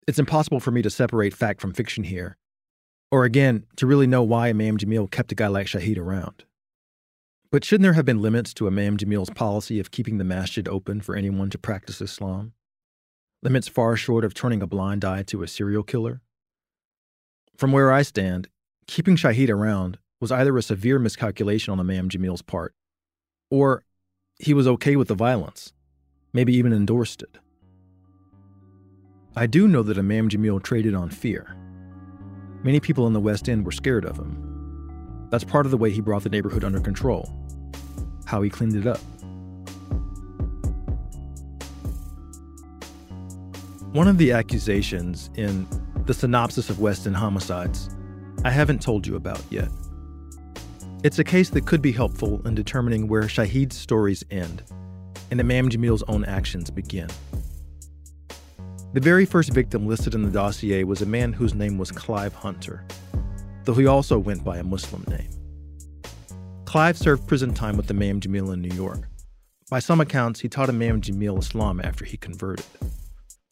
It's 0.07 0.19
impossible 0.19 0.59
for 0.59 0.71
me 0.71 0.81
to 0.81 0.89
separate 0.89 1.33
fact 1.33 1.61
from 1.61 1.73
fiction 1.73 2.03
here, 2.03 2.37
or 3.11 3.25
again, 3.25 3.65
to 3.77 3.87
really 3.87 4.07
know 4.07 4.23
why 4.23 4.49
Imam 4.49 4.77
Jamil 4.77 5.09
kept 5.09 5.31
a 5.31 5.35
guy 5.35 5.47
like 5.47 5.67
Shahid 5.67 5.97
around. 5.97 6.43
But 7.53 7.63
shouldn't 7.63 7.83
there 7.83 7.93
have 7.93 8.03
been 8.03 8.19
limits 8.19 8.51
to 8.55 8.65
Imam 8.65 8.97
Jamil's 8.97 9.29
policy 9.29 9.79
of 9.79 9.91
keeping 9.91 10.17
the 10.17 10.23
masjid 10.23 10.67
open 10.67 11.01
for 11.01 11.15
anyone 11.15 11.51
to 11.51 11.59
practice 11.59 12.01
Islam? 12.01 12.53
Limits 13.43 13.67
far 13.67 13.95
short 13.95 14.25
of 14.25 14.33
turning 14.33 14.63
a 14.63 14.65
blind 14.65 15.05
eye 15.05 15.21
to 15.21 15.43
a 15.43 15.47
serial 15.47 15.83
killer? 15.83 16.23
From 17.55 17.71
where 17.71 17.91
I 17.91 18.01
stand, 18.01 18.47
keeping 18.87 19.15
Shahid 19.15 19.51
around 19.51 19.99
was 20.19 20.31
either 20.31 20.57
a 20.57 20.63
severe 20.63 20.97
miscalculation 20.97 21.71
on 21.71 21.79
Imam 21.79 22.09
Jamil's 22.09 22.41
part, 22.41 22.73
or 23.51 23.83
he 24.39 24.55
was 24.55 24.65
okay 24.65 24.95
with 24.95 25.07
the 25.07 25.13
violence, 25.13 25.73
maybe 26.33 26.55
even 26.55 26.73
endorsed 26.73 27.21
it. 27.21 27.37
I 29.35 29.45
do 29.45 29.67
know 29.67 29.83
that 29.83 29.99
Imam 29.99 30.27
Jamil 30.27 30.63
traded 30.63 30.95
on 30.95 31.11
fear. 31.11 31.55
Many 32.63 32.79
people 32.79 33.05
in 33.05 33.13
the 33.13 33.19
West 33.19 33.47
End 33.47 33.63
were 33.63 33.71
scared 33.71 34.05
of 34.05 34.17
him. 34.17 35.27
That's 35.29 35.43
part 35.43 35.67
of 35.67 35.71
the 35.71 35.77
way 35.77 35.91
he 35.91 36.01
brought 36.01 36.23
the 36.23 36.29
neighborhood 36.29 36.63
under 36.63 36.79
control, 36.79 37.31
how 38.25 38.41
he 38.41 38.49
cleaned 38.49 38.75
it 38.75 38.87
up. 38.87 38.99
One 43.93 44.07
of 44.07 44.17
the 44.17 44.31
accusations 44.31 45.29
in 45.35 45.67
the 46.05 46.13
synopsis 46.13 46.69
of 46.69 46.79
West 46.79 47.05
End 47.05 47.15
homicides 47.15 47.89
I 48.45 48.49
haven't 48.49 48.81
told 48.81 49.07
you 49.07 49.15
about 49.15 49.41
yet. 49.49 49.69
It's 51.03 51.19
a 51.19 51.23
case 51.23 51.49
that 51.51 51.65
could 51.65 51.81
be 51.81 51.91
helpful 51.91 52.41
in 52.45 52.55
determining 52.55 53.07
where 53.07 53.23
Shahid's 53.23 53.77
stories 53.77 54.23
end 54.31 54.63
and 55.31 55.39
Imam 55.39 55.69
Jamil's 55.69 56.03
own 56.07 56.25
actions 56.25 56.69
begin. 56.69 57.07
The 58.93 58.99
very 58.99 59.25
first 59.25 59.51
victim 59.51 59.87
listed 59.87 60.13
in 60.13 60.23
the 60.23 60.29
dossier 60.29 60.83
was 60.83 61.01
a 61.01 61.05
man 61.05 61.33
whose 61.33 61.53
name 61.53 61.77
was 61.77 61.91
Clive 61.91 62.33
Hunter, 62.33 62.85
though 63.63 63.73
he 63.73 63.87
also 63.87 64.19
went 64.19 64.43
by 64.43 64.57
a 64.57 64.63
Muslim 64.63 65.03
name. 65.07 65.29
Clive 66.73 66.97
served 66.97 67.27
prison 67.27 67.53
time 67.53 67.77
with 67.77 67.85
the 67.85 67.93
Imam 67.93 68.19
Jamil 68.19 68.51
in 68.51 68.59
New 68.59 68.73
York. 68.75 69.07
By 69.69 69.77
some 69.77 70.01
accounts, 70.01 70.39
he 70.39 70.49
taught 70.49 70.69
Imam 70.69 71.01
Jamil 71.01 71.37
Islam 71.37 71.79
after 71.79 72.03
he 72.03 72.17
converted, 72.17 72.65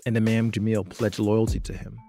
and 0.08 0.18
Imam 0.18 0.50
Jamil 0.50 0.90
pledged 0.90 1.20
loyalty 1.20 1.60
to 1.60 1.74
him. 1.74 2.00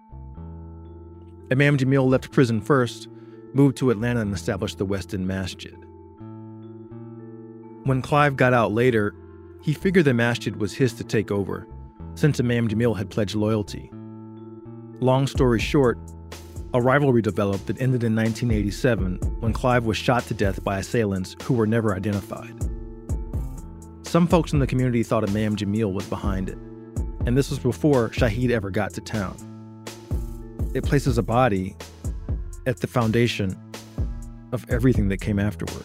Imam 1.51 1.77
Jamil 1.77 2.09
left 2.09 2.33
prison 2.33 2.63
first, 2.63 3.09
moved 3.53 3.77
to 3.77 3.91
Atlanta, 3.91 4.21
and 4.21 4.33
established 4.33 4.79
the 4.79 4.87
West 4.87 5.13
End 5.13 5.27
Masjid. 5.27 5.77
When 7.85 8.01
Clive 8.01 8.39
got 8.39 8.55
out 8.55 8.73
later, 8.73 9.15
he 9.61 9.75
figured 9.75 10.07
the 10.07 10.15
masjid 10.15 10.57
was 10.57 10.73
his 10.73 10.95
to 10.95 11.05
take 11.05 11.31
over 11.31 11.69
since 12.15 12.41
Imam 12.41 12.69
Jamil 12.69 12.97
had 12.97 13.11
pledged 13.11 13.35
loyalty. 13.35 13.93
Long 15.01 15.27
story 15.27 15.61
short, 15.61 15.99
a 16.75 16.81
rivalry 16.81 17.20
developed 17.20 17.66
that 17.66 17.81
ended 17.81 18.03
in 18.03 18.16
1987 18.16 19.16
when 19.41 19.53
Clive 19.53 19.85
was 19.85 19.97
shot 19.97 20.25
to 20.25 20.35
death 20.35 20.64
by 20.64 20.79
assailants 20.79 21.37
who 21.43 21.55
were 21.55 21.66
never 21.66 21.95
identified. 21.95 22.55
Some 24.03 24.27
folks 24.27 24.53
in 24.53 24.59
the 24.59 24.66
community 24.66 25.03
thought 25.03 25.29
Imam 25.29 25.55
Jamil 25.55 25.93
was 25.93 26.07
behind 26.07 26.49
it, 26.49 26.59
and 27.27 27.37
this 27.37 27.51
was 27.51 27.59
before 27.59 28.09
Shahid 28.11 28.51
ever 28.51 28.70
got 28.70 28.95
to 28.95 29.01
town. 29.03 29.37
It 30.75 30.85
places 30.85 31.18
a 31.18 31.23
body 31.23 31.77
at 32.66 32.79
the 32.79 32.87
foundation 32.87 33.59
of 34.53 34.68
everything 34.70 35.09
that 35.09 35.20
came 35.20 35.39
afterward. 35.39 35.85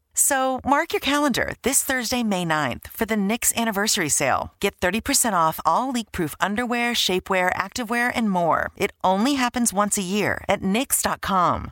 So 0.13 0.61
mark 0.65 0.93
your 0.93 0.99
calendar 0.99 1.53
this 1.63 1.83
Thursday, 1.83 2.23
May 2.23 2.45
9th 2.45 2.87
for 2.87 3.05
the 3.05 3.15
Knix 3.15 3.53
anniversary 3.55 4.09
sale. 4.09 4.53
Get 4.59 4.79
30% 4.79 5.33
off 5.33 5.59
all 5.65 5.91
leak-proof 5.91 6.35
underwear, 6.39 6.93
shapewear, 6.93 7.53
activewear, 7.53 8.11
and 8.15 8.29
more. 8.29 8.71
It 8.77 8.91
only 9.03 9.33
happens 9.33 9.73
once 9.73 9.97
a 9.97 10.01
year 10.01 10.43
at 10.47 10.61
Knix.com. 10.61 11.71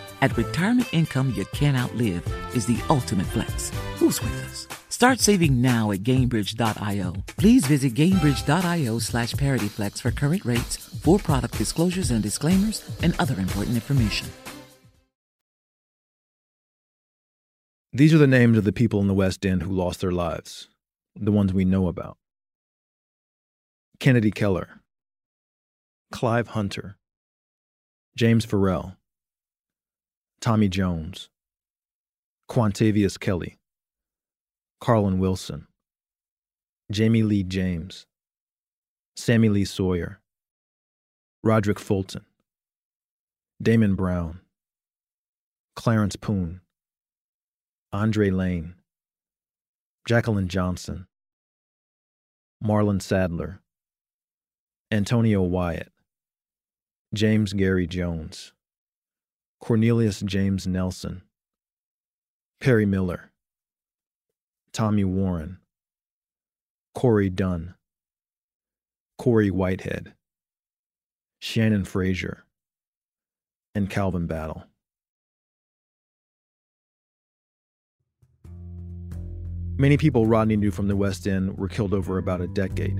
At 0.21 0.37
retirement 0.37 0.93
income 0.93 1.33
you 1.35 1.45
can't 1.45 1.75
outlive 1.75 2.23
is 2.55 2.65
the 2.65 2.79
ultimate 2.89 3.27
flex. 3.27 3.71
Who's 3.95 4.21
with 4.21 4.33
us? 4.45 4.67
Start 4.89 5.19
saving 5.19 5.61
now 5.61 5.91
at 5.91 6.03
Gainbridge.io. 6.03 7.15
Please 7.37 7.65
visit 7.65 7.95
Gainbridge.io 7.95 8.99
slash 8.99 9.33
ParityFlex 9.33 9.99
for 9.99 10.11
current 10.11 10.45
rates, 10.45 10.77
for 10.77 11.17
product 11.17 11.57
disclosures 11.57 12.11
and 12.11 12.21
disclaimers, 12.21 12.87
and 13.01 13.15
other 13.17 13.39
important 13.39 13.75
information. 13.75 14.27
These 17.93 18.13
are 18.13 18.19
the 18.19 18.27
names 18.27 18.57
of 18.57 18.63
the 18.63 18.71
people 18.71 19.01
in 19.01 19.07
the 19.07 19.13
West 19.13 19.45
End 19.45 19.63
who 19.63 19.71
lost 19.71 20.01
their 20.01 20.11
lives, 20.11 20.69
the 21.15 21.31
ones 21.31 21.51
we 21.51 21.65
know 21.65 21.87
about. 21.87 22.17
Kennedy 23.99 24.31
Keller, 24.31 24.81
Clive 26.11 26.49
Hunter, 26.49 26.97
James 28.15 28.45
Farrell, 28.45 28.97
Tommy 30.41 30.67
Jones, 30.69 31.29
Quantavious 32.49 33.19
Kelly, 33.19 33.59
Carlin 34.79 35.19
Wilson, 35.19 35.67
Jamie 36.91 37.21
Lee 37.21 37.43
James, 37.43 38.07
Sammy 39.15 39.49
Lee 39.49 39.65
Sawyer, 39.65 40.19
Roderick 41.43 41.77
Fulton, 41.77 42.25
Damon 43.61 43.93
Brown, 43.93 44.39
Clarence 45.75 46.15
Poon, 46.15 46.61
Andre 47.93 48.31
Lane, 48.31 48.73
Jacqueline 50.07 50.47
Johnson, 50.47 51.05
Marlon 52.63 52.99
Sadler, 52.99 53.61
Antonio 54.89 55.43
Wyatt, 55.43 55.91
James 57.13 57.53
Gary 57.53 57.85
Jones, 57.85 58.53
Cornelius 59.61 60.21
James 60.21 60.65
Nelson, 60.65 61.21
Perry 62.59 62.87
Miller, 62.87 63.31
Tommy 64.73 65.03
Warren, 65.03 65.59
Corey 66.95 67.29
Dunn, 67.29 67.75
Corey 69.19 69.51
Whitehead, 69.51 70.13
Shannon 71.39 71.85
Frazier, 71.85 72.43
and 73.75 73.87
Calvin 73.87 74.25
Battle. 74.25 74.63
Many 79.77 79.97
people 79.97 80.25
Rodney 80.25 80.57
knew 80.57 80.71
from 80.71 80.87
the 80.87 80.95
West 80.95 81.27
End 81.27 81.55
were 81.59 81.67
killed 81.67 81.93
over 81.93 82.17
about 82.17 82.41
a 82.41 82.47
decade, 82.47 82.99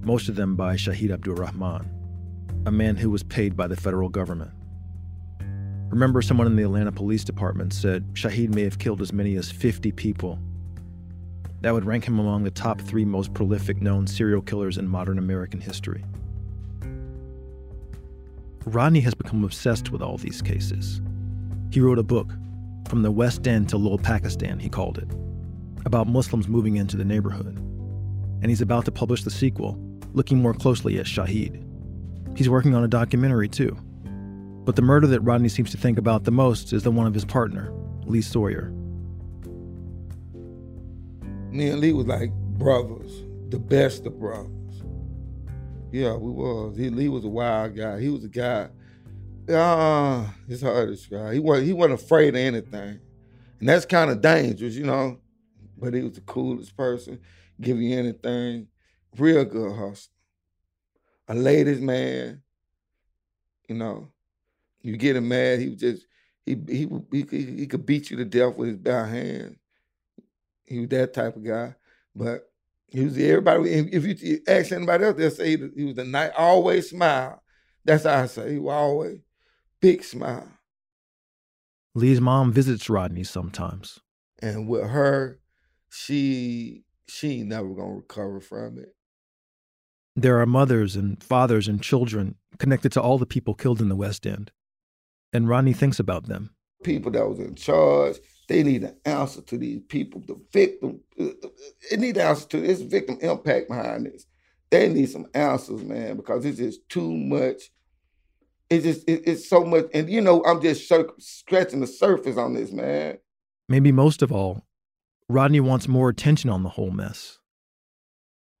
most 0.00 0.28
of 0.28 0.36
them 0.36 0.54
by 0.54 0.76
Shahid 0.76 1.12
Abdurrahman, 1.12 1.90
a 2.66 2.70
man 2.70 2.94
who 2.96 3.10
was 3.10 3.24
paid 3.24 3.56
by 3.56 3.66
the 3.66 3.76
federal 3.76 4.08
government. 4.08 4.52
Remember, 5.92 6.22
someone 6.22 6.46
in 6.46 6.56
the 6.56 6.62
Atlanta 6.62 6.90
Police 6.90 7.22
Department 7.22 7.74
said 7.74 8.14
Shahid 8.14 8.54
may 8.54 8.62
have 8.62 8.78
killed 8.78 9.02
as 9.02 9.12
many 9.12 9.36
as 9.36 9.52
50 9.52 9.92
people. 9.92 10.38
That 11.60 11.74
would 11.74 11.84
rank 11.84 12.06
him 12.08 12.18
among 12.18 12.44
the 12.44 12.50
top 12.50 12.80
three 12.80 13.04
most 13.04 13.34
prolific 13.34 13.82
known 13.82 14.06
serial 14.06 14.40
killers 14.40 14.78
in 14.78 14.88
modern 14.88 15.18
American 15.18 15.60
history. 15.60 16.02
Rodney 18.64 19.00
has 19.00 19.12
become 19.12 19.44
obsessed 19.44 19.90
with 19.90 20.00
all 20.00 20.16
these 20.16 20.40
cases. 20.40 21.02
He 21.70 21.80
wrote 21.80 21.98
a 21.98 22.02
book, 22.02 22.30
From 22.88 23.02
the 23.02 23.12
West 23.12 23.46
End 23.46 23.68
to 23.68 23.76
Little 23.76 23.98
Pakistan, 23.98 24.58
he 24.58 24.70
called 24.70 24.96
it, 24.96 25.10
about 25.84 26.06
Muslims 26.06 26.48
moving 26.48 26.76
into 26.76 26.96
the 26.96 27.04
neighborhood. 27.04 27.58
And 28.40 28.46
he's 28.46 28.62
about 28.62 28.86
to 28.86 28.92
publish 28.92 29.24
the 29.24 29.30
sequel, 29.30 29.78
looking 30.14 30.40
more 30.40 30.54
closely 30.54 30.98
at 30.98 31.04
Shahid. 31.04 31.62
He's 32.34 32.48
working 32.48 32.74
on 32.74 32.82
a 32.82 32.88
documentary, 32.88 33.50
too. 33.50 33.76
But 34.64 34.76
the 34.76 34.82
murder 34.82 35.06
that 35.08 35.20
Rodney 35.20 35.48
seems 35.48 35.70
to 35.72 35.76
think 35.76 35.98
about 35.98 36.24
the 36.24 36.30
most 36.30 36.72
is 36.72 36.84
the 36.84 36.90
one 36.90 37.06
of 37.06 37.14
his 37.14 37.24
partner, 37.24 37.72
Lee 38.04 38.22
Sawyer. 38.22 38.72
Me 41.50 41.68
and 41.68 41.80
Lee 41.80 41.92
was 41.92 42.06
like 42.06 42.32
brothers, 42.32 43.24
the 43.48 43.58
best 43.58 44.06
of 44.06 44.18
brothers. 44.18 44.52
Yeah, 45.90 46.14
we 46.14 46.30
was. 46.30 46.76
He, 46.76 46.88
Lee 46.88 47.08
was 47.08 47.24
a 47.24 47.28
wild 47.28 47.76
guy. 47.76 48.00
He 48.00 48.08
was 48.08 48.24
a 48.24 48.28
guy. 48.28 48.68
Uh, 49.52 50.26
it's 50.48 50.62
hard 50.62 50.88
to 50.88 50.94
describe. 50.94 51.34
He 51.34 51.40
wasn't. 51.40 51.66
He 51.66 51.72
wasn't 51.72 52.00
afraid 52.00 52.30
of 52.30 52.40
anything, 52.40 53.00
and 53.60 53.68
that's 53.68 53.84
kind 53.84 54.10
of 54.10 54.22
dangerous, 54.22 54.74
you 54.74 54.86
know. 54.86 55.18
But 55.76 55.94
he 55.94 56.02
was 56.02 56.12
the 56.12 56.20
coolest 56.22 56.76
person. 56.76 57.18
Give 57.60 57.78
you 57.78 57.98
anything. 57.98 58.68
Real 59.18 59.44
good 59.44 59.76
hustler. 59.76 60.14
A 61.28 61.34
ladies 61.34 61.80
man. 61.80 62.42
You 63.68 63.74
know, 63.74 64.08
you 64.82 64.96
get 64.96 65.16
him 65.16 65.28
mad, 65.28 65.60
he 65.60 65.74
just 65.74 66.06
he 66.44 66.56
he 66.68 66.88
he 67.12 67.44
he 67.44 67.66
could 67.66 67.86
beat 67.86 68.10
you 68.10 68.16
to 68.18 68.24
death 68.24 68.56
with 68.56 68.68
his 68.68 68.78
bare 68.78 69.06
hand. 69.06 69.56
He 70.64 70.80
was 70.80 70.88
that 70.88 71.12
type 71.12 71.36
of 71.36 71.44
guy, 71.44 71.74
but 72.14 72.50
he 72.88 73.04
was 73.04 73.16
everybody. 73.16 73.70
If 73.70 74.22
you 74.22 74.40
ask 74.46 74.72
anybody 74.72 75.04
else, 75.04 75.16
they'll 75.16 75.30
say 75.30 75.56
he 75.56 75.84
was 75.84 75.96
the 75.96 76.04
night 76.04 76.32
always 76.36 76.90
smile. 76.90 77.42
That's 77.84 78.04
how 78.04 78.22
I 78.22 78.26
say 78.26 78.52
he 78.52 78.58
was 78.58 78.72
always 78.72 79.18
big 79.80 80.04
smile. 80.04 80.48
Lee's 81.94 82.20
mom 82.20 82.52
visits 82.52 82.88
Rodney 82.88 83.24
sometimes. 83.24 83.98
And 84.40 84.68
with 84.68 84.88
her, 84.88 85.40
she 85.90 86.84
she 87.06 87.40
ain't 87.40 87.48
never 87.48 87.68
gonna 87.68 87.96
recover 87.96 88.40
from 88.40 88.78
it. 88.78 88.94
There 90.16 90.40
are 90.40 90.46
mothers 90.46 90.96
and 90.96 91.22
fathers 91.22 91.68
and 91.68 91.82
children 91.82 92.36
connected 92.58 92.92
to 92.92 93.02
all 93.02 93.18
the 93.18 93.26
people 93.26 93.54
killed 93.54 93.80
in 93.80 93.88
the 93.88 93.96
West 93.96 94.26
End. 94.26 94.50
And 95.32 95.48
Rodney 95.48 95.72
thinks 95.72 95.98
about 95.98 96.26
them. 96.26 96.50
People 96.82 97.12
that 97.12 97.28
was 97.28 97.38
in 97.38 97.54
charge, 97.54 98.16
they 98.48 98.62
need 98.62 98.82
an 98.82 98.96
answer 99.04 99.40
to 99.42 99.56
these 99.56 99.80
people. 99.88 100.22
The 100.26 100.38
victim, 100.52 101.00
it 101.16 102.00
need 102.00 102.16
an 102.16 102.26
answer 102.26 102.48
to 102.48 102.60
this 102.60 102.80
victim 102.80 103.18
impact 103.20 103.68
behind 103.68 104.06
this. 104.06 104.26
They 104.70 104.88
need 104.88 105.10
some 105.10 105.26
answers, 105.34 105.82
man, 105.82 106.16
because 106.16 106.44
it's 106.44 106.58
just 106.58 106.88
too 106.88 107.12
much. 107.12 107.70
It's 108.70 108.84
just 108.84 109.08
it, 109.08 109.22
it's 109.26 109.48
so 109.48 109.64
much, 109.64 109.86
and 109.92 110.08
you 110.08 110.22
know, 110.22 110.42
I'm 110.44 110.62
just 110.62 110.90
scratching 111.18 111.80
the 111.80 111.86
surface 111.86 112.38
on 112.38 112.54
this, 112.54 112.72
man. 112.72 113.18
Maybe 113.68 113.92
most 113.92 114.22
of 114.22 114.32
all, 114.32 114.64
Rodney 115.28 115.60
wants 115.60 115.88
more 115.88 116.08
attention 116.08 116.48
on 116.48 116.62
the 116.62 116.70
whole 116.70 116.90
mess. 116.90 117.38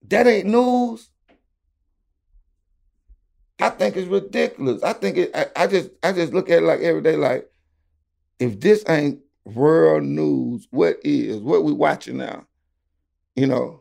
That 0.08 0.26
ain't 0.26 0.48
news. 0.48 1.10
I 3.62 3.70
think 3.70 3.96
it's 3.96 4.08
ridiculous. 4.08 4.82
I 4.82 4.92
think 4.92 5.16
it. 5.16 5.30
I, 5.36 5.46
I 5.54 5.66
just 5.68 5.90
I 6.02 6.12
just 6.12 6.32
look 6.32 6.50
at 6.50 6.58
it 6.58 6.66
like 6.66 6.80
every 6.80 7.00
day. 7.00 7.14
Like, 7.14 7.48
if 8.40 8.58
this 8.58 8.82
ain't 8.88 9.20
world 9.44 10.02
news, 10.02 10.66
what 10.72 10.96
is? 11.04 11.38
What 11.38 11.62
we 11.62 11.72
watching 11.72 12.16
now? 12.16 12.44
You 13.36 13.46
know. 13.46 13.80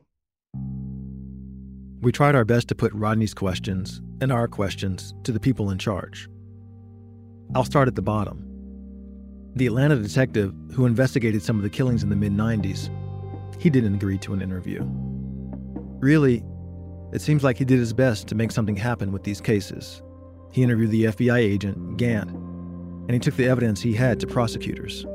We 2.01 2.11
tried 2.11 2.35
our 2.35 2.45
best 2.45 2.67
to 2.67 2.75
put 2.75 2.93
Rodney's 2.93 3.33
questions 3.33 4.01
and 4.21 4.31
our 4.31 4.47
questions 4.47 5.15
to 5.23 5.31
the 5.31 5.39
people 5.39 5.71
in 5.71 5.79
charge. 5.79 6.29
I'll 7.55 7.65
start 7.65 7.87
at 7.87 7.95
the 7.95 8.03
bottom. 8.03 8.45
The 9.55 9.65
Atlanta 9.65 9.95
detective 9.95 10.53
who 10.73 10.85
investigated 10.85 11.41
some 11.41 11.57
of 11.57 11.63
the 11.63 11.69
killings 11.69 12.03
in 12.03 12.09
the 12.09 12.15
mid 12.15 12.33
90s, 12.33 12.89
he 13.59 13.71
didn't 13.71 13.95
agree 13.95 14.19
to 14.19 14.33
an 14.33 14.43
interview. 14.43 14.83
Really, 15.99 16.43
it 17.11 17.21
seems 17.21 17.43
like 17.43 17.57
he 17.57 17.65
did 17.65 17.79
his 17.79 17.93
best 17.93 18.27
to 18.27 18.35
make 18.35 18.51
something 18.51 18.75
happen 18.75 19.11
with 19.11 19.23
these 19.23 19.41
cases. 19.41 20.01
He 20.51 20.63
interviewed 20.63 20.91
the 20.91 21.05
FBI 21.05 21.37
agent, 21.37 21.97
Gant, 21.97 22.29
and 22.31 23.11
he 23.11 23.19
took 23.19 23.35
the 23.35 23.47
evidence 23.47 23.81
he 23.81 23.93
had 23.93 24.19
to 24.19 24.27
prosecutors. 24.27 25.05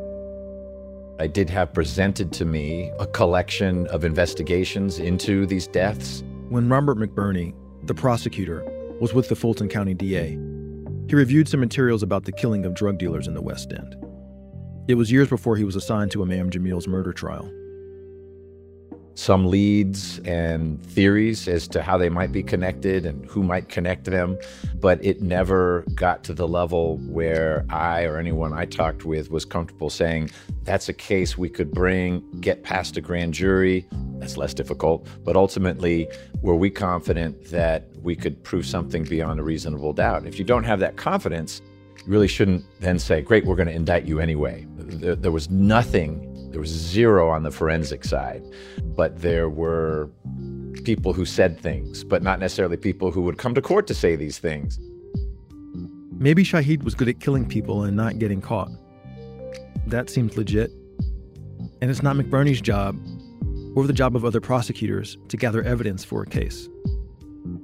I 1.18 1.26
did 1.26 1.48
have 1.48 1.72
presented 1.72 2.32
to 2.32 2.44
me 2.44 2.90
a 2.98 3.06
collection 3.06 3.86
of 3.86 4.04
investigations 4.04 4.98
into 4.98 5.46
these 5.46 5.66
deaths. 5.66 6.22
When 6.50 6.68
Robert 6.68 6.98
McBurney, 6.98 7.54
the 7.84 7.94
prosecutor, 7.94 8.62
was 9.00 9.14
with 9.14 9.28
the 9.28 9.36
Fulton 9.36 9.68
County 9.68 9.94
DA, 9.94 10.38
he 11.08 11.14
reviewed 11.14 11.48
some 11.48 11.60
materials 11.60 12.02
about 12.02 12.24
the 12.24 12.32
killing 12.32 12.66
of 12.66 12.74
drug 12.74 12.98
dealers 12.98 13.26
in 13.26 13.34
the 13.34 13.40
West 13.42 13.72
End. 13.72 13.96
It 14.88 14.94
was 14.94 15.10
years 15.10 15.28
before 15.28 15.56
he 15.56 15.64
was 15.64 15.76
assigned 15.76 16.10
to 16.12 16.22
Imam 16.22 16.50
Jamil's 16.50 16.86
murder 16.86 17.12
trial 17.12 17.50
some 19.16 19.46
leads 19.46 20.18
and 20.20 20.80
theories 20.84 21.48
as 21.48 21.66
to 21.66 21.82
how 21.82 21.96
they 21.96 22.10
might 22.10 22.32
be 22.32 22.42
connected 22.42 23.06
and 23.06 23.24
who 23.26 23.42
might 23.42 23.68
connect 23.70 24.04
them, 24.04 24.38
but 24.74 25.02
it 25.02 25.22
never 25.22 25.84
got 25.94 26.22
to 26.24 26.34
the 26.34 26.46
level 26.46 26.98
where 26.98 27.64
I 27.70 28.04
or 28.04 28.18
anyone 28.18 28.52
I 28.52 28.66
talked 28.66 29.06
with 29.06 29.30
was 29.30 29.46
comfortable 29.46 29.88
saying 29.88 30.30
that's 30.64 30.90
a 30.90 30.92
case 30.92 31.38
we 31.38 31.48
could 31.48 31.72
bring, 31.72 32.22
get 32.40 32.62
past 32.62 32.98
a 32.98 33.00
grand 33.00 33.32
jury. 33.32 33.88
That's 34.18 34.36
less 34.36 34.52
difficult, 34.52 35.08
but 35.24 35.34
ultimately, 35.34 36.08
were 36.42 36.56
we 36.56 36.68
confident 36.68 37.46
that 37.46 37.88
we 38.02 38.16
could 38.16 38.42
prove 38.44 38.66
something 38.66 39.04
beyond 39.04 39.40
a 39.40 39.42
reasonable 39.42 39.94
doubt? 39.94 40.26
If 40.26 40.38
you 40.38 40.44
don't 40.44 40.64
have 40.64 40.80
that 40.80 40.96
confidence, 40.96 41.62
you 41.98 42.12
really 42.12 42.28
shouldn't 42.28 42.64
then 42.80 42.98
say, 42.98 43.22
Great, 43.22 43.46
we're 43.46 43.56
going 43.56 43.68
to 43.68 43.74
indict 43.74 44.04
you 44.04 44.20
anyway. 44.20 44.66
There, 44.76 45.16
there 45.16 45.32
was 45.32 45.50
nothing 45.50 46.25
there 46.56 46.62
was 46.62 46.70
zero 46.70 47.28
on 47.28 47.42
the 47.42 47.50
forensic 47.50 48.02
side, 48.02 48.42
but 48.96 49.20
there 49.20 49.46
were 49.46 50.08
people 50.84 51.12
who 51.12 51.26
said 51.26 51.60
things, 51.60 52.02
but 52.02 52.22
not 52.22 52.40
necessarily 52.40 52.78
people 52.78 53.10
who 53.10 53.20
would 53.20 53.36
come 53.36 53.54
to 53.54 53.60
court 53.60 53.86
to 53.86 53.92
say 53.92 54.16
these 54.16 54.38
things. 54.38 54.80
Maybe 56.12 56.44
Shahid 56.44 56.82
was 56.82 56.94
good 56.94 57.10
at 57.10 57.20
killing 57.20 57.46
people 57.46 57.82
and 57.82 57.94
not 57.94 58.18
getting 58.18 58.40
caught. 58.40 58.70
That 59.86 60.08
seems 60.08 60.38
legit. 60.38 60.70
And 61.82 61.90
it's 61.90 62.02
not 62.02 62.16
McBurney's 62.16 62.62
job 62.62 62.98
or 63.76 63.86
the 63.86 63.92
job 63.92 64.16
of 64.16 64.24
other 64.24 64.40
prosecutors 64.40 65.18
to 65.28 65.36
gather 65.36 65.62
evidence 65.62 66.04
for 66.04 66.22
a 66.22 66.26
case. 66.26 66.70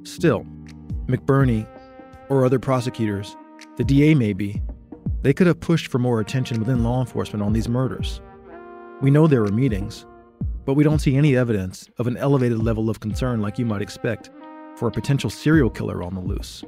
Still, 0.03 0.45
McBurney 1.07 1.67
or 2.29 2.45
other 2.45 2.59
prosecutors, 2.59 3.39
the 3.79 3.85
DA 3.85 4.15
maybe, 4.15 4.61
they 5.23 5.33
could 5.33 5.47
have 5.47 5.61
pushed 5.61 5.87
for 5.87 5.99
more 5.99 6.21
attention 6.21 6.59
within 6.59 6.85
law 6.85 7.01
enforcement 7.01 7.43
on 7.43 7.55
these 7.55 7.71
murders. 7.71 8.21
We 9.03 9.11
know 9.11 9.27
there 9.27 9.43
were 9.43 9.51
meetings, 9.51 10.07
but 10.65 10.75
we 10.75 10.85
don't 10.85 11.01
see 11.01 11.17
any 11.17 11.37
evidence 11.37 11.89
of 11.99 12.07
an 12.07 12.17
elevated 12.17 12.63
level 12.63 12.89
of 12.89 13.01
concern 13.01 13.43
like 13.43 13.59
you 13.59 13.67
might 13.67 13.83
expect 13.83 14.31
for 14.77 14.87
a 14.87 14.93
potential 14.93 15.29
serial 15.29 15.69
killer 15.71 16.05
on 16.05 16.15
the 16.15 16.21
loose. 16.21 16.63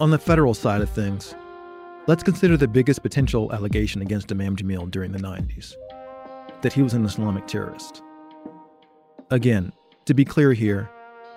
On 0.00 0.10
the 0.10 0.18
federal 0.18 0.52
side 0.52 0.80
of 0.80 0.90
things, 0.90 1.36
let's 2.08 2.24
consider 2.24 2.56
the 2.56 2.66
biggest 2.66 3.02
potential 3.02 3.52
allegation 3.52 4.02
against 4.02 4.32
Imam 4.32 4.56
Jamil 4.56 4.90
during 4.90 5.12
the 5.12 5.20
90s 5.20 5.74
that 6.62 6.72
he 6.72 6.82
was 6.82 6.94
an 6.94 7.04
Islamic 7.04 7.46
terrorist. 7.46 8.02
Again, 9.30 9.72
to 10.06 10.12
be 10.12 10.24
clear 10.24 10.52
here, 10.52 10.90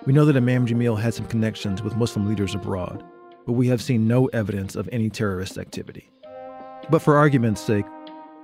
we 0.04 0.12
know 0.12 0.24
that 0.24 0.36
Imam 0.36 0.66
Jamil 0.66 0.98
had 0.98 1.14
some 1.14 1.26
connections 1.26 1.80
with 1.80 1.94
Muslim 1.94 2.26
leaders 2.26 2.56
abroad, 2.56 3.04
but 3.46 3.52
we 3.52 3.68
have 3.68 3.80
seen 3.80 4.08
no 4.08 4.26
evidence 4.26 4.74
of 4.74 4.88
any 4.90 5.10
terrorist 5.10 5.58
activity. 5.58 6.10
But 6.90 7.02
for 7.02 7.16
argument's 7.16 7.60
sake, 7.60 7.86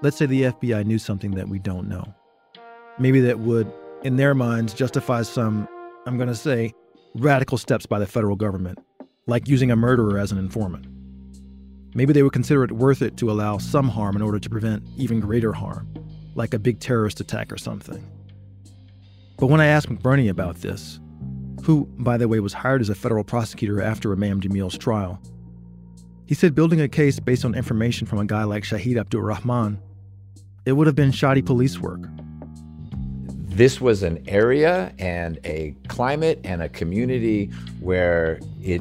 Let's 0.02 0.16
say 0.16 0.24
the 0.24 0.44
FBI 0.44 0.86
knew 0.86 0.98
something 0.98 1.32
that 1.32 1.48
we 1.50 1.58
don't 1.58 1.86
know. 1.86 2.14
Maybe 2.98 3.20
that 3.20 3.40
would, 3.40 3.70
in 4.02 4.16
their 4.16 4.34
minds, 4.34 4.72
justify 4.72 5.20
some, 5.22 5.68
I'm 6.06 6.16
going 6.16 6.30
to 6.30 6.34
say, 6.34 6.72
radical 7.14 7.58
steps 7.58 7.84
by 7.84 7.98
the 7.98 8.06
federal 8.06 8.34
government, 8.34 8.78
like 9.26 9.46
using 9.46 9.70
a 9.70 9.76
murderer 9.76 10.18
as 10.18 10.32
an 10.32 10.38
informant. 10.38 10.86
Maybe 11.94 12.14
they 12.14 12.22
would 12.22 12.32
consider 12.32 12.64
it 12.64 12.72
worth 12.72 13.02
it 13.02 13.18
to 13.18 13.30
allow 13.30 13.58
some 13.58 13.88
harm 13.88 14.16
in 14.16 14.22
order 14.22 14.38
to 14.38 14.48
prevent 14.48 14.82
even 14.96 15.20
greater 15.20 15.52
harm, 15.52 15.92
like 16.34 16.54
a 16.54 16.58
big 16.58 16.80
terrorist 16.80 17.20
attack 17.20 17.52
or 17.52 17.58
something. 17.58 18.02
But 19.36 19.48
when 19.48 19.60
I 19.60 19.66
asked 19.66 19.90
McBurney 19.90 20.30
about 20.30 20.56
this, 20.56 20.98
who, 21.64 21.84
by 21.98 22.16
the 22.16 22.26
way, 22.26 22.40
was 22.40 22.54
hired 22.54 22.80
as 22.80 22.88
a 22.88 22.94
federal 22.94 23.24
prosecutor 23.24 23.82
after 23.82 24.12
Imam 24.12 24.40
Jamil's 24.40 24.78
trial, 24.78 25.20
he 26.24 26.34
said 26.34 26.54
building 26.54 26.80
a 26.80 26.88
case 26.88 27.20
based 27.20 27.44
on 27.44 27.54
information 27.54 28.06
from 28.06 28.18
a 28.18 28.24
guy 28.24 28.44
like 28.44 28.62
Shahid 28.62 28.98
Abdul 28.98 29.20
Rahman 29.20 29.78
it 30.70 30.74
would 30.74 30.86
have 30.86 30.94
been 30.94 31.10
shoddy 31.10 31.42
police 31.42 31.80
work. 31.80 32.00
This 33.48 33.80
was 33.80 34.04
an 34.04 34.22
area 34.28 34.94
and 35.00 35.40
a 35.42 35.74
climate 35.88 36.40
and 36.44 36.62
a 36.62 36.68
community 36.68 37.46
where 37.80 38.38
it 38.62 38.80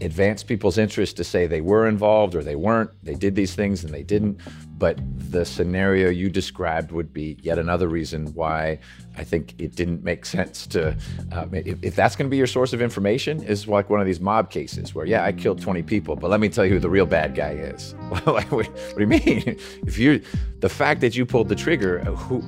advanced 0.00 0.46
people's 0.46 0.78
interest 0.78 1.18
to 1.18 1.22
say 1.22 1.46
they 1.46 1.60
were 1.60 1.86
involved 1.86 2.34
or 2.34 2.42
they 2.42 2.56
weren't, 2.56 2.90
they 3.02 3.14
did 3.14 3.34
these 3.34 3.54
things 3.54 3.84
and 3.84 3.92
they 3.92 4.02
didn't. 4.02 4.40
But 4.76 4.98
the 5.30 5.44
scenario 5.44 6.10
you 6.10 6.28
described 6.28 6.92
would 6.92 7.12
be 7.12 7.36
yet 7.42 7.58
another 7.58 7.88
reason 7.88 8.34
why 8.34 8.78
I 9.16 9.24
think 9.24 9.54
it 9.58 9.76
didn't 9.76 10.02
make 10.02 10.26
sense 10.26 10.66
to. 10.68 10.96
Uh, 11.32 11.46
if, 11.52 11.78
if, 11.82 11.96
that's 11.96 12.16
going 12.16 12.26
to 12.26 12.30
be 12.30 12.36
your 12.36 12.46
source 12.46 12.72
of 12.72 12.82
information, 12.82 13.42
is 13.42 13.68
like 13.68 13.88
one 13.88 14.00
of 14.00 14.06
these 14.06 14.20
mob 14.20 14.50
cases 14.50 14.94
where, 14.94 15.06
yeah, 15.06 15.24
I 15.24 15.32
killed 15.32 15.60
20 15.60 15.82
people, 15.82 16.16
but 16.16 16.30
let 16.30 16.40
me 16.40 16.48
tell 16.48 16.64
you 16.64 16.72
who 16.72 16.80
the 16.80 16.90
real 16.90 17.06
bad 17.06 17.34
guy 17.34 17.52
is. 17.52 17.92
what, 18.24 18.48
do 18.50 18.66
you 18.98 19.06
mean? 19.06 19.58
If 19.86 19.98
you, 19.98 20.22
the 20.60 20.68
fact 20.68 21.00
that 21.02 21.16
you 21.16 21.26
pulled 21.26 21.48
the 21.48 21.54
trigger, 21.54 22.00
uh, 22.00 22.12
who, 22.12 22.40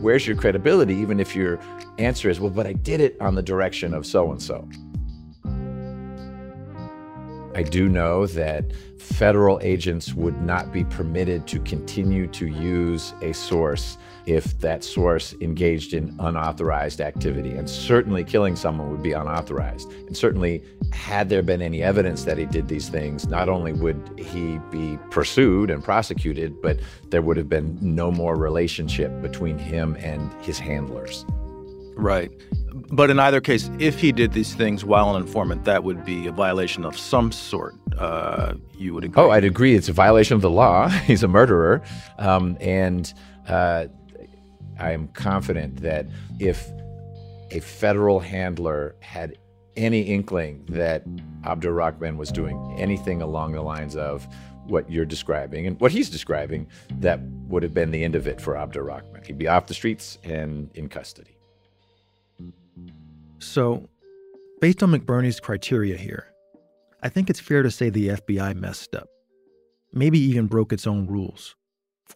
where's 0.00 0.26
your 0.26 0.36
credibility? 0.36 0.94
Even 0.94 1.20
if 1.20 1.34
your 1.34 1.58
answer 1.98 2.28
is, 2.28 2.40
well, 2.40 2.50
but 2.50 2.66
I 2.66 2.72
did 2.72 3.00
it 3.00 3.20
on 3.20 3.34
the 3.34 3.42
direction 3.42 3.94
of 3.94 4.04
so 4.06 4.30
and 4.30 4.42
so. 4.42 4.68
I 7.54 7.62
do 7.62 7.88
know 7.88 8.26
that 8.26 8.72
federal 8.98 9.58
agents 9.62 10.14
would 10.14 10.40
not 10.40 10.72
be 10.72 10.84
permitted 10.84 11.46
to 11.48 11.58
continue 11.60 12.26
to 12.28 12.46
use 12.46 13.12
a 13.22 13.32
source 13.32 13.98
if 14.26 14.58
that 14.60 14.84
source 14.84 15.34
engaged 15.40 15.94
in 15.94 16.14
unauthorized 16.20 17.00
activity. 17.00 17.50
And 17.52 17.68
certainly 17.68 18.22
killing 18.22 18.54
someone 18.54 18.90
would 18.90 19.02
be 19.02 19.12
unauthorized. 19.12 19.90
And 20.06 20.16
certainly, 20.16 20.62
had 20.92 21.28
there 21.28 21.42
been 21.42 21.62
any 21.62 21.82
evidence 21.82 22.24
that 22.24 22.38
he 22.38 22.46
did 22.46 22.68
these 22.68 22.88
things, 22.88 23.26
not 23.26 23.48
only 23.48 23.72
would 23.72 24.00
he 24.16 24.58
be 24.70 24.98
pursued 25.10 25.70
and 25.70 25.82
prosecuted, 25.82 26.60
but 26.62 26.78
there 27.08 27.22
would 27.22 27.36
have 27.36 27.48
been 27.48 27.78
no 27.80 28.12
more 28.12 28.36
relationship 28.36 29.20
between 29.22 29.58
him 29.58 29.96
and 29.98 30.32
his 30.44 30.58
handlers. 30.58 31.24
Right. 32.00 32.30
But 32.92 33.10
in 33.10 33.20
either 33.20 33.40
case, 33.40 33.70
if 33.78 34.00
he 34.00 34.10
did 34.10 34.32
these 34.32 34.54
things 34.54 34.84
while 34.84 35.14
an 35.14 35.22
informant, 35.22 35.64
that 35.64 35.84
would 35.84 36.04
be 36.04 36.26
a 36.26 36.32
violation 36.32 36.84
of 36.84 36.98
some 36.98 37.30
sort. 37.30 37.74
Uh, 37.96 38.54
you 38.76 38.94
would 38.94 39.04
agree? 39.04 39.22
Oh, 39.22 39.30
I'd 39.30 39.44
agree. 39.44 39.74
It's 39.74 39.88
a 39.88 39.92
violation 39.92 40.34
of 40.34 40.40
the 40.40 40.50
law. 40.50 40.88
He's 41.06 41.22
a 41.22 41.28
murderer. 41.28 41.82
Um, 42.18 42.56
and 42.60 43.12
uh, 43.48 43.86
I 44.78 44.92
am 44.92 45.08
confident 45.08 45.82
that 45.82 46.06
if 46.38 46.68
a 47.50 47.60
federal 47.60 48.20
handler 48.20 48.96
had 49.00 49.36
any 49.76 50.02
inkling 50.02 50.64
that 50.70 51.04
Abdur 51.44 51.72
Rahman 51.72 52.16
was 52.16 52.32
doing 52.32 52.74
anything 52.78 53.22
along 53.22 53.52
the 53.52 53.62
lines 53.62 53.94
of 53.94 54.26
what 54.64 54.90
you're 54.90 55.04
describing 55.04 55.66
and 55.66 55.80
what 55.80 55.92
he's 55.92 56.08
describing, 56.10 56.66
that 56.98 57.20
would 57.48 57.62
have 57.62 57.74
been 57.74 57.90
the 57.90 58.04
end 58.04 58.14
of 58.14 58.26
it 58.26 58.40
for 58.40 58.56
Abdur 58.56 59.02
He'd 59.26 59.38
be 59.38 59.48
off 59.48 59.66
the 59.66 59.74
streets 59.74 60.18
and 60.24 60.70
in 60.74 60.88
custody. 60.88 61.39
So, 63.40 63.88
based 64.60 64.82
on 64.82 64.90
McBurney's 64.90 65.40
criteria 65.40 65.96
here, 65.96 66.26
I 67.02 67.08
think 67.08 67.30
it's 67.30 67.40
fair 67.40 67.62
to 67.62 67.70
say 67.70 67.88
the 67.88 68.08
FBI 68.08 68.54
messed 68.54 68.94
up, 68.94 69.08
maybe 69.94 70.18
even 70.18 70.46
broke 70.46 70.74
its 70.74 70.86
own 70.86 71.06
rules 71.06 71.56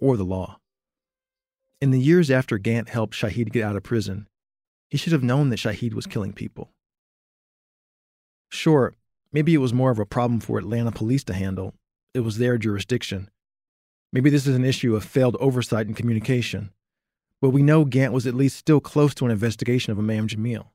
or 0.01 0.19
the 0.19 0.25
law. 0.25 0.59
In 1.81 1.93
the 1.93 2.01
years 2.01 2.31
after 2.31 2.59
Gant 2.59 2.91
helped 2.91 3.15
Shahid 3.15 3.53
get 3.53 3.65
out 3.65 3.75
of 3.75 3.83
prison, 3.83 4.29
he 4.91 4.99
should 4.99 5.15
have 5.15 5.23
known 5.23 5.49
that 5.49 5.59
Shahid 5.59 5.95
was 5.95 6.07
killing 6.07 6.35
people. 6.35 6.71
Sure, 8.51 8.95
maybe 9.33 9.55
it 9.55 9.59
was 9.59 9.73
more 9.73 9.91
of 9.91 9.99
a 9.99 10.07
problem 10.07 10.41
for 10.41 10.59
Atlanta 10.59 10.93
police 10.93 11.25
to 11.25 11.33
handle, 11.33 11.75
it 12.13 12.21
was 12.21 12.37
their 12.37 12.59
jurisdiction. 12.59 13.31
Maybe 14.13 14.29
this 14.29 14.47
is 14.47 14.55
an 14.55 14.65
issue 14.65 14.95
of 14.95 15.05
failed 15.05 15.37
oversight 15.41 15.87
and 15.87 15.97
communication, 15.97 16.71
but 17.41 17.51
we 17.51 17.63
know 17.63 17.87
Gant 17.87 18.13
was 18.13 18.27
at 18.27 18.35
least 18.35 18.59
still 18.59 18.81
close 18.81 19.15
to 19.15 19.25
an 19.25 19.31
investigation 19.31 19.91
of 19.91 19.99
Imam 19.99 20.29
Jamil. 20.29 20.67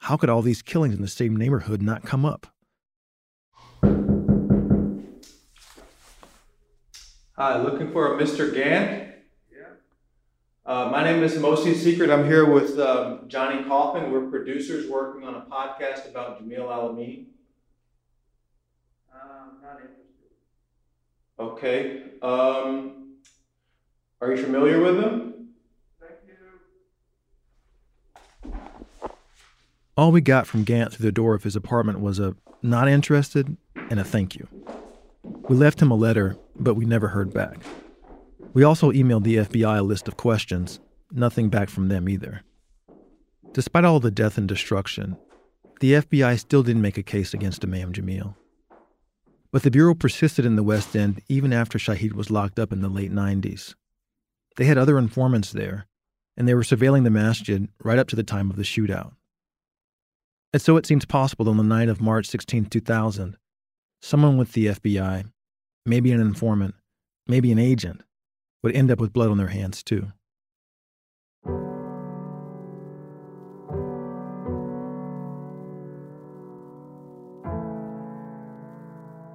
How 0.00 0.16
could 0.16 0.28
all 0.28 0.42
these 0.42 0.62
killings 0.62 0.94
in 0.94 1.02
the 1.02 1.08
same 1.08 1.36
neighborhood 1.36 1.80
not 1.80 2.02
come 2.04 2.24
up? 2.24 2.46
Hi, 7.36 7.60
looking 7.62 7.90
for 7.90 8.16
a 8.16 8.22
Mr. 8.22 8.54
Gant? 8.54 9.12
Yeah. 9.50 9.64
Uh, 10.64 10.88
my 10.90 11.02
name 11.02 11.22
is 11.22 11.34
Mosi 11.34 11.74
Secret. 11.74 12.10
I'm 12.10 12.26
here 12.26 12.48
with 12.48 12.78
um, 12.78 13.24
Johnny 13.28 13.64
Kaufman. 13.64 14.12
We're 14.12 14.28
producers 14.30 14.88
working 14.88 15.26
on 15.26 15.34
a 15.34 15.40
podcast 15.40 16.08
about 16.08 16.40
Jamil 16.40 16.70
Al-Amin. 16.70 17.26
Um, 19.12 19.58
not 19.62 19.80
interested. 19.80 20.04
Okay. 21.40 22.02
Um, 22.22 23.16
are 24.20 24.32
you 24.32 24.42
familiar 24.42 24.80
with 24.80 25.02
him? 25.02 25.48
Thank 26.00 26.20
you. 26.28 26.34
All 29.96 30.10
we 30.10 30.20
got 30.20 30.48
from 30.48 30.64
Gant 30.64 30.92
through 30.92 31.06
the 31.06 31.12
door 31.12 31.34
of 31.34 31.44
his 31.44 31.54
apartment 31.54 32.00
was 32.00 32.18
a 32.18 32.34
not 32.62 32.88
interested 32.88 33.56
and 33.90 34.00
a 34.00 34.04
thank 34.04 34.34
you. 34.34 34.48
We 35.48 35.54
left 35.54 35.80
him 35.80 35.92
a 35.92 35.96
letter, 35.96 36.36
but 36.56 36.74
we 36.74 36.84
never 36.84 37.08
heard 37.08 37.32
back. 37.32 37.58
We 38.54 38.64
also 38.64 38.90
emailed 38.90 39.22
the 39.22 39.36
FBI 39.36 39.78
a 39.78 39.82
list 39.82 40.08
of 40.08 40.16
questions, 40.16 40.80
nothing 41.12 41.48
back 41.48 41.68
from 41.68 41.88
them 41.88 42.08
either. 42.08 42.42
Despite 43.52 43.84
all 43.84 44.00
the 44.00 44.10
death 44.10 44.36
and 44.36 44.48
destruction, 44.48 45.16
the 45.78 45.92
FBI 45.92 46.40
still 46.40 46.64
didn't 46.64 46.82
make 46.82 46.98
a 46.98 47.02
case 47.02 47.32
against 47.32 47.64
Imam 47.64 47.92
Jamil. 47.92 48.34
But 49.52 49.62
the 49.62 49.70
Bureau 49.70 49.94
persisted 49.94 50.44
in 50.44 50.56
the 50.56 50.64
West 50.64 50.96
End 50.96 51.22
even 51.28 51.52
after 51.52 51.78
Shahid 51.78 52.14
was 52.14 52.32
locked 52.32 52.58
up 52.58 52.72
in 52.72 52.80
the 52.80 52.88
late 52.88 53.12
90s. 53.12 53.76
They 54.56 54.64
had 54.64 54.78
other 54.78 54.98
informants 54.98 55.52
there, 55.52 55.86
and 56.36 56.48
they 56.48 56.54
were 56.54 56.62
surveilling 56.62 57.04
the 57.04 57.10
masjid 57.10 57.68
right 57.84 57.98
up 57.98 58.08
to 58.08 58.16
the 58.16 58.24
time 58.24 58.50
of 58.50 58.56
the 58.56 58.64
shootout. 58.64 59.12
And 60.54 60.62
so 60.62 60.76
it 60.76 60.86
seems 60.86 61.04
possible 61.04 61.46
that 61.46 61.50
on 61.50 61.56
the 61.56 61.64
night 61.64 61.88
of 61.88 62.00
March 62.00 62.26
16, 62.26 62.66
2000, 62.66 63.36
someone 64.00 64.36
with 64.36 64.52
the 64.52 64.66
FBI, 64.66 65.24
maybe 65.84 66.12
an 66.12 66.20
informant, 66.20 66.76
maybe 67.26 67.50
an 67.50 67.58
agent, 67.58 68.02
would 68.62 68.76
end 68.76 68.88
up 68.92 69.00
with 69.00 69.12
blood 69.12 69.30
on 69.30 69.36
their 69.36 69.48
hands 69.48 69.82
too. 69.82 70.12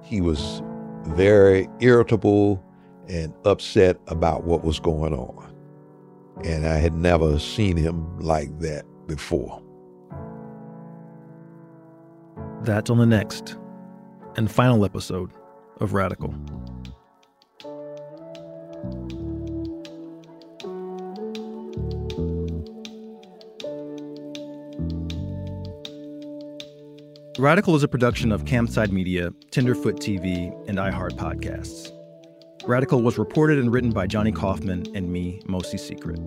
He 0.02 0.22
was 0.22 0.62
very 1.04 1.68
irritable 1.80 2.64
and 3.10 3.34
upset 3.44 3.98
about 4.06 4.44
what 4.44 4.64
was 4.64 4.80
going 4.80 5.12
on. 5.12 5.54
And 6.44 6.66
I 6.66 6.78
had 6.78 6.94
never 6.94 7.38
seen 7.38 7.76
him 7.76 8.18
like 8.20 8.58
that 8.60 8.86
before. 9.06 9.62
That's 12.62 12.90
on 12.90 12.98
the 12.98 13.06
next 13.06 13.56
and 14.36 14.50
final 14.50 14.84
episode 14.84 15.30
of 15.80 15.94
Radical. 15.94 16.34
Radical 27.38 27.74
is 27.74 27.82
a 27.82 27.88
production 27.88 28.30
of 28.30 28.44
Campside 28.44 28.90
Media, 28.90 29.30
Tenderfoot 29.50 29.96
TV, 29.96 30.52
and 30.68 30.76
iHeart 30.76 31.12
Podcasts. 31.12 31.90
Radical 32.68 33.00
was 33.00 33.16
reported 33.16 33.58
and 33.58 33.72
written 33.72 33.90
by 33.90 34.06
Johnny 34.06 34.32
Kaufman 34.32 34.84
and 34.94 35.10
me, 35.10 35.40
Mosi 35.46 35.80
Secret. 35.80 36.20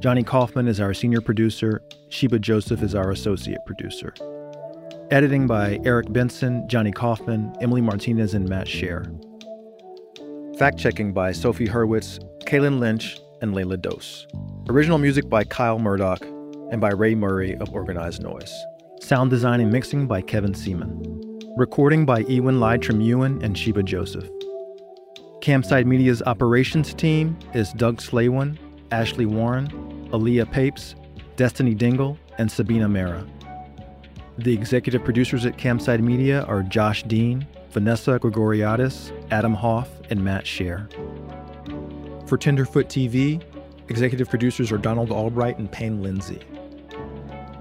Johnny 0.00 0.22
Kaufman 0.22 0.68
is 0.68 0.78
our 0.78 0.92
senior 0.92 1.22
producer, 1.22 1.80
Sheba 2.10 2.38
Joseph 2.38 2.82
is 2.82 2.94
our 2.94 3.10
associate 3.10 3.64
producer. 3.64 4.12
Editing 5.12 5.46
by 5.46 5.78
Eric 5.84 6.12
Benson, 6.12 6.68
Johnny 6.68 6.90
Kaufman, 6.90 7.54
Emily 7.60 7.80
Martinez, 7.80 8.34
and 8.34 8.48
Matt 8.48 8.66
Scher. 8.66 9.06
Fact 10.58 10.78
checking 10.78 11.12
by 11.12 11.30
Sophie 11.30 11.68
Hurwitz, 11.68 12.18
Kaylin 12.44 12.80
Lynch, 12.80 13.16
and 13.40 13.54
Layla 13.54 13.80
Dose. 13.80 14.26
Original 14.68 14.98
music 14.98 15.28
by 15.28 15.44
Kyle 15.44 15.78
Murdoch 15.78 16.24
and 16.72 16.80
by 16.80 16.90
Ray 16.90 17.14
Murray 17.14 17.54
of 17.58 17.72
Organized 17.72 18.22
Noize. 18.22 18.52
Sound 19.00 19.30
design 19.30 19.60
and 19.60 19.70
mixing 19.70 20.08
by 20.08 20.22
Kevin 20.22 20.54
Seaman. 20.54 21.40
Recording 21.56 22.04
by 22.04 22.20
Ewan 22.20 22.58
Lai 22.58 22.76
Tremewan 22.76 23.40
and 23.44 23.56
Sheba 23.56 23.84
Joseph. 23.84 24.28
Campside 25.40 25.86
Media's 25.86 26.20
operations 26.22 26.92
team 26.92 27.38
is 27.54 27.72
Doug 27.74 27.98
Slaywin, 27.98 28.58
Ashley 28.90 29.26
Warren, 29.26 29.68
Aaliyah 30.10 30.50
Papes, 30.50 30.96
Destiny 31.36 31.74
Dingle, 31.74 32.18
and 32.38 32.50
Sabina 32.50 32.88
Mera. 32.88 33.24
The 34.38 34.52
executive 34.52 35.02
producers 35.02 35.46
at 35.46 35.56
Campside 35.56 36.00
Media 36.00 36.42
are 36.42 36.62
Josh 36.62 37.02
Dean, 37.04 37.46
Vanessa 37.70 38.18
Gregoriadis, 38.18 39.10
Adam 39.30 39.54
Hoff, 39.54 39.88
and 40.10 40.22
Matt 40.22 40.44
Scher. 40.44 40.90
For 42.28 42.36
Tenderfoot 42.36 42.88
TV, 42.88 43.42
executive 43.88 44.28
producers 44.28 44.70
are 44.70 44.78
Donald 44.78 45.10
Albright 45.10 45.56
and 45.56 45.72
Payne 45.72 46.02
Lindsay. 46.02 46.42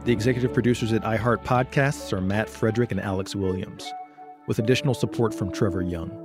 The 0.03 0.11
executive 0.11 0.53
producers 0.53 0.91
at 0.91 1.03
iHeart 1.03 1.45
Podcasts 1.45 2.11
are 2.11 2.19
Matt 2.19 2.49
Frederick 2.49 2.91
and 2.91 2.99
Alex 2.99 3.35
Williams, 3.35 3.89
with 4.45 4.59
additional 4.59 4.93
support 4.93 5.33
from 5.33 5.53
Trevor 5.53 5.81
Young. 5.81 6.24